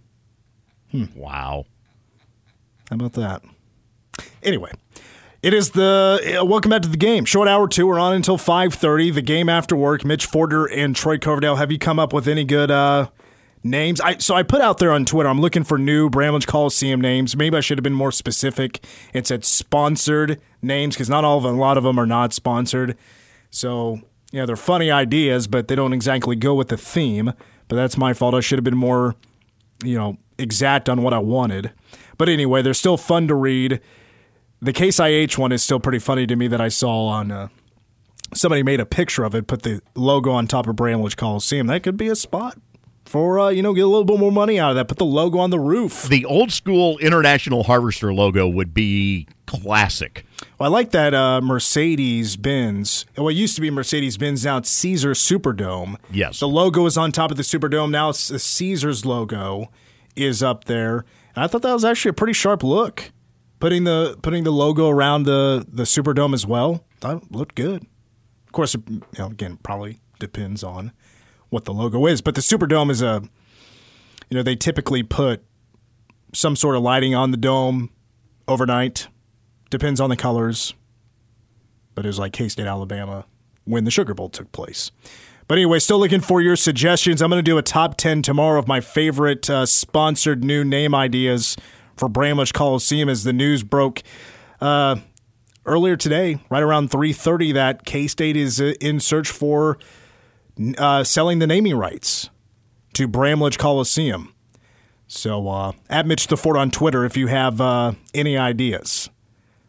Wow. 1.14 1.66
How 2.90 2.96
about 2.96 3.12
that? 3.14 3.42
Anyway, 4.42 4.72
it 5.42 5.54
is 5.54 5.70
the 5.70 6.38
uh, 6.40 6.44
welcome 6.44 6.70
back 6.70 6.82
to 6.82 6.88
the 6.88 6.96
game. 6.96 7.24
Short 7.24 7.48
hour 7.48 7.66
two. 7.66 7.86
We're 7.86 7.98
on 7.98 8.12
until 8.12 8.36
five 8.36 8.74
thirty. 8.74 9.10
The 9.10 9.22
game 9.22 9.48
after 9.48 9.74
work. 9.74 10.04
Mitch 10.04 10.28
Fortner 10.30 10.68
and 10.70 10.94
Troy 10.94 11.16
Coverdale. 11.16 11.56
Have 11.56 11.72
you 11.72 11.78
come 11.78 11.98
up 11.98 12.12
with 12.12 12.28
any 12.28 12.44
good 12.44 12.70
uh, 12.70 13.08
names? 13.64 14.00
I 14.00 14.18
so 14.18 14.34
I 14.34 14.42
put 14.42 14.60
out 14.60 14.78
there 14.78 14.92
on 14.92 15.06
Twitter. 15.06 15.28
I'm 15.28 15.40
looking 15.40 15.64
for 15.64 15.78
new 15.78 16.10
Bramlage 16.10 16.46
Coliseum 16.46 17.00
names. 17.00 17.34
Maybe 17.34 17.56
I 17.56 17.60
should 17.60 17.78
have 17.78 17.82
been 17.82 17.94
more 17.94 18.12
specific. 18.12 18.84
It 19.14 19.26
said 19.26 19.44
sponsored 19.44 20.40
names 20.60 20.94
because 20.94 21.08
not 21.08 21.24
all 21.24 21.38
of 21.38 21.44
them. 21.44 21.56
A 21.56 21.60
lot 21.60 21.78
of 21.78 21.84
them 21.84 21.98
are 21.98 22.06
not 22.06 22.34
sponsored. 22.34 22.96
So 23.50 24.02
yeah, 24.32 24.44
they're 24.46 24.56
funny 24.56 24.90
ideas, 24.90 25.46
but 25.46 25.68
they 25.68 25.76
don't 25.76 25.92
exactly 25.92 26.34
go 26.34 26.54
with 26.54 26.68
the 26.68 26.76
theme. 26.76 27.32
But 27.68 27.76
that's 27.76 27.96
my 27.96 28.12
fault. 28.12 28.34
I 28.34 28.40
should 28.40 28.58
have 28.58 28.64
been 28.64 28.76
more 28.76 29.14
you 29.84 29.96
know, 29.96 30.16
exact 30.38 30.88
on 30.88 31.02
what 31.02 31.12
I 31.12 31.18
wanted. 31.18 31.72
But 32.18 32.28
anyway, 32.28 32.62
they're 32.62 32.74
still 32.74 32.96
fun 32.96 33.28
to 33.28 33.34
read. 33.34 33.80
The 34.60 34.72
Case 34.72 35.00
IH 35.00 35.38
one 35.38 35.52
is 35.52 35.62
still 35.62 35.80
pretty 35.80 35.98
funny 35.98 36.26
to 36.26 36.36
me 36.36 36.48
that 36.48 36.60
I 36.60 36.68
saw 36.68 37.06
on. 37.06 37.30
Uh, 37.30 37.48
somebody 38.34 38.62
made 38.62 38.80
a 38.80 38.86
picture 38.86 39.24
of 39.24 39.34
it, 39.34 39.46
put 39.46 39.62
the 39.62 39.82
logo 39.94 40.30
on 40.30 40.46
top 40.46 40.66
of 40.66 40.76
Bramlage 40.76 41.16
Coliseum. 41.16 41.66
That 41.66 41.82
could 41.82 41.96
be 41.96 42.08
a 42.08 42.16
spot 42.16 42.58
for 43.04 43.38
uh, 43.38 43.48
you 43.48 43.62
know 43.62 43.74
get 43.74 43.82
a 43.82 43.86
little 43.86 44.04
bit 44.04 44.18
more 44.18 44.32
money 44.32 44.58
out 44.58 44.70
of 44.70 44.76
that. 44.76 44.88
Put 44.88 44.98
the 44.98 45.04
logo 45.04 45.38
on 45.38 45.50
the 45.50 45.60
roof. 45.60 46.04
The 46.08 46.24
old 46.24 46.52
school 46.52 46.98
International 46.98 47.64
Harvester 47.64 48.12
logo 48.12 48.48
would 48.48 48.72
be 48.72 49.26
classic. 49.46 50.24
Well, 50.58 50.70
I 50.70 50.72
like 50.72 50.90
that 50.92 51.14
uh, 51.14 51.40
Mercedes 51.40 52.36
Benz. 52.36 53.06
Well, 53.16 53.30
used 53.30 53.54
to 53.56 53.60
be 53.60 53.70
Mercedes 53.70 54.16
Benz. 54.16 54.44
Now 54.44 54.58
it's 54.58 54.70
Caesar 54.70 55.12
Superdome. 55.12 55.96
Yes. 56.10 56.40
The 56.40 56.48
logo 56.48 56.86
is 56.86 56.96
on 56.96 57.12
top 57.12 57.30
of 57.30 57.36
the 57.36 57.42
Superdome. 57.42 57.90
Now 57.90 58.10
it's 58.10 58.28
the 58.28 58.38
Caesar's 58.38 59.04
logo 59.04 59.70
is 60.16 60.42
up 60.42 60.64
there. 60.64 61.04
And 61.34 61.44
I 61.44 61.46
thought 61.46 61.62
that 61.62 61.72
was 61.72 61.84
actually 61.84 62.10
a 62.10 62.14
pretty 62.14 62.34
sharp 62.34 62.62
look. 62.62 63.12
Putting 63.60 63.84
the 63.84 64.18
putting 64.22 64.42
the 64.44 64.50
logo 64.50 64.88
around 64.88 65.22
the 65.22 65.64
the 65.68 65.84
Superdome 65.84 66.34
as 66.34 66.46
well. 66.46 66.84
That 67.00 67.30
looked 67.30 67.54
good. 67.54 67.86
Of 68.46 68.52
course, 68.52 68.74
you 68.74 69.02
know, 69.18 69.26
again, 69.26 69.58
probably 69.62 70.00
depends 70.18 70.64
on 70.64 70.92
what 71.52 71.66
the 71.66 71.74
logo 71.74 72.06
is. 72.06 72.22
But 72.22 72.34
the 72.34 72.40
Superdome 72.40 72.90
is 72.90 73.02
a, 73.02 73.22
you 74.30 74.36
know, 74.36 74.42
they 74.42 74.56
typically 74.56 75.02
put 75.02 75.44
some 76.32 76.56
sort 76.56 76.76
of 76.76 76.82
lighting 76.82 77.14
on 77.14 77.30
the 77.30 77.36
dome 77.36 77.90
overnight. 78.48 79.08
Depends 79.70 80.00
on 80.00 80.10
the 80.10 80.16
colors. 80.16 80.74
But 81.94 82.06
it 82.06 82.08
was 82.08 82.18
like 82.18 82.32
K 82.32 82.48
State, 82.48 82.66
Alabama 82.66 83.26
when 83.64 83.84
the 83.84 83.90
Sugar 83.90 84.14
Bowl 84.14 84.28
took 84.28 84.50
place. 84.50 84.90
But 85.46 85.58
anyway, 85.58 85.78
still 85.78 85.98
looking 85.98 86.20
for 86.20 86.40
your 86.40 86.56
suggestions. 86.56 87.20
I'm 87.20 87.30
going 87.30 87.38
to 87.38 87.48
do 87.48 87.58
a 87.58 87.62
top 87.62 87.96
10 87.96 88.22
tomorrow 88.22 88.58
of 88.58 88.66
my 88.66 88.80
favorite 88.80 89.50
uh, 89.50 89.66
sponsored 89.66 90.42
new 90.42 90.64
name 90.64 90.94
ideas 90.94 91.56
for 91.96 92.08
Bramlage 92.08 92.52
Coliseum 92.52 93.08
as 93.08 93.24
the 93.24 93.32
news 93.32 93.62
broke 93.62 94.02
uh, 94.60 94.96
earlier 95.66 95.96
today, 95.96 96.38
right 96.48 96.62
around 96.62 96.90
3:30, 96.90 97.52
that 97.54 97.84
K 97.84 98.06
State 98.06 98.36
is 98.36 98.60
uh, 98.60 98.72
in 98.80 98.98
search 98.98 99.30
for 99.30 99.78
uh, 100.78 101.04
selling 101.04 101.38
the 101.38 101.46
naming 101.46 101.76
rights 101.76 102.30
to 102.94 103.08
Bramlage 103.08 103.58
Coliseum. 103.58 104.34
So 105.06 105.48
uh, 105.48 105.72
at 105.90 106.06
Mitch 106.06 106.26
the 106.26 106.36
Fort 106.36 106.56
on 106.56 106.70
Twitter 106.70 107.04
if 107.04 107.16
you 107.16 107.26
have 107.26 107.60
uh, 107.60 107.92
any 108.14 108.36
ideas 108.36 109.10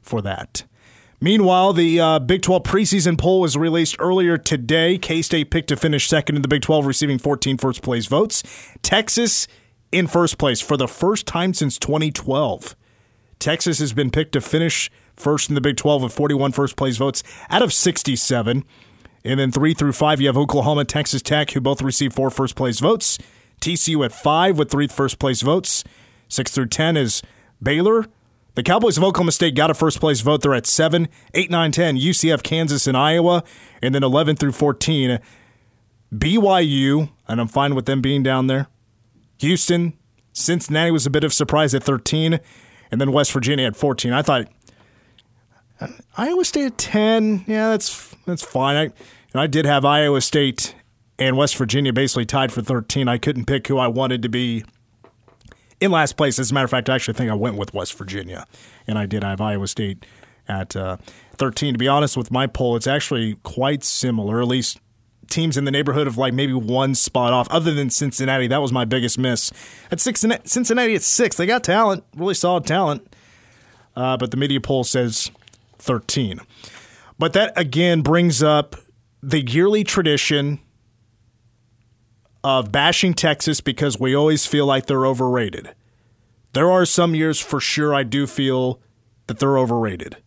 for 0.01 0.21
that. 0.21 0.63
Meanwhile, 1.19 1.71
the 1.71 2.01
uh, 2.01 2.19
Big 2.19 2.41
12 2.41 2.63
preseason 2.63 3.17
poll 3.17 3.39
was 3.39 3.55
released 3.55 3.95
earlier 3.97 4.37
today. 4.37 4.97
K 4.97 5.21
State 5.21 5.51
picked 5.51 5.69
to 5.69 5.77
finish 5.77 6.07
second 6.07 6.35
in 6.35 6.41
the 6.41 6.49
Big 6.49 6.61
12, 6.61 6.85
receiving 6.85 7.17
14 7.17 7.57
first 7.57 7.81
place 7.81 8.07
votes. 8.07 8.43
Texas 8.81 9.47
in 9.93 10.07
first 10.07 10.37
place 10.37 10.59
for 10.59 10.75
the 10.75 10.87
first 10.87 11.25
time 11.25 11.53
since 11.53 11.77
2012. 11.77 12.75
Texas 13.39 13.79
has 13.79 13.93
been 13.93 14.09
picked 14.09 14.33
to 14.33 14.41
finish 14.41 14.91
first 15.15 15.47
in 15.47 15.55
the 15.55 15.61
Big 15.61 15.77
12 15.77 16.03
with 16.03 16.13
41 16.13 16.51
first 16.51 16.75
place 16.75 16.97
votes 16.97 17.23
out 17.49 17.61
of 17.61 17.71
67. 17.71 18.65
And 19.23 19.39
then 19.39 19.51
three 19.51 19.73
through 19.73 19.93
five, 19.93 20.19
you 20.19 20.27
have 20.27 20.37
Oklahoma, 20.37 20.85
Texas 20.85 21.21
Tech, 21.21 21.51
who 21.51 21.61
both 21.61 21.81
received 21.81 22.13
four 22.13 22.29
first 22.29 22.55
place 22.55 22.79
votes. 22.79 23.17
TCU 23.61 24.03
at 24.03 24.11
five 24.11 24.57
with 24.57 24.69
three 24.69 24.87
first 24.87 25.19
place 25.19 25.41
votes. 25.41 25.83
Six 26.27 26.51
through 26.51 26.67
10 26.67 26.97
is 26.97 27.21
Baylor. 27.61 28.05
The 28.55 28.63
Cowboys 28.63 28.97
of 28.97 29.03
Oklahoma 29.03 29.31
State 29.31 29.55
got 29.55 29.71
a 29.71 29.73
first 29.73 29.99
place 29.99 30.21
vote. 30.21 30.41
They're 30.41 30.53
at 30.53 30.67
seven, 30.67 31.07
eight, 31.33 31.49
nine, 31.49 31.71
10. 31.71 31.97
UCF, 31.97 32.43
Kansas, 32.43 32.85
and 32.85 32.97
Iowa. 32.97 33.43
And 33.81 33.95
then 33.95 34.03
11 34.03 34.35
through 34.35 34.51
14, 34.51 35.19
BYU, 36.13 37.09
and 37.27 37.41
I'm 37.41 37.47
fine 37.47 37.73
with 37.73 37.85
them 37.85 38.01
being 38.01 38.21
down 38.21 38.47
there. 38.47 38.67
Houston, 39.39 39.93
Cincinnati 40.33 40.91
was 40.91 41.05
a 41.05 41.09
bit 41.09 41.23
of 41.23 41.33
surprise 41.33 41.73
at 41.73 41.83
13, 41.83 42.39
and 42.91 43.01
then 43.01 43.11
West 43.11 43.31
Virginia 43.31 43.65
at 43.65 43.75
14. 43.75 44.13
I 44.13 44.21
thought 44.21 44.47
Iowa 46.17 46.45
State 46.45 46.65
at 46.65 46.77
10, 46.77 47.45
yeah, 47.47 47.69
that's 47.69 48.15
that's 48.25 48.43
fine. 48.43 48.91
I, 49.35 49.41
I 49.41 49.47
did 49.47 49.65
have 49.65 49.85
Iowa 49.85 50.21
State 50.21 50.75
and 51.19 51.37
West 51.37 51.55
Virginia 51.57 51.93
basically 51.93 52.25
tied 52.25 52.51
for 52.51 52.61
13. 52.61 53.07
I 53.07 53.17
couldn't 53.17 53.45
pick 53.45 53.67
who 53.67 53.77
I 53.77 53.87
wanted 53.87 54.21
to 54.23 54.29
be 54.29 54.63
in 55.79 55.91
last 55.91 56.17
place. 56.17 56.39
As 56.39 56.51
a 56.51 56.53
matter 56.53 56.65
of 56.65 56.71
fact, 56.71 56.89
I 56.89 56.95
actually 56.95 57.15
think 57.15 57.29
I 57.29 57.35
went 57.35 57.57
with 57.57 57.73
West 57.73 57.97
Virginia, 57.97 58.45
and 58.87 58.97
I 58.97 59.05
did. 59.05 59.23
I 59.23 59.31
have 59.31 59.41
Iowa 59.41 59.67
State 59.67 60.05
at 60.47 60.75
uh, 60.75 60.97
13. 61.37 61.73
To 61.73 61.77
be 61.77 61.87
honest 61.87 62.17
with 62.17 62.31
my 62.31 62.47
poll, 62.47 62.75
it's 62.75 62.87
actually 62.87 63.35
quite 63.43 63.83
similar, 63.83 64.41
at 64.41 64.47
least 64.47 64.79
teams 65.29 65.57
in 65.57 65.65
the 65.65 65.71
neighborhood 65.71 66.05
of 66.05 66.17
like 66.17 66.33
maybe 66.33 66.53
one 66.53 66.95
spot 66.95 67.33
off, 67.33 67.49
other 67.49 67.73
than 67.73 67.89
Cincinnati. 67.89 68.47
That 68.47 68.61
was 68.61 68.71
my 68.71 68.85
biggest 68.85 69.17
miss. 69.17 69.51
At 69.91 69.99
six, 69.99 70.25
Cincinnati 70.45 70.95
at 70.95 71.03
six, 71.03 71.37
they 71.37 71.45
got 71.45 71.63
talent, 71.63 72.03
really 72.15 72.33
solid 72.33 72.65
talent. 72.65 73.15
Uh, 73.95 74.17
but 74.17 74.31
the 74.31 74.37
media 74.37 74.59
poll 74.59 74.83
says 74.83 75.31
13. 75.83 76.39
But 77.19 77.33
that 77.33 77.53
again 77.55 78.01
brings 78.01 78.41
up 78.41 78.75
the 79.21 79.41
yearly 79.41 79.83
tradition 79.83 80.59
of 82.43 82.71
bashing 82.71 83.13
Texas 83.13 83.61
because 83.61 83.99
we 83.99 84.15
always 84.15 84.45
feel 84.45 84.65
like 84.65 84.85
they're 84.85 85.05
overrated. 85.05 85.73
There 86.53 86.71
are 86.71 86.85
some 86.85 87.15
years 87.15 87.39
for 87.39 87.59
sure 87.59 87.93
I 87.95 88.03
do 88.03 88.27
feel 88.27 88.81
that 89.27 89.39
they're 89.39 89.57
overrated. 89.57 90.17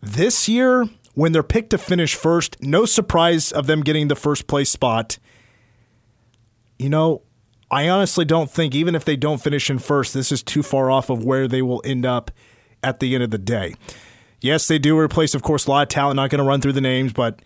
This 0.00 0.48
year, 0.48 0.88
when 1.14 1.32
they're 1.32 1.42
picked 1.42 1.70
to 1.70 1.78
finish 1.78 2.14
first, 2.14 2.60
no 2.62 2.84
surprise 2.84 3.52
of 3.52 3.66
them 3.66 3.82
getting 3.82 4.08
the 4.08 4.16
first 4.16 4.46
place 4.46 4.70
spot. 4.70 5.18
You 6.78 6.88
know, 6.88 7.22
I 7.70 7.88
honestly 7.88 8.24
don't 8.24 8.50
think, 8.50 8.74
even 8.74 8.94
if 8.94 9.04
they 9.04 9.16
don't 9.16 9.40
finish 9.42 9.70
in 9.70 9.78
first, 9.78 10.14
this 10.14 10.32
is 10.32 10.42
too 10.42 10.62
far 10.62 10.90
off 10.90 11.10
of 11.10 11.24
where 11.24 11.48
they 11.48 11.62
will 11.62 11.82
end 11.84 12.04
up 12.04 12.30
at 12.82 13.00
the 13.00 13.14
end 13.14 13.24
of 13.24 13.30
the 13.30 13.38
day. 13.38 13.74
Yes, 14.44 14.68
they 14.68 14.78
do 14.78 14.98
replace, 14.98 15.34
of 15.34 15.40
course, 15.40 15.66
a 15.66 15.70
lot 15.70 15.84
of 15.84 15.88
talent. 15.88 16.16
Not 16.16 16.28
going 16.28 16.38
to 16.38 16.44
run 16.44 16.60
through 16.60 16.74
the 16.74 16.82
names, 16.82 17.14
but 17.14 17.40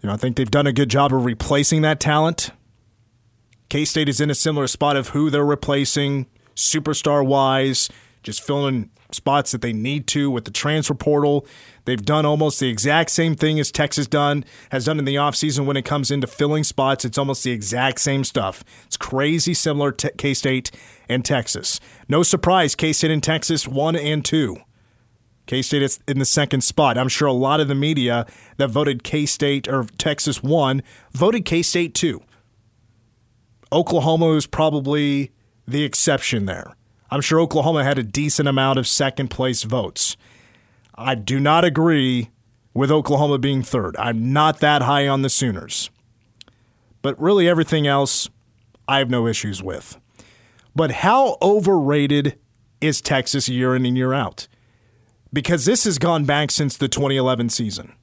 you 0.00 0.06
know, 0.06 0.12
I 0.12 0.16
think 0.16 0.36
they've 0.36 0.48
done 0.48 0.68
a 0.68 0.72
good 0.72 0.88
job 0.88 1.12
of 1.12 1.24
replacing 1.24 1.82
that 1.82 1.98
talent. 1.98 2.52
K 3.68 3.84
State 3.84 4.08
is 4.08 4.20
in 4.20 4.30
a 4.30 4.34
similar 4.36 4.68
spot 4.68 4.96
of 4.96 5.08
who 5.08 5.28
they're 5.28 5.44
replacing, 5.44 6.26
superstar 6.54 7.26
wise, 7.26 7.90
just 8.22 8.46
filling 8.46 8.90
spots 9.10 9.50
that 9.50 9.60
they 9.60 9.72
need 9.72 10.06
to 10.06 10.30
with 10.30 10.44
the 10.44 10.52
transfer 10.52 10.94
portal. 10.94 11.44
They've 11.84 12.00
done 12.00 12.24
almost 12.24 12.60
the 12.60 12.68
exact 12.68 13.10
same 13.10 13.34
thing 13.34 13.58
as 13.58 13.72
Texas 13.72 14.06
done 14.06 14.44
has 14.70 14.84
done 14.84 15.00
in 15.00 15.04
the 15.04 15.16
offseason 15.16 15.66
when 15.66 15.76
it 15.76 15.84
comes 15.84 16.12
into 16.12 16.28
filling 16.28 16.62
spots. 16.62 17.04
It's 17.04 17.18
almost 17.18 17.42
the 17.42 17.50
exact 17.50 17.98
same 18.00 18.22
stuff. 18.22 18.62
It's 18.86 18.96
crazy 18.96 19.52
similar 19.52 19.90
to 19.90 20.12
K 20.12 20.32
State 20.32 20.70
and 21.08 21.24
Texas. 21.24 21.80
No 22.08 22.22
surprise, 22.22 22.76
K 22.76 22.92
State 22.92 23.10
and 23.10 23.20
Texas 23.20 23.66
one 23.66 23.96
and 23.96 24.24
two. 24.24 24.58
K 25.48 25.62
State 25.62 25.82
is 25.82 25.98
in 26.06 26.18
the 26.18 26.26
second 26.26 26.60
spot. 26.60 26.98
I'm 26.98 27.08
sure 27.08 27.26
a 27.26 27.32
lot 27.32 27.58
of 27.58 27.68
the 27.68 27.74
media 27.74 28.26
that 28.58 28.68
voted 28.68 29.02
K 29.02 29.24
State 29.24 29.66
or 29.66 29.84
Texas 29.96 30.42
one 30.42 30.82
voted 31.12 31.46
K 31.46 31.62
State 31.62 31.94
two. 31.94 32.22
Oklahoma 33.72 34.26
was 34.26 34.46
probably 34.46 35.32
the 35.66 35.84
exception 35.84 36.44
there. 36.44 36.76
I'm 37.10 37.22
sure 37.22 37.40
Oklahoma 37.40 37.82
had 37.82 37.98
a 37.98 38.02
decent 38.02 38.46
amount 38.46 38.78
of 38.78 38.86
second 38.86 39.28
place 39.28 39.62
votes. 39.62 40.18
I 40.94 41.14
do 41.14 41.40
not 41.40 41.64
agree 41.64 42.28
with 42.74 42.90
Oklahoma 42.90 43.38
being 43.38 43.62
third. 43.62 43.96
I'm 43.96 44.32
not 44.34 44.60
that 44.60 44.82
high 44.82 45.08
on 45.08 45.22
the 45.22 45.30
Sooners. 45.30 45.88
But 47.00 47.18
really, 47.18 47.48
everything 47.48 47.86
else, 47.86 48.28
I 48.86 48.98
have 48.98 49.08
no 49.08 49.26
issues 49.26 49.62
with. 49.62 49.98
But 50.76 50.90
how 50.90 51.38
overrated 51.40 52.38
is 52.82 53.00
Texas 53.00 53.48
year 53.48 53.74
in 53.74 53.86
and 53.86 53.96
year 53.96 54.12
out? 54.12 54.46
Because 55.32 55.64
this 55.64 55.84
has 55.84 55.98
gone 55.98 56.24
back 56.24 56.50
since 56.50 56.76
the 56.76 56.88
2011 56.88 57.50
season. 57.50 57.94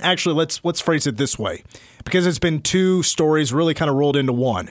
Actually, 0.00 0.34
let's 0.36 0.64
let's 0.64 0.80
phrase 0.80 1.06
it 1.06 1.16
this 1.16 1.38
way, 1.38 1.64
because 2.04 2.26
it's 2.26 2.38
been 2.38 2.60
two 2.60 3.02
stories 3.02 3.52
really 3.52 3.74
kind 3.74 3.90
of 3.90 3.96
rolled 3.96 4.16
into 4.16 4.32
one. 4.32 4.70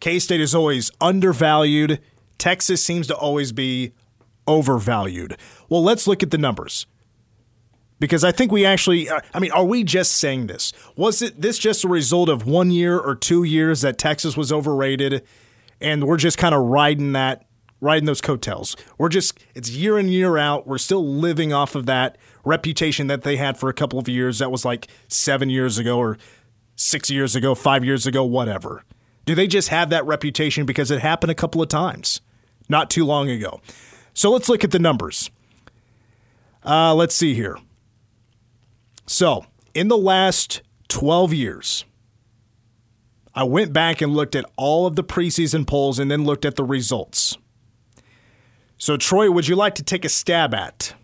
K 0.00 0.18
State 0.18 0.40
is 0.40 0.54
always 0.54 0.90
undervalued 1.00 2.00
Texas 2.38 2.84
seems 2.84 3.06
to 3.06 3.14
always 3.14 3.52
be 3.52 3.92
overvalued. 4.46 5.36
Well, 5.68 5.82
let's 5.82 6.06
look 6.06 6.22
at 6.22 6.30
the 6.30 6.38
numbers. 6.38 6.86
Because 8.00 8.24
I 8.24 8.32
think 8.32 8.52
we 8.52 8.66
actually, 8.66 9.08
uh, 9.08 9.20
I 9.32 9.38
mean, 9.38 9.52
are 9.52 9.64
we 9.64 9.84
just 9.84 10.12
saying 10.12 10.48
this? 10.48 10.72
Was 10.96 11.22
it 11.22 11.40
this 11.40 11.58
just 11.58 11.84
a 11.84 11.88
result 11.88 12.28
of 12.28 12.46
one 12.46 12.70
year 12.70 12.98
or 12.98 13.14
two 13.14 13.44
years 13.44 13.80
that 13.80 13.98
Texas 13.98 14.36
was 14.36 14.52
overrated, 14.52 15.24
and 15.80 16.04
we're 16.04 16.16
just 16.16 16.36
kind 16.36 16.54
of 16.54 16.64
riding 16.64 17.12
that, 17.12 17.46
riding 17.84 18.06
those 18.06 18.20
coattails? 18.20 18.76
We're 18.98 19.08
just, 19.08 19.38
it's 19.54 19.70
year 19.70 19.98
in 19.98 20.08
year 20.08 20.36
out. 20.38 20.66
We're 20.66 20.78
still 20.78 21.06
living 21.06 21.52
off 21.52 21.74
of 21.74 21.86
that 21.86 22.18
reputation 22.44 23.06
that 23.06 23.22
they 23.22 23.36
had 23.36 23.56
for 23.56 23.68
a 23.68 23.74
couple 23.74 23.98
of 23.98 24.08
years. 24.08 24.40
That 24.40 24.50
was 24.50 24.64
like 24.64 24.88
seven 25.08 25.50
years 25.50 25.78
ago 25.78 25.98
or 25.98 26.18
six 26.76 27.10
years 27.10 27.36
ago, 27.36 27.54
five 27.54 27.84
years 27.84 28.06
ago, 28.06 28.24
whatever. 28.24 28.82
Do 29.26 29.34
they 29.34 29.46
just 29.46 29.68
have 29.68 29.90
that 29.90 30.04
reputation 30.06 30.66
because 30.66 30.90
it 30.90 31.00
happened 31.00 31.30
a 31.30 31.34
couple 31.34 31.62
of 31.62 31.68
times 31.68 32.20
not 32.68 32.90
too 32.90 33.04
long 33.04 33.30
ago? 33.30 33.60
So 34.12 34.30
let's 34.30 34.48
look 34.48 34.64
at 34.64 34.70
the 34.70 34.78
numbers. 34.78 35.30
Uh, 36.64 36.94
let's 36.94 37.14
see 37.14 37.34
here. 37.34 37.58
So, 39.06 39.44
in 39.74 39.88
the 39.88 39.98
last 39.98 40.62
12 40.88 41.34
years, 41.34 41.84
I 43.34 43.44
went 43.44 43.72
back 43.72 44.00
and 44.00 44.14
looked 44.14 44.34
at 44.34 44.46
all 44.56 44.86
of 44.86 44.96
the 44.96 45.04
preseason 45.04 45.66
polls 45.66 45.98
and 45.98 46.10
then 46.10 46.24
looked 46.24 46.44
at 46.44 46.56
the 46.56 46.64
results. 46.64 47.36
So, 48.76 48.96
Troy, 48.96 49.30
would 49.30 49.48
you 49.48 49.56
like 49.56 49.74
to 49.76 49.82
take 49.82 50.04
a 50.04 50.08
stab 50.08 50.54
at? 50.54 50.94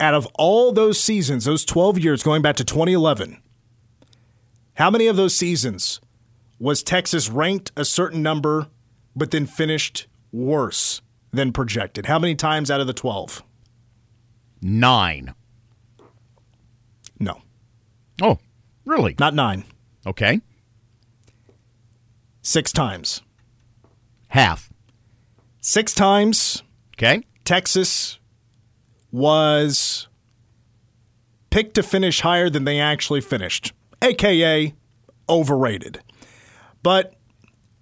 Out 0.00 0.14
of 0.14 0.26
all 0.34 0.72
those 0.72 1.00
seasons, 1.00 1.44
those 1.44 1.64
12 1.64 1.98
years 1.98 2.22
going 2.22 2.42
back 2.42 2.56
to 2.56 2.64
2011, 2.64 3.42
how 4.74 4.90
many 4.90 5.08
of 5.08 5.16
those 5.16 5.34
seasons 5.34 6.00
was 6.60 6.82
Texas 6.82 7.28
ranked 7.28 7.72
a 7.76 7.84
certain 7.84 8.22
number, 8.22 8.68
but 9.16 9.32
then 9.32 9.46
finished 9.46 10.06
worse 10.30 11.02
than 11.32 11.52
projected? 11.52 12.06
How 12.06 12.18
many 12.18 12.36
times 12.36 12.70
out 12.70 12.80
of 12.80 12.86
the 12.86 12.92
12? 12.92 13.42
Nine. 14.62 15.34
No. 17.18 17.42
Oh, 18.22 18.38
really? 18.84 19.16
Not 19.18 19.34
nine. 19.34 19.64
Okay. 20.06 20.40
Six 22.42 22.72
times. 22.72 23.22
Half. 24.28 24.67
Six 25.68 25.92
times. 25.92 26.62
Okay. 26.96 27.24
Texas 27.44 28.18
was 29.12 30.08
picked 31.50 31.74
to 31.74 31.82
finish 31.82 32.22
higher 32.22 32.48
than 32.48 32.64
they 32.64 32.80
actually 32.80 33.20
finished, 33.20 33.74
aka 34.00 34.72
overrated. 35.28 36.00
But, 36.82 37.16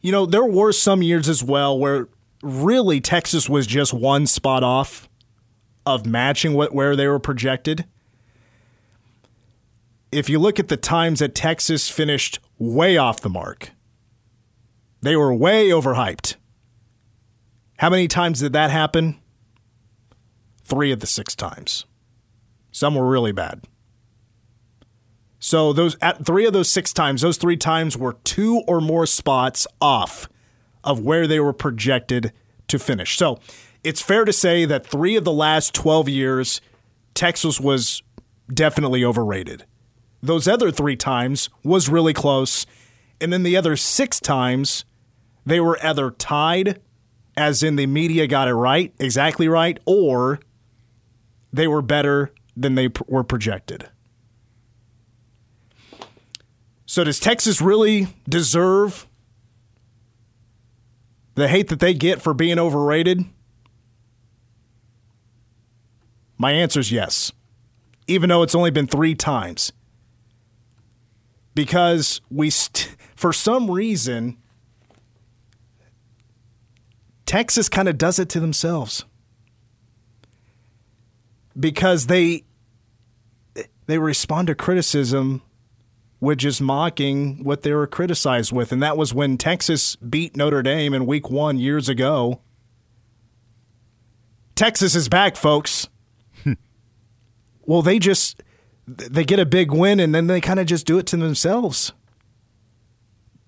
you 0.01 0.11
know, 0.11 0.27
there 0.27 0.45
were 0.45 0.73
some 0.73 1.01
years 1.01 1.29
as 1.29 1.45
well 1.45 1.79
where 1.79 2.09
really 2.43 3.01
Texas 3.01 3.49
was 3.49 3.69
just 3.69 3.95
one 3.95 4.27
spot 4.27 4.65
off 4.65 5.09
of 5.87 6.05
matching 6.05 6.55
what 6.55 6.75
where 6.75 6.97
they 6.97 7.07
were 7.07 7.21
projected. 7.21 7.85
If 10.11 10.29
you 10.29 10.41
look 10.41 10.59
at 10.59 10.67
the 10.67 10.77
times 10.77 11.21
that 11.21 11.37
Texas 11.37 11.89
finished 11.89 12.41
way 12.59 12.97
off 12.97 13.21
the 13.21 13.31
mark, 13.31 13.71
they 15.03 15.15
were 15.15 15.33
way 15.33 15.69
overhyped. 15.69 16.35
How 17.79 17.91
many 17.91 18.09
times 18.09 18.41
did 18.41 18.53
that 18.55 18.71
happen? 18.71 19.21
Three 20.65 20.93
of 20.93 21.01
the 21.01 21.07
six 21.07 21.35
times. 21.35 21.85
Some 22.71 22.95
were 22.95 23.09
really 23.09 23.33
bad. 23.33 23.63
So 25.39 25.73
those 25.73 25.97
at 26.01 26.25
three 26.25 26.47
of 26.47 26.53
those 26.53 26.71
six 26.71 26.93
times, 26.93 27.23
those 27.23 27.37
three 27.37 27.57
times 27.57 27.97
were 27.97 28.15
two 28.25 28.63
or 28.67 28.81
more 28.81 29.07
spots 29.07 29.67
off 29.81 30.29
of 30.83 31.01
where 31.01 31.27
they 31.27 31.39
were 31.39 31.53
projected 31.53 32.33
to 32.69 32.79
finish. 32.79 33.17
So 33.17 33.39
it's 33.85 34.03
fair 34.03 34.25
to 34.25 34.33
say 34.33 34.65
that 34.65 34.87
three 34.87 35.15
of 35.17 35.25
the 35.25 35.33
last 35.33 35.75
12 35.75 36.09
years, 36.09 36.61
Texas 37.15 37.61
was 37.61 38.03
definitely 38.53 39.05
overrated. 39.05 39.65
Those 40.23 40.49
other 40.49 40.71
three 40.71 40.97
times 40.97 41.49
was 41.63 41.89
really 41.89 42.13
close. 42.13 42.67
And 43.21 43.33
then 43.33 43.43
the 43.43 43.57
other 43.57 43.77
six 43.77 44.19
times, 44.21 44.85
they 45.45 45.61
were 45.61 45.79
either 45.85 46.11
tied, 46.11 46.81
as 47.37 47.63
in 47.63 47.77
the 47.77 47.87
media 47.87 48.27
got 48.27 48.49
it 48.49 48.55
right, 48.55 48.93
exactly 48.99 49.49
right, 49.49 49.79
or 49.85 50.41
they 51.53 51.67
were 51.67 51.83
better 51.83 52.33
than 52.57 52.75
they 52.75 52.89
were 53.07 53.25
projected. 53.25 53.89
So 56.87 57.05
does 57.05 57.21
Texas 57.21 57.61
really 57.61 58.09
deserve 58.29 59.07
the 61.35 61.49
hate 61.49 61.69
that 61.69 61.81
they 61.81 61.93
get 61.93 62.23
for 62.23 62.33
being 62.33 62.59
overrated? 62.59 63.25
My 66.39 66.53
answer 66.53 66.81
is 66.81 66.93
yes, 66.93 67.33
even 68.07 68.29
though 68.29 68.43
it's 68.43 68.55
only 68.55 68.71
been 68.71 68.87
three 68.87 69.15
times. 69.15 69.73
Because 71.55 72.21
we, 72.31 72.51
st- 72.51 72.95
for 73.15 73.33
some 73.33 73.71
reason, 73.71 74.37
Texas 77.27 77.69
kind 77.69 77.89
of 77.89 77.99
does 77.99 78.19
it 78.19 78.29
to 78.31 78.41
themselves. 78.41 79.05
Because 81.59 82.07
they 82.07 82.45
they 83.87 83.99
respond 83.99 84.49
to 84.49 84.55
criticism 84.55 85.43
with 86.21 86.39
just 86.39 86.61
mocking 86.61 87.45
what 87.45 87.63
they 87.63 87.73
were 87.73 87.87
criticized 87.87 88.53
with. 88.53 88.73
And 88.73 88.83
that 88.83 88.97
was 88.97 89.15
when 89.15 89.39
Texas 89.39 89.97
beat 89.97 90.37
Notre 90.37 90.63
Dame 90.63 90.95
in 90.95 91.07
week 91.07 91.31
one 91.31 91.59
years 91.59 91.89
ago. 91.89 92.41
Texas 94.55 94.95
is 94.95 95.09
back, 95.09 95.37
folks. 95.37 95.89
well, 97.67 97.83
they 97.83 97.99
just 97.99 98.43
they 98.87 99.25
get 99.25 99.39
a 99.39 99.47
big 99.47 99.73
win 99.73 100.01
and 100.01 100.15
then 100.15 100.27
they 100.27 100.41
kind 100.41 100.61
of 100.61 100.67
just 100.67 100.87
do 100.87 100.99
it 100.99 101.07
to 101.07 101.17
themselves. 101.17 101.93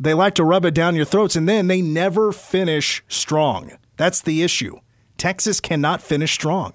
They 0.01 0.14
like 0.14 0.34
to 0.34 0.44
rub 0.44 0.64
it 0.64 0.74
down 0.74 0.94
your 0.94 1.05
throats 1.05 1.34
and 1.34 1.49
then 1.49 1.66
they 1.66 1.82
never 1.82 2.32
finish 2.32 3.03
strong. 3.09 3.72
That's 3.96 4.20
the 4.20 4.42
issue. 4.42 4.78
Texas 5.16 5.61
cannot 5.61 6.03
finish 6.03 6.32
strong. 6.32 6.74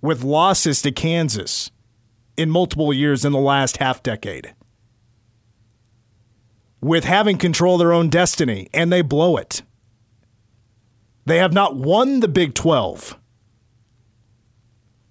With 0.00 0.24
losses 0.24 0.82
to 0.82 0.90
Kansas 0.90 1.70
in 2.36 2.50
multiple 2.50 2.92
years 2.92 3.24
in 3.24 3.32
the 3.32 3.38
last 3.38 3.76
half 3.76 4.02
decade. 4.02 4.54
With 6.80 7.04
having 7.04 7.38
control 7.38 7.76
of 7.76 7.78
their 7.78 7.92
own 7.92 8.08
destiny 8.08 8.68
and 8.74 8.92
they 8.92 9.02
blow 9.02 9.36
it. 9.36 9.62
They 11.24 11.38
have 11.38 11.52
not 11.52 11.76
won 11.76 12.18
the 12.18 12.26
Big 12.26 12.54
12 12.54 13.16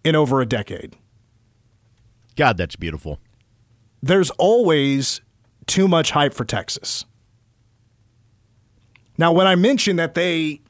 in 0.03 0.15
over 0.15 0.41
a 0.41 0.45
decade. 0.45 0.97
God, 2.35 2.57
that's 2.57 2.75
beautiful. 2.75 3.19
There's 4.03 4.31
always 4.31 5.21
too 5.71 5.87
much 5.87 6.11
hype 6.11 6.33
for 6.33 6.43
Texas. 6.43 7.05
Now, 9.17 9.31
when 9.31 9.47
I 9.47 9.55
mentioned 9.55 9.99
that 9.99 10.15
they, 10.15 10.61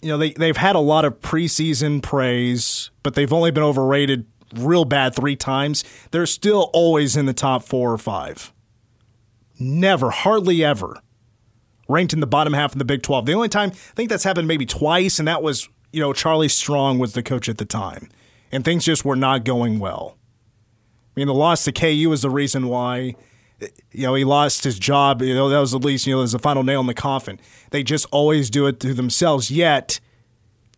you 0.00 0.08
know, 0.08 0.16
they, 0.16 0.32
they've 0.32 0.56
had 0.56 0.74
a 0.74 0.80
lot 0.80 1.04
of 1.04 1.20
preseason 1.20 2.02
praise, 2.02 2.90
but 3.02 3.14
they've 3.14 3.32
only 3.32 3.50
been 3.50 3.62
overrated 3.62 4.24
real 4.54 4.84
bad 4.84 5.14
three 5.14 5.36
times, 5.36 5.84
they're 6.10 6.26
still 6.26 6.70
always 6.72 7.16
in 7.16 7.26
the 7.26 7.32
top 7.32 7.62
four 7.62 7.92
or 7.92 7.98
five. 7.98 8.52
Never, 9.58 10.10
hardly 10.10 10.64
ever 10.64 11.00
ranked 11.88 12.12
in 12.12 12.20
the 12.20 12.26
bottom 12.26 12.54
half 12.54 12.72
of 12.72 12.78
the 12.78 12.84
Big 12.84 13.02
12. 13.02 13.26
The 13.26 13.34
only 13.34 13.48
time, 13.48 13.70
I 13.70 13.94
think 13.94 14.08
that's 14.08 14.24
happened 14.24 14.48
maybe 14.48 14.66
twice, 14.66 15.18
and 15.18 15.28
that 15.28 15.42
was, 15.42 15.68
you 15.92 16.00
know, 16.00 16.12
Charlie 16.12 16.48
Strong 16.48 16.98
was 16.98 17.12
the 17.12 17.22
coach 17.22 17.48
at 17.48 17.58
the 17.58 17.64
time, 17.64 18.08
and 18.50 18.64
things 18.64 18.84
just 18.84 19.04
were 19.04 19.16
not 19.16 19.44
going 19.44 19.78
well. 19.78 20.16
I 21.14 21.20
mean, 21.20 21.26
the 21.26 21.34
loss 21.34 21.64
to 21.64 21.72
KU 21.72 22.10
is 22.12 22.22
the 22.22 22.30
reason 22.30 22.68
why, 22.68 23.14
you 23.92 24.06
know, 24.06 24.14
he 24.14 24.24
lost 24.24 24.64
his 24.64 24.78
job. 24.78 25.22
You 25.22 25.34
know, 25.34 25.48
that 25.48 25.58
was 25.58 25.74
at 25.74 25.84
least, 25.84 26.06
you 26.06 26.14
know, 26.14 26.20
was 26.20 26.32
the 26.32 26.38
final 26.38 26.62
nail 26.62 26.80
in 26.80 26.86
the 26.86 26.94
coffin. 26.94 27.38
They 27.70 27.82
just 27.82 28.06
always 28.10 28.50
do 28.50 28.66
it 28.66 28.80
to 28.80 28.94
themselves, 28.94 29.50
yet 29.50 30.00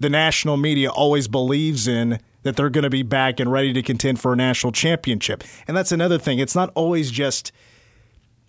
the 0.00 0.10
national 0.10 0.56
media 0.56 0.90
always 0.90 1.28
believes 1.28 1.86
in 1.88 2.18
that 2.42 2.56
they're 2.56 2.70
going 2.70 2.84
to 2.84 2.90
be 2.90 3.02
back 3.02 3.40
and 3.40 3.50
ready 3.50 3.72
to 3.72 3.82
contend 3.82 4.20
for 4.20 4.32
a 4.32 4.36
national 4.36 4.72
championship. 4.72 5.42
And 5.66 5.76
that's 5.76 5.92
another 5.92 6.18
thing. 6.18 6.38
It's 6.38 6.54
not 6.54 6.70
always 6.74 7.10
just 7.10 7.52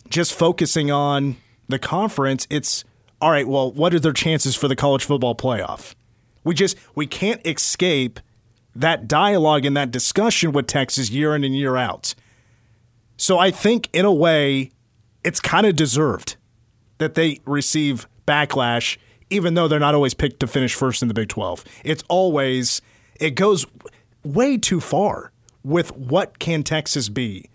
just 0.10 0.34
focusing 0.34 0.92
on 0.92 1.38
the 1.68 1.80
conference, 1.80 2.46
it's 2.50 2.84
all 3.22 3.32
right, 3.32 3.48
well, 3.48 3.72
what 3.72 3.94
are 3.94 4.00
their 4.00 4.14
chances 4.14 4.56
for 4.56 4.68
the 4.68 4.76
college 4.76 5.04
football 5.04 5.34
playoff? 5.36 5.96
We 6.44 6.54
just 6.54 6.78
we 6.94 7.08
can't 7.08 7.46
escape 7.46 8.20
that 8.76 9.08
dialogue 9.08 9.66
and 9.66 9.76
that 9.78 9.90
discussion 9.90 10.52
with 10.52 10.68
Texas 10.68 11.10
year 11.10 11.34
in 11.36 11.44
and 11.44 11.56
year 11.56 11.78
out. 11.78 12.14
So 13.26 13.39
I 13.39 13.49
think 13.49 13.89
in 13.91 14.05
a 14.05 14.13
way 14.13 14.69
it's 15.23 15.39
kind 15.39 15.65
of 15.65 15.76
deserved 15.76 16.36
that 16.99 17.15
they 17.15 17.39
receive 17.43 18.07
backlash 18.28 18.99
even 19.32 19.55
though 19.55 19.67
they're 19.67 19.80
not 19.80 19.95
always 19.95 20.13
picked 20.13 20.41
to 20.41 20.47
finish 20.47 20.76
first 20.76 21.01
in 21.01 21.07
the 21.07 21.13
Big 21.15 21.28
12. 21.30 21.63
It's 21.84 22.03
always 22.07 22.84
it 23.19 23.32
goes 23.32 23.65
way 24.23 24.59
too 24.59 24.80
far 24.80 25.32
with 25.63 25.97
what 25.97 26.38
can 26.38 26.61
Texas 26.61 27.09
be. 27.09 27.49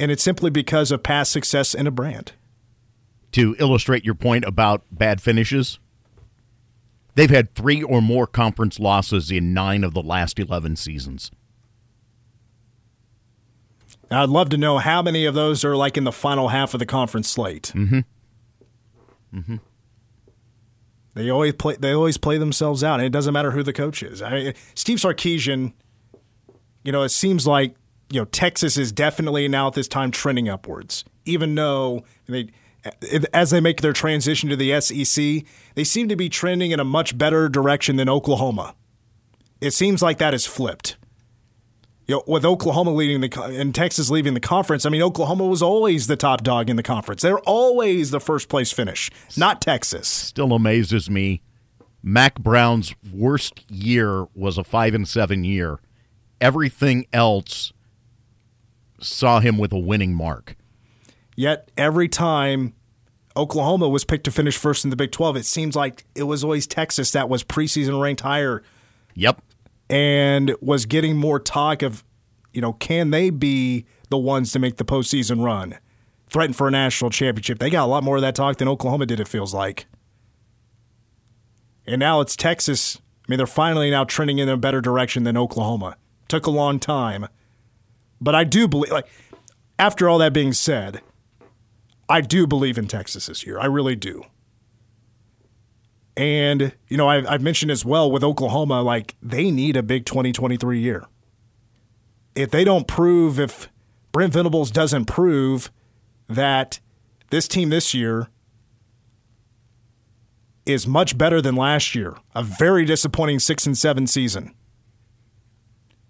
And 0.00 0.10
it's 0.10 0.24
simply 0.24 0.50
because 0.50 0.90
of 0.90 1.04
past 1.04 1.30
success 1.30 1.74
in 1.74 1.86
a 1.86 1.92
brand 1.92 2.32
to 3.30 3.54
illustrate 3.60 4.04
your 4.04 4.16
point 4.16 4.44
about 4.46 4.82
bad 4.90 5.20
finishes, 5.20 5.78
they've 7.14 7.30
had 7.30 7.54
three 7.54 7.84
or 7.84 8.02
more 8.02 8.26
conference 8.26 8.80
losses 8.80 9.30
in 9.30 9.54
nine 9.54 9.84
of 9.84 9.94
the 9.94 10.02
last 10.02 10.40
11 10.40 10.74
seasons. 10.74 11.30
I'd 14.10 14.28
love 14.28 14.48
to 14.50 14.56
know 14.56 14.78
how 14.78 15.02
many 15.02 15.24
of 15.26 15.34
those 15.34 15.64
are 15.64 15.76
like 15.76 15.96
in 15.96 16.04
the 16.04 16.12
final 16.12 16.48
half 16.48 16.74
of 16.74 16.80
the 16.80 16.86
conference 16.86 17.28
slate. 17.28 17.72
Mm-hmm. 17.74 18.00
Mm-hmm. 19.38 19.56
They 21.14 21.30
always 21.30 21.54
play. 21.54 21.76
They 21.78 21.92
always 21.92 22.16
play 22.16 22.38
themselves 22.38 22.84
out, 22.84 23.00
and 23.00 23.06
it 23.06 23.10
doesn't 23.10 23.34
matter 23.34 23.50
who 23.50 23.62
the 23.62 23.72
coach 23.72 24.02
is. 24.02 24.22
I 24.22 24.30
mean, 24.30 24.54
Steve 24.74 24.98
Sarkisian. 24.98 25.72
You 26.84 26.92
know, 26.92 27.02
it 27.02 27.10
seems 27.10 27.46
like 27.46 27.74
you 28.08 28.20
know 28.20 28.24
Texas 28.26 28.76
is 28.76 28.92
definitely 28.92 29.48
now 29.48 29.66
at 29.66 29.74
this 29.74 29.88
time 29.88 30.10
trending 30.10 30.48
upwards, 30.48 31.04
even 31.24 31.54
though 31.54 32.04
they 32.26 32.50
as 33.32 33.50
they 33.50 33.60
make 33.60 33.80
their 33.80 33.92
transition 33.92 34.48
to 34.48 34.56
the 34.56 34.80
SEC, 34.80 35.44
they 35.74 35.84
seem 35.84 36.08
to 36.08 36.16
be 36.16 36.28
trending 36.28 36.70
in 36.70 36.80
a 36.80 36.84
much 36.84 37.18
better 37.18 37.48
direction 37.48 37.96
than 37.96 38.08
Oklahoma. 38.08 38.74
It 39.60 39.72
seems 39.72 40.00
like 40.02 40.18
that 40.18 40.32
has 40.32 40.46
flipped. 40.46 40.96
You 42.08 42.16
know, 42.16 42.22
with 42.26 42.44
Oklahoma 42.44 42.90
leading 42.92 43.20
the 43.20 43.42
and 43.42 43.74
Texas 43.74 44.08
leaving 44.08 44.32
the 44.32 44.40
conference, 44.40 44.86
I 44.86 44.88
mean 44.88 45.02
Oklahoma 45.02 45.44
was 45.44 45.62
always 45.62 46.06
the 46.06 46.16
top 46.16 46.42
dog 46.42 46.70
in 46.70 46.76
the 46.76 46.82
conference. 46.82 47.20
They're 47.20 47.38
always 47.40 48.10
the 48.10 48.18
first 48.18 48.48
place 48.48 48.72
finish, 48.72 49.10
not 49.36 49.60
Texas. 49.60 50.08
Still 50.08 50.54
amazes 50.54 51.10
me. 51.10 51.42
Mack 52.02 52.38
Brown's 52.38 52.94
worst 53.12 53.70
year 53.70 54.26
was 54.34 54.56
a 54.56 54.64
5 54.64 54.94
and 54.94 55.06
7 55.06 55.44
year. 55.44 55.80
Everything 56.40 57.06
else 57.12 57.74
saw 59.00 59.40
him 59.40 59.58
with 59.58 59.72
a 59.72 59.78
winning 59.78 60.14
mark. 60.14 60.56
Yet 61.36 61.70
every 61.76 62.08
time 62.08 62.72
Oklahoma 63.36 63.88
was 63.88 64.04
picked 64.04 64.24
to 64.24 64.30
finish 64.30 64.56
first 64.56 64.82
in 64.82 64.90
the 64.90 64.96
Big 64.96 65.12
12, 65.12 65.36
it 65.36 65.44
seems 65.44 65.76
like 65.76 66.06
it 66.14 66.22
was 66.22 66.42
always 66.42 66.66
Texas 66.66 67.10
that 67.10 67.28
was 67.28 67.44
preseason 67.44 68.00
ranked 68.00 68.22
higher. 68.22 68.62
Yep. 69.14 69.42
And 69.90 70.54
was 70.60 70.84
getting 70.86 71.16
more 71.16 71.40
talk 71.40 71.82
of, 71.82 72.04
you 72.52 72.60
know, 72.60 72.74
can 72.74 73.10
they 73.10 73.30
be 73.30 73.86
the 74.10 74.18
ones 74.18 74.52
to 74.52 74.58
make 74.58 74.76
the 74.76 74.84
postseason 74.84 75.42
run, 75.42 75.78
threaten 76.28 76.52
for 76.52 76.68
a 76.68 76.70
national 76.70 77.10
championship? 77.10 77.58
They 77.58 77.70
got 77.70 77.84
a 77.84 77.90
lot 77.90 78.02
more 78.02 78.16
of 78.16 78.22
that 78.22 78.34
talk 78.34 78.58
than 78.58 78.68
Oklahoma 78.68 79.06
did, 79.06 79.20
it 79.20 79.28
feels 79.28 79.54
like. 79.54 79.86
And 81.86 82.00
now 82.00 82.20
it's 82.20 82.36
Texas. 82.36 82.98
I 82.98 83.24
mean, 83.28 83.38
they're 83.38 83.46
finally 83.46 83.90
now 83.90 84.04
trending 84.04 84.38
in 84.38 84.48
a 84.48 84.58
better 84.58 84.82
direction 84.82 85.24
than 85.24 85.38
Oklahoma. 85.38 85.96
Took 86.28 86.46
a 86.46 86.50
long 86.50 86.78
time. 86.78 87.26
But 88.20 88.34
I 88.34 88.44
do 88.44 88.68
believe, 88.68 88.92
like, 88.92 89.08
after 89.78 90.08
all 90.08 90.18
that 90.18 90.34
being 90.34 90.52
said, 90.52 91.00
I 92.08 92.20
do 92.20 92.46
believe 92.46 92.76
in 92.76 92.88
Texas 92.88 93.26
this 93.26 93.46
year. 93.46 93.58
I 93.58 93.66
really 93.66 93.96
do. 93.96 94.24
And, 96.18 96.72
you 96.88 96.96
know, 96.96 97.08
I've, 97.08 97.26
I've, 97.28 97.42
mentioned 97.42 97.70
as 97.70 97.84
well 97.84 98.10
with 98.10 98.24
Oklahoma, 98.24 98.82
like, 98.82 99.14
they 99.22 99.52
need 99.52 99.76
a 99.76 99.84
big 99.84 100.04
2023 100.04 100.80
year. 100.80 101.06
If 102.34 102.50
they 102.50 102.64
don't 102.64 102.88
prove, 102.88 103.38
if 103.38 103.68
Brent 104.10 104.32
Venables 104.32 104.72
doesn't 104.72 105.04
prove 105.04 105.70
that 106.26 106.80
this 107.30 107.46
team 107.46 107.68
this 107.68 107.94
year 107.94 108.28
is 110.66 110.88
much 110.88 111.16
better 111.16 111.40
than 111.40 111.54
last 111.54 111.94
year, 111.94 112.16
a 112.34 112.42
very 112.42 112.84
disappointing 112.84 113.38
six 113.38 113.64
and 113.64 113.78
seven 113.78 114.08
season. 114.08 114.52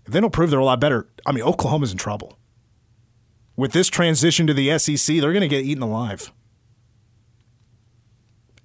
If 0.06 0.14
they 0.14 0.20
don't 0.20 0.32
prove 0.32 0.50
they're 0.50 0.58
a 0.58 0.64
lot 0.64 0.80
better, 0.80 1.06
I 1.26 1.32
mean, 1.32 1.44
Oklahoma's 1.44 1.92
in 1.92 1.98
trouble 1.98 2.38
with 3.58 3.72
this 3.72 3.88
transition 3.88 4.46
to 4.46 4.54
the 4.54 4.78
SEC, 4.78 5.16
they're 5.16 5.32
going 5.32 5.42
to 5.42 5.48
get 5.48 5.64
eaten 5.64 5.82
alive. 5.82 6.32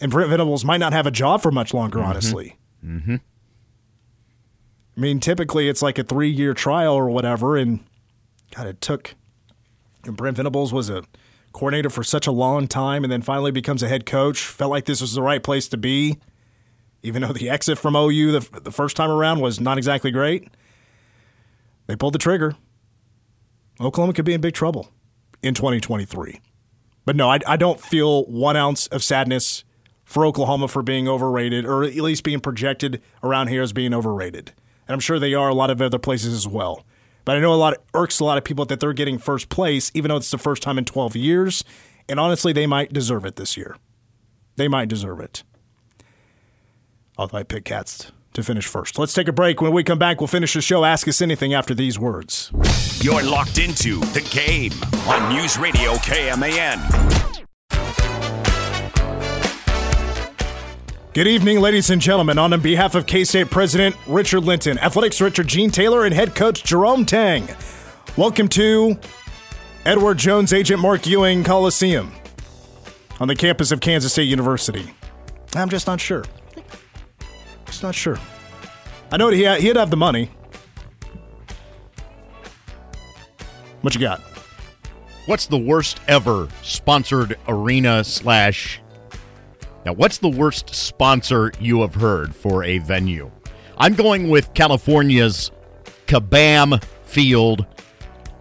And 0.03 0.11
Brent 0.11 0.29
Venables 0.29 0.65
might 0.65 0.81
not 0.81 0.91
have 0.91 1.07
a 1.07 1.11
job 1.11 1.41
for 1.41 1.49
much 1.49 1.73
longer, 1.73 1.99
mm-hmm. 1.99 2.09
honestly. 2.09 2.57
Mm-hmm. 2.85 3.15
I 4.97 4.99
mean, 4.99 5.21
typically 5.21 5.69
it's 5.69 5.81
like 5.81 5.97
a 5.97 6.03
three 6.03 6.29
year 6.29 6.53
trial 6.53 6.93
or 6.93 7.09
whatever. 7.09 7.55
And 7.55 7.79
God, 8.53 8.67
it 8.67 8.81
took. 8.81 9.15
And 10.03 10.17
Brent 10.17 10.35
Venables 10.35 10.73
was 10.73 10.89
a 10.89 11.05
coordinator 11.53 11.89
for 11.89 12.03
such 12.03 12.27
a 12.27 12.33
long 12.33 12.67
time 12.67 13.05
and 13.05 13.13
then 13.13 13.21
finally 13.21 13.51
becomes 13.51 13.81
a 13.81 13.87
head 13.87 14.05
coach. 14.05 14.41
Felt 14.41 14.69
like 14.69 14.83
this 14.83 14.99
was 14.99 15.13
the 15.13 15.21
right 15.21 15.41
place 15.41 15.69
to 15.69 15.77
be, 15.77 16.17
even 17.01 17.21
though 17.21 17.31
the 17.31 17.49
exit 17.49 17.79
from 17.79 17.95
OU 17.95 18.33
the, 18.33 18.59
the 18.59 18.71
first 18.73 18.97
time 18.97 19.09
around 19.09 19.39
was 19.39 19.61
not 19.61 19.77
exactly 19.77 20.11
great. 20.11 20.49
They 21.87 21.95
pulled 21.95 22.13
the 22.13 22.19
trigger. 22.19 22.57
Oklahoma 23.79 24.11
could 24.11 24.25
be 24.25 24.33
in 24.33 24.41
big 24.41 24.53
trouble 24.53 24.91
in 25.41 25.53
2023. 25.53 26.41
But 27.05 27.15
no, 27.15 27.29
I, 27.29 27.39
I 27.47 27.55
don't 27.55 27.79
feel 27.79 28.25
one 28.25 28.57
ounce 28.57 28.87
of 28.87 29.01
sadness 29.01 29.63
for 30.13 30.27
Oklahoma 30.27 30.67
for 30.67 30.83
being 30.83 31.07
overrated, 31.07 31.65
or 31.65 31.83
at 31.83 31.95
least 31.95 32.23
being 32.23 32.39
projected 32.39 33.01
around 33.23 33.47
here 33.47 33.63
as 33.63 33.73
being 33.73 33.95
overrated. 33.95 34.51
And 34.87 34.93
I'm 34.93 34.99
sure 34.99 35.17
they 35.17 35.33
are 35.33 35.49
a 35.49 35.55
lot 35.55 35.71
of 35.71 35.81
other 35.81 35.97
places 35.97 36.35
as 36.35 36.47
well. 36.47 36.85
But 37.25 37.35
I 37.35 37.39
know 37.39 37.51
a 37.51 37.55
lot 37.55 37.73
of, 37.73 37.79
irks 37.95 38.19
a 38.19 38.23
lot 38.23 38.37
of 38.37 38.43
people 38.43 38.63
that 38.65 38.79
they're 38.79 38.93
getting 38.93 39.17
first 39.17 39.49
place, 39.49 39.89
even 39.95 40.09
though 40.09 40.17
it's 40.17 40.29
the 40.29 40.37
first 40.37 40.61
time 40.61 40.77
in 40.77 40.85
12 40.85 41.15
years. 41.15 41.63
And 42.07 42.19
honestly, 42.19 42.53
they 42.53 42.67
might 42.67 42.93
deserve 42.93 43.25
it 43.25 43.37
this 43.37 43.57
year. 43.57 43.75
They 44.55 44.67
might 44.67 44.87
deserve 44.87 45.19
it. 45.19 45.41
Although 47.17 47.39
I 47.39 47.43
pick 47.43 47.65
cats 47.65 48.11
to 48.33 48.43
finish 48.43 48.67
first. 48.67 48.99
Let's 48.99 49.13
take 49.13 49.27
a 49.27 49.33
break. 49.33 49.61
When 49.61 49.73
we 49.73 49.83
come 49.83 49.97
back, 49.97 50.21
we'll 50.21 50.27
finish 50.27 50.53
the 50.53 50.61
show. 50.61 50.85
Ask 50.85 51.07
us 51.07 51.23
anything 51.23 51.55
after 51.55 51.73
these 51.73 51.97
words. 51.97 52.51
You're 53.01 53.23
locked 53.23 53.57
into 53.57 53.99
the 53.99 54.21
game 54.29 54.73
on 55.07 55.35
News 55.35 55.57
Radio 55.57 55.93
KMAN. 55.95 57.42
Good 61.13 61.27
evening, 61.27 61.59
ladies 61.59 61.91
and 61.91 62.01
gentlemen. 62.01 62.39
On 62.39 62.59
behalf 62.59 62.95
of 62.95 63.05
K 63.05 63.23
State 63.23 63.51
President 63.51 63.95
Richard 64.07 64.39
Linton, 64.39 64.79
Athletics 64.79 65.21
Richard 65.21 65.45
Gene 65.45 65.69
Taylor, 65.69 66.05
and 66.05 66.13
head 66.13 66.33
coach 66.33 66.63
Jerome 66.63 67.05
Tang, 67.05 67.47
welcome 68.17 68.47
to 68.47 68.97
Edward 69.85 70.17
Jones 70.17 70.51
Agent 70.51 70.81
Mark 70.81 71.05
Ewing 71.05 71.43
Coliseum 71.43 72.11
on 73.19 73.27
the 73.27 73.35
campus 73.35 73.71
of 73.71 73.79
Kansas 73.79 74.11
State 74.11 74.23
University. 74.23 74.91
I'm 75.53 75.69
just 75.69 75.85
not 75.85 76.01
sure. 76.01 76.25
Just 77.67 77.83
not 77.83 77.93
sure. 77.93 78.17
I 79.11 79.17
know 79.17 79.29
he 79.29 79.43
had, 79.43 79.61
he'd 79.61 79.75
have 79.75 79.91
the 79.91 79.97
money. 79.97 80.31
What 83.81 83.93
you 83.93 84.01
got? 84.01 84.19
What's 85.27 85.45
the 85.45 85.59
worst 85.59 85.99
ever 86.07 86.47
sponsored 86.63 87.37
arena 87.47 88.03
slash? 88.03 88.81
Now, 89.85 89.93
what's 89.93 90.19
the 90.19 90.29
worst 90.29 90.73
sponsor 90.73 91.51
you 91.59 91.81
have 91.81 91.95
heard 91.95 92.33
for 92.35 92.63
a 92.63 92.77
venue? 92.77 93.29
I'm 93.77 93.95
going 93.95 94.29
with 94.29 94.53
California's 94.53 95.51
Kabam 96.07 96.81
Field 97.03 97.65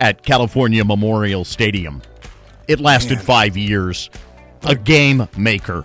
at 0.01 0.23
California 0.23 0.85
Memorial 0.85 1.45
Stadium. 1.45 2.03
It 2.69 2.81
lasted 2.81 3.17
Man. 3.17 3.25
five 3.25 3.57
years. 3.57 4.11
A 4.65 4.77
game 4.77 5.29
maker. 5.37 5.85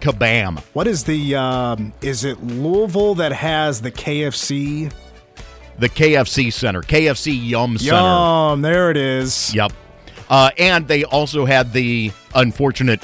Kabam. 0.00 0.58
What 0.72 0.88
is 0.88 1.04
the? 1.04 1.36
Um, 1.36 1.92
is 2.02 2.24
it 2.24 2.42
Louisville 2.42 3.14
that 3.16 3.32
has 3.32 3.80
the 3.80 3.92
KFC? 3.92 4.92
The 5.78 5.88
KFC 5.88 6.52
Center. 6.52 6.82
KFC 6.82 7.38
Yum 7.48 7.78
Center. 7.78 7.94
Yum! 7.94 8.62
There 8.62 8.90
it 8.90 8.96
is. 8.96 9.54
Yep. 9.54 9.72
Uh, 10.28 10.50
and 10.58 10.88
they 10.88 11.04
also 11.04 11.44
had 11.44 11.72
the 11.72 12.10
unfortunate 12.34 13.02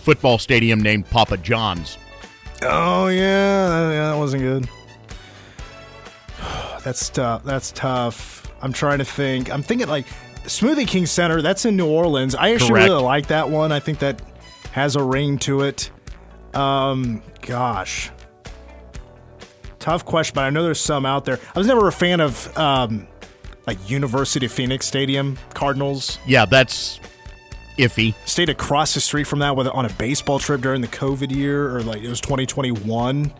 football 0.00 0.38
stadium 0.38 0.80
named 0.80 1.08
Papa 1.08 1.36
John's. 1.36 1.98
Oh 2.62 3.08
yeah, 3.08 3.68
that, 3.68 3.92
yeah, 3.92 4.10
that 4.10 4.18
wasn't 4.18 4.42
good. 4.42 4.68
That's 6.84 7.08
tough. 7.08 7.44
That's 7.44 7.72
tough. 7.72 8.50
I'm 8.62 8.72
trying 8.72 8.98
to 8.98 9.04
think. 9.04 9.52
I'm 9.52 9.62
thinking 9.62 9.88
like 9.88 10.06
Smoothie 10.44 10.86
King 10.86 11.06
Center. 11.06 11.42
That's 11.42 11.64
in 11.64 11.76
New 11.76 11.88
Orleans. 11.88 12.34
I 12.34 12.52
actually 12.52 12.70
Correct. 12.70 12.88
really 12.88 13.02
like 13.02 13.26
that 13.28 13.48
one. 13.48 13.72
I 13.72 13.80
think 13.80 14.00
that 14.00 14.20
has 14.72 14.96
a 14.96 15.02
ring 15.02 15.38
to 15.38 15.62
it. 15.62 15.90
Um, 16.54 17.22
gosh, 17.42 18.10
tough 19.78 20.04
question, 20.04 20.34
but 20.34 20.44
I 20.44 20.50
know 20.50 20.62
there's 20.62 20.80
some 20.80 21.06
out 21.06 21.24
there. 21.24 21.38
I 21.54 21.58
was 21.58 21.66
never 21.66 21.88
a 21.88 21.92
fan 21.92 22.20
of 22.20 22.56
um, 22.58 23.06
like 23.66 23.88
University 23.88 24.46
of 24.46 24.52
Phoenix 24.52 24.86
Stadium 24.86 25.38
Cardinals. 25.54 26.18
Yeah, 26.26 26.44
that's 26.44 27.00
iffy. 27.76 28.14
stayed 28.24 28.48
across 28.48 28.94
the 28.94 29.00
street 29.00 29.24
from 29.24 29.40
that 29.40 29.56
with 29.56 29.66
on 29.68 29.84
a 29.84 29.92
baseball 29.94 30.38
trip 30.38 30.60
during 30.60 30.80
the 30.80 30.88
COVID 30.88 31.30
year, 31.30 31.74
or 31.74 31.82
like 31.82 32.02
it 32.02 32.08
was 32.08 32.20
2021. 32.20 33.32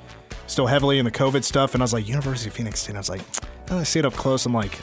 Still 0.46 0.66
heavily 0.66 0.98
in 0.98 1.04
the 1.04 1.10
COVID 1.12 1.44
stuff, 1.44 1.74
and 1.74 1.82
I 1.82 1.84
was 1.84 1.92
like, 1.92 2.08
University 2.08 2.48
of 2.48 2.54
Phoenix 2.54 2.80
State. 2.80 2.96
I 2.96 2.98
was 2.98 3.08
like, 3.08 3.20
oh, 3.70 3.78
I 3.78 3.82
see 3.84 4.00
it 4.00 4.04
up 4.04 4.14
close. 4.14 4.46
I'm 4.46 4.52
like, 4.52 4.80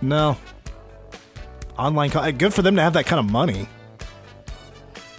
no. 0.00 0.36
Online, 1.78 2.10
co- 2.10 2.32
good 2.32 2.54
for 2.54 2.62
them 2.62 2.76
to 2.76 2.82
have 2.82 2.94
that 2.94 3.04
kind 3.04 3.18
of 3.20 3.30
money. 3.30 3.68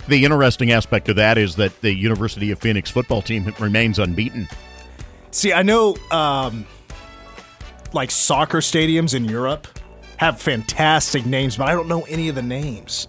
The 0.07 0.23
interesting 0.23 0.71
aspect 0.71 1.09
of 1.09 1.15
that 1.17 1.37
is 1.37 1.55
that 1.55 1.81
the 1.81 1.93
University 1.93 2.51
of 2.51 2.59
Phoenix 2.59 2.89
football 2.89 3.21
team 3.21 3.53
remains 3.59 3.99
unbeaten. 3.99 4.47
See, 5.31 5.51
I 5.51 5.63
know, 5.63 5.95
um, 6.11 6.65
like 7.93 8.11
soccer 8.11 8.59
stadiums 8.59 9.13
in 9.13 9.25
Europe 9.25 9.67
have 10.17 10.41
fantastic 10.41 11.25
names, 11.25 11.57
but 11.57 11.67
I 11.67 11.73
don't 11.73 11.87
know 11.87 12.01
any 12.03 12.29
of 12.29 12.35
the 12.35 12.41
names. 12.41 13.07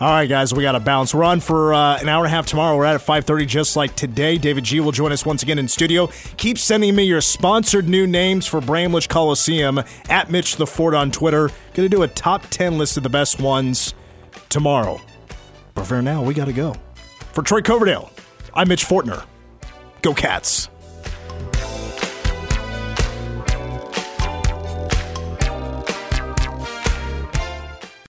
All 0.00 0.08
right, 0.08 0.28
guys, 0.28 0.54
we 0.54 0.62
got 0.62 0.72
to 0.72 0.80
bounce. 0.80 1.12
We're 1.12 1.24
on 1.24 1.40
for 1.40 1.74
uh, 1.74 1.98
an 1.98 2.08
hour 2.08 2.24
and 2.24 2.32
a 2.32 2.36
half 2.36 2.46
tomorrow. 2.46 2.76
We're 2.76 2.84
at 2.84 2.94
at 2.94 3.00
5.30 3.00 3.48
just 3.48 3.74
like 3.74 3.96
today. 3.96 4.38
David 4.38 4.62
G 4.62 4.78
will 4.78 4.92
join 4.92 5.10
us 5.10 5.26
once 5.26 5.42
again 5.42 5.58
in 5.58 5.66
studio. 5.66 6.08
Keep 6.36 6.58
sending 6.58 6.94
me 6.94 7.02
your 7.02 7.20
sponsored 7.20 7.88
new 7.88 8.06
names 8.06 8.46
for 8.46 8.60
Bramlage 8.60 9.08
Coliseum 9.08 9.82
at 10.08 10.30
Mitch 10.30 10.54
the 10.54 10.68
Fort 10.68 10.94
on 10.94 11.10
Twitter. 11.10 11.48
Going 11.74 11.88
to 11.90 11.96
do 11.96 12.04
a 12.04 12.08
top 12.08 12.44
10 12.48 12.78
list 12.78 12.96
of 12.96 13.02
the 13.02 13.08
best 13.08 13.40
ones 13.40 13.92
tomorrow. 14.48 15.00
But 15.74 15.84
for 15.84 16.00
now, 16.00 16.22
we 16.22 16.32
got 16.32 16.44
to 16.44 16.52
go. 16.52 16.76
For 17.32 17.42
Troy 17.42 17.62
Coverdale, 17.62 18.12
I'm 18.54 18.68
Mitch 18.68 18.86
Fortner. 18.86 19.24
Go 20.02 20.14
Cats. 20.14 20.68